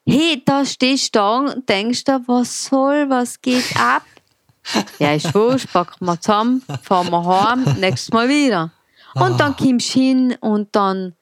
hey, 0.06 0.42
da 0.44 0.64
stehst 0.64 1.14
du 1.14 1.20
und 1.20 1.68
denkst 1.68 2.04
du, 2.04 2.20
was 2.26 2.64
soll, 2.64 3.08
was 3.08 3.40
geht 3.40 3.76
ab? 3.76 4.02
ja, 4.98 5.14
ist 5.14 5.34
wurscht, 5.34 5.72
packen 5.72 6.04
wir 6.04 6.20
zusammen, 6.20 6.62
fahren 6.82 7.10
wir 7.10 7.24
heim, 7.24 7.64
nächstes 7.78 8.12
Mal 8.12 8.28
wieder. 8.28 8.72
Und 9.14 9.40
dann 9.40 9.52
ah. 9.52 9.56
kommst 9.58 9.94
du 9.94 10.00
hin 10.00 10.36
und 10.40 10.74
dann 10.76 11.14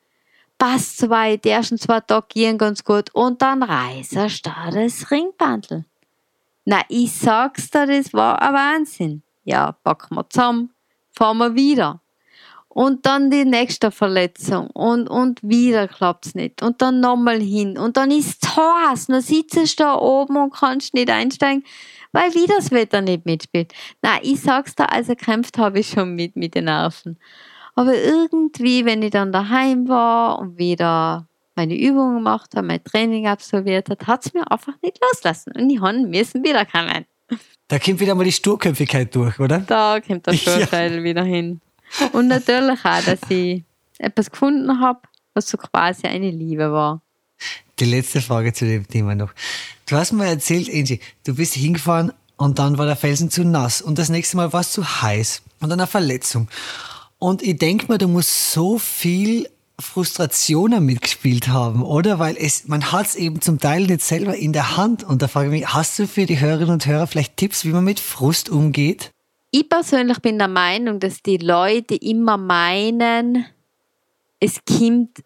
passt 0.59 0.99
zwei, 0.99 1.37
die 1.37 1.49
ersten 1.51 1.79
zwei 1.79 2.01
Tage 2.01 2.27
gehen 2.29 2.59
ganz 2.59 2.85
gut 2.85 3.11
und 3.15 3.41
dann 3.41 3.63
reißt 3.63 4.17
da 4.17 4.71
das 4.71 5.11
Ringbandel. 5.11 5.85
Na, 6.65 6.83
ich 6.89 7.13
sag's 7.13 7.71
dir, 7.71 7.87
das 7.87 8.13
war 8.13 8.43
ein 8.43 8.53
Wahnsinn. 8.53 9.23
Ja, 9.45 9.73
packen 9.73 10.17
wir 10.17 10.29
zusammen, 10.29 10.71
fahren 11.13 11.39
wir 11.39 11.55
wieder 11.55 12.01
und 12.79 13.07
dann 13.07 13.29
die 13.29 13.45
nächste 13.45 13.91
Verletzung 13.91 14.69
und, 14.69 15.09
und 15.09 15.41
wieder 15.43 15.89
klappt 15.89 16.27
es 16.27 16.37
nicht 16.37 16.63
und 16.63 16.81
dann 16.81 17.01
nochmal 17.01 17.41
hin 17.41 17.77
und 17.77 17.97
dann 17.97 18.13
ist 18.13 18.45
es 18.45 18.57
heiß, 18.57 19.07
dann 19.09 19.21
sitzt 19.21 19.81
da 19.81 19.97
oben 19.97 20.37
und 20.37 20.55
kannst 20.55 20.95
nicht 20.95 21.11
einsteigen, 21.11 21.65
weil 22.13 22.33
wieder 22.37 22.55
das 22.55 22.71
Wetter 22.71 23.01
nicht 23.01 23.27
mitspielt. 23.27 23.73
Na, 24.01 24.21
ich 24.23 24.41
sag's 24.41 24.77
da, 24.77 24.85
also 24.85 25.17
kämpft 25.17 25.59
habe 25.59 25.81
ich 25.81 25.89
schon 25.89 26.15
mit, 26.15 26.37
mit 26.37 26.55
den 26.55 26.67
Nerven. 26.67 27.19
Aber 27.75 27.97
irgendwie, 27.97 28.85
wenn 28.85 29.03
ich 29.03 29.11
dann 29.11 29.33
daheim 29.33 29.89
war 29.89 30.39
und 30.39 30.57
wieder 30.57 31.27
meine 31.57 31.77
Übungen 31.77 32.19
gemacht 32.19 32.51
habe, 32.55 32.69
mein 32.69 32.85
Training 32.85 33.27
absolviert 33.27 33.91
hat, 33.91 34.07
hat 34.07 34.25
es 34.25 34.35
mir 34.35 34.49
einfach 34.49 34.75
nicht 34.83 35.01
loslassen 35.03 35.53
und 35.57 35.69
ich 35.69 35.81
müssen 35.81 36.45
wiederkommen. 36.45 37.07
Da 37.67 37.81
kommt 37.81 37.99
wieder 37.99 38.15
mal 38.15 38.23
die 38.23 38.31
Sturköpfigkeit 38.31 39.13
durch, 39.17 39.41
oder? 39.41 39.59
Da 39.59 40.01
kommt 40.01 40.29
der 40.29 40.35
Sturteil 40.35 40.95
ja. 40.99 41.03
wieder 41.03 41.25
hin. 41.25 41.61
Und 42.13 42.29
natürlich 42.29 42.85
auch, 42.85 43.03
dass 43.05 43.21
ich 43.29 43.65
etwas 43.99 44.31
gefunden 44.31 44.81
habe, 44.81 45.01
was 45.35 45.49
so 45.49 45.57
quasi 45.57 46.07
eine 46.07 46.31
Liebe 46.31 46.73
war. 46.73 47.03
Die 47.79 47.85
letzte 47.85 48.21
Frage 48.21 48.53
zu 48.53 48.65
dem 48.65 48.87
Thema 48.89 49.15
noch. 49.15 49.33
Du 49.87 49.97
hast 49.97 50.13
mir 50.13 50.27
erzählt, 50.27 50.69
Angie, 50.69 51.01
du 51.25 51.35
bist 51.35 51.55
hingefahren 51.55 52.13
und 52.37 52.59
dann 52.59 52.79
war 52.79 52.87
der 52.87 52.97
Felsen 52.97 53.31
zu 53.31 53.45
nass 53.45 53.81
und 53.81 53.99
das 53.99 54.09
nächste 54.09 54.37
Mal 54.37 54.53
war 54.53 54.61
es 54.61 54.73
zu 54.73 54.85
heiß 55.03 55.43
und 55.61 55.71
dann 55.71 55.81
eine 55.81 55.87
Verletzung. 55.87 56.49
Und 57.19 57.43
ich 57.43 57.57
denke 57.57 57.91
mir, 57.91 57.99
du 57.99 58.09
musst 58.09 58.53
so 58.53 58.79
viel 58.79 59.49
Frustrationen 59.81 60.85
mitgespielt 60.85 61.49
haben, 61.49 61.83
oder? 61.83 62.19
Weil 62.19 62.37
es, 62.37 62.67
man 62.67 62.91
hat 62.91 63.07
es 63.07 63.15
eben 63.15 63.41
zum 63.41 63.61
Teil 63.61 63.87
nicht 63.87 64.03
selber 64.03 64.37
in 64.37 64.53
der 64.53 64.77
Hand. 64.77 65.05
Und 65.05 65.23
da 65.23 65.29
frage 65.29 65.47
ich 65.47 65.61
mich, 65.61 65.73
hast 65.73 65.99
du 65.99 66.07
für 66.07 66.27
die 66.27 66.41
Hörerinnen 66.41 66.75
und 66.75 66.87
Hörer 66.87 67.07
vielleicht 67.07 67.37
Tipps, 67.37 67.65
wie 67.65 67.71
man 67.71 67.85
mit 67.85 68.01
Frust 68.01 68.51
umgeht? 68.51 69.11
Ich 69.51 69.67
persönlich 69.67 70.19
bin 70.19 70.37
der 70.37 70.49
Meinung, 70.49 71.01
dass 71.01 71.23
die 71.23 71.39
Leute 71.39 71.95
immer 71.95 72.37
meinen, 72.37 73.47
es 74.41 74.61
kommt 74.67 75.25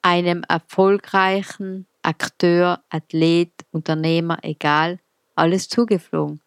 einem 0.00 0.44
erfolgreichen 0.48 1.86
Akteur, 2.02 2.84
Athlet, 2.88 3.52
Unternehmer, 3.72 4.38
egal, 4.42 5.00
alles 5.34 5.68
zugeflogen. 5.68 6.40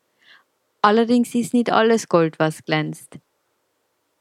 Allerdings 0.82 1.36
ist 1.36 1.54
nicht 1.54 1.70
alles 1.70 2.08
Gold, 2.08 2.40
was 2.40 2.64
glänzt. 2.64 3.20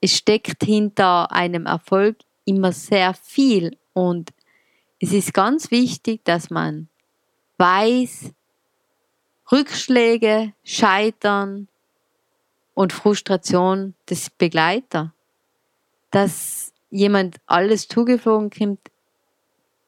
Es 0.01 0.17
steckt 0.17 0.65
hinter 0.65 1.31
einem 1.31 1.67
Erfolg 1.67 2.17
immer 2.45 2.73
sehr 2.73 3.15
viel 3.15 3.79
und 3.93 4.33
es 4.99 5.13
ist 5.13 5.33
ganz 5.33 5.71
wichtig, 5.71 6.25
dass 6.25 6.51
man 6.51 6.89
weiß, 7.59 8.33
Rückschläge, 9.53 10.55
Scheitern 10.65 11.69
und 12.75 12.93
Frustration 12.93 13.95
des 14.09 14.31
Begleiter. 14.31 15.15
Dass 16.11 16.73
jemand 16.91 17.37
alles 17.47 17.89
zugeflogen 17.89 18.51
kommt, 18.51 18.81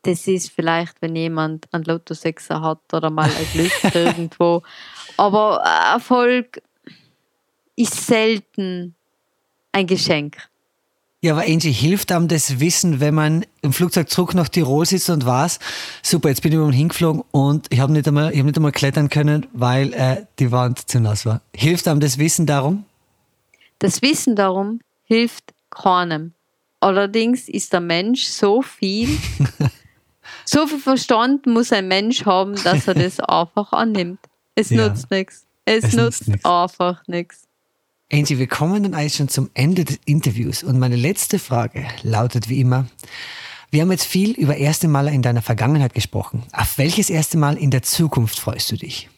das 0.03 0.26
ist 0.28 0.51
vielleicht, 0.51 1.03
wenn 1.03 1.16
jemand 1.16 1.72
einen 1.72 1.84
Lottosexer 1.84 2.61
hat 2.61 2.93
oder 2.93 3.11
mal 3.11 3.28
ein 3.28 3.47
Glück 3.53 3.72
irgendwo. 3.95 4.62
Aber 5.16 5.57
Erfolg 5.93 6.62
ist 7.74 8.07
selten 8.07 8.95
ein 9.72 9.87
Geschenk. 9.87 10.49
Ja, 11.22 11.32
aber 11.32 11.42
Angie, 11.42 11.72
hilft 11.72 12.12
einem 12.12 12.28
das 12.28 12.60
Wissen, 12.60 13.00
wenn 13.00 13.14
man 13.14 13.46
im 13.62 13.72
Flugzeug 13.72 14.10
zurück 14.10 14.34
nach 14.34 14.48
Tirol 14.48 14.84
sitzt 14.84 15.08
und 15.08 15.24
weiß, 15.24 15.58
super, 16.02 16.28
jetzt 16.28 16.42
bin 16.42 16.52
ich 16.52 16.56
irgendwann 16.56 16.76
hingeflogen 16.76 17.24
und 17.30 17.66
ich 17.70 17.80
habe 17.80 17.92
nicht, 17.92 18.06
einmal, 18.06 18.26
hab 18.36 18.44
nicht 18.44 18.56
einmal 18.56 18.72
klettern 18.72 19.08
können, 19.08 19.46
weil 19.52 19.94
äh, 19.94 20.26
die 20.38 20.52
Wand 20.52 20.88
zu 20.88 21.00
nass 21.00 21.24
war. 21.24 21.40
Hilft 21.54 21.88
einem 21.88 22.00
das 22.00 22.18
Wissen 22.18 22.44
darum? 22.44 22.84
Das 23.78 24.02
Wissen 24.02 24.36
darum 24.36 24.80
hilft 25.04 25.54
keinem. 25.70 26.32
Allerdings 26.80 27.48
ist 27.48 27.72
der 27.72 27.80
Mensch 27.80 28.24
so 28.24 28.60
viel, 28.60 29.08
so 30.44 30.66
viel 30.66 30.78
Verstand 30.78 31.46
muss 31.46 31.72
ein 31.72 31.88
Mensch 31.88 32.26
haben, 32.26 32.54
dass 32.62 32.86
er 32.86 32.94
das 32.94 33.20
einfach 33.20 33.72
annimmt. 33.72 34.20
Es 34.54 34.70
ja. 34.70 34.86
nutzt 34.86 35.10
nichts. 35.10 35.46
Es, 35.64 35.84
es, 35.84 35.94
nutzt, 35.94 36.28
nutzt 36.28 36.46
einfach 36.46 37.02
nichts. 37.08 37.45
Angie, 38.12 38.38
wir 38.38 38.46
kommen 38.46 38.84
dann 38.84 38.94
eigentlich 38.94 39.16
schon 39.16 39.28
zum 39.28 39.50
Ende 39.54 39.84
des 39.84 39.98
Interviews 40.04 40.62
und 40.62 40.78
meine 40.78 40.94
letzte 40.94 41.40
Frage 41.40 41.86
lautet 42.02 42.48
wie 42.48 42.61
immer, 42.61 42.86
wir 43.70 43.82
haben 43.82 43.90
jetzt 43.90 44.07
viel 44.07 44.30
über 44.32 44.57
erste 44.57 44.86
Male 44.86 45.11
in 45.11 45.22
deiner 45.22 45.42
Vergangenheit 45.42 45.92
gesprochen. 45.92 46.44
Auf 46.52 46.78
welches 46.78 47.11
erste 47.11 47.36
Mal 47.36 47.57
in 47.57 47.72
der 47.72 47.82
Zukunft 47.82 48.38
freust 48.38 48.70
du 48.70 48.76
dich? 48.76 49.11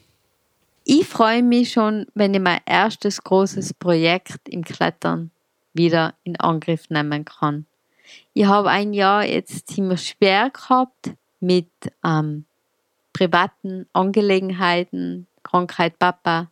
Ich 0.84 1.06
freue 1.06 1.42
mich 1.42 1.72
schon, 1.72 2.06
wenn 2.14 2.32
ich 2.32 2.40
mein 2.40 2.60
erstes 2.64 3.22
großes 3.22 3.74
Projekt 3.74 4.48
im 4.48 4.64
Klettern 4.64 5.30
wieder 5.74 6.14
in 6.24 6.40
Angriff 6.40 6.88
nehmen 6.88 7.26
kann. 7.26 7.66
Ich 8.32 8.46
habe 8.46 8.70
ein 8.70 8.94
Jahr 8.94 9.22
jetzt 9.22 9.68
ziemlich 9.68 10.08
schwer 10.08 10.48
gehabt 10.48 11.12
mit 11.40 11.68
ähm, 12.02 12.46
privaten 13.12 13.86
Angelegenheiten, 13.92 15.26
Krankheit 15.42 15.98
Papa, 15.98 16.50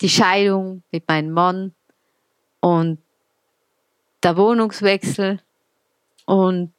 die 0.00 0.08
Scheidung 0.08 0.82
mit 0.90 1.06
meinem 1.08 1.30
Mann 1.30 1.74
und 2.60 2.98
der 4.22 4.36
Wohnungswechsel. 4.36 5.40
Und 6.26 6.72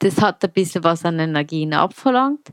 das 0.00 0.20
hat 0.20 0.44
ein 0.44 0.52
bisschen 0.52 0.84
was 0.84 1.04
an 1.04 1.18
Energien 1.18 1.74
abverlangt. 1.74 2.52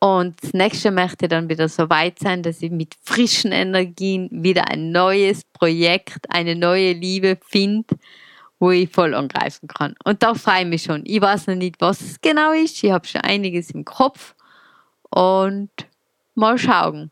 Und 0.00 0.42
das 0.42 0.52
nächste 0.52 0.90
möchte 0.90 1.28
dann 1.28 1.48
wieder 1.48 1.68
so 1.68 1.88
weit 1.88 2.18
sein, 2.18 2.42
dass 2.42 2.60
ich 2.60 2.70
mit 2.70 2.94
frischen 3.02 3.52
Energien 3.52 4.28
wieder 4.30 4.68
ein 4.68 4.92
neues 4.92 5.44
Projekt, 5.44 6.26
eine 6.28 6.54
neue 6.54 6.92
Liebe 6.92 7.38
finde, 7.42 7.96
wo 8.58 8.70
ich 8.70 8.90
voll 8.90 9.14
angreifen 9.14 9.66
kann. 9.66 9.94
Und 10.04 10.22
da 10.22 10.34
freue 10.34 10.62
ich 10.62 10.68
mich 10.68 10.82
schon. 10.82 11.04
Ich 11.06 11.22
weiß 11.22 11.46
noch 11.46 11.54
nicht, 11.54 11.76
was 11.80 12.02
es 12.02 12.20
genau 12.20 12.52
ist. 12.52 12.84
Ich 12.84 12.90
habe 12.90 13.06
schon 13.06 13.22
einiges 13.22 13.70
im 13.70 13.84
Kopf. 13.84 14.34
Und 15.10 15.70
mal 16.34 16.58
schauen 16.58 17.10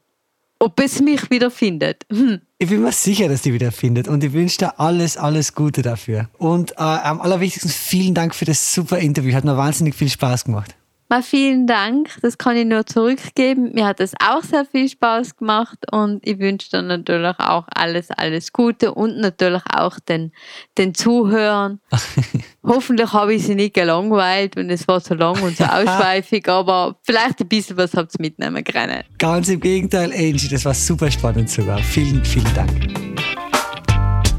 ob 0.63 0.79
es 0.79 1.01
mich 1.01 1.29
wieder 1.29 1.51
findet. 1.51 2.07
Hm. 2.09 2.41
Ich 2.59 2.69
bin 2.69 2.83
mir 2.83 2.93
sicher, 2.93 3.29
dass 3.29 3.43
die 3.43 3.53
wieder 3.53 3.73
findet 3.73 4.07
und 4.07 4.23
ich 4.23 4.33
wünsche 4.33 4.59
dir 4.59 4.79
alles, 4.79 5.17
alles 5.17 5.55
Gute 5.57 5.83
dafür. 5.83 6.29
Und 6.39 6.71
äh, 6.73 6.75
am 6.77 7.21
allerwichtigsten 7.21 7.71
vielen 7.71 8.15
Dank 8.15 8.33
für 8.33 8.45
das 8.45 8.73
super 8.73 8.99
Interview. 8.99 9.35
Hat 9.35 9.45
mir 9.45 9.57
wahnsinnig 9.57 9.97
viel 9.97 10.09
Spaß 10.09 10.45
gemacht. 10.45 10.77
Mal 11.13 11.23
vielen 11.23 11.67
Dank, 11.67 12.09
das 12.23 12.39
kann 12.39 12.57
ich 12.57 12.65
nur 12.65 12.87
zurückgeben. 12.87 13.73
Mir 13.75 13.85
hat 13.85 14.01
es 14.01 14.15
auch 14.27 14.43
sehr 14.43 14.65
viel 14.65 14.89
Spaß 14.89 15.37
gemacht 15.37 15.77
und 15.93 16.27
ich 16.27 16.39
wünsche 16.39 16.71
dir 16.71 16.81
natürlich 16.81 17.39
auch 17.39 17.67
alles, 17.75 18.11
alles 18.11 18.51
Gute 18.51 18.95
und 18.95 19.19
natürlich 19.19 19.61
auch 19.77 20.01
den, 20.01 20.33
den 20.79 20.95
Zuhörern. 20.95 21.81
Hoffentlich 22.63 23.13
habe 23.13 23.35
ich 23.35 23.45
sie 23.45 23.55
nicht 23.55 23.75
gelangweilt 23.75 24.57
und 24.57 24.71
es 24.71 24.89
war 24.89 25.01
so 25.01 25.13
lang 25.13 25.39
und 25.43 25.55
so 25.55 25.65
ausschweifig, 25.71 26.49
aber 26.49 26.97
vielleicht 27.03 27.43
ein 27.43 27.49
bisschen 27.49 27.77
was 27.77 27.93
habt 27.93 28.15
ihr 28.15 28.23
mitnehmen 28.23 28.65
können. 28.65 29.03
Ganz 29.19 29.51
im 29.51 29.61
Gegenteil, 29.61 30.13
Angie, 30.13 30.49
das 30.49 30.65
war 30.65 30.73
super 30.73 31.11
spannend 31.11 31.51
sogar. 31.51 31.77
Vielen, 31.81 32.25
vielen 32.25 32.55
Dank. 32.55 32.89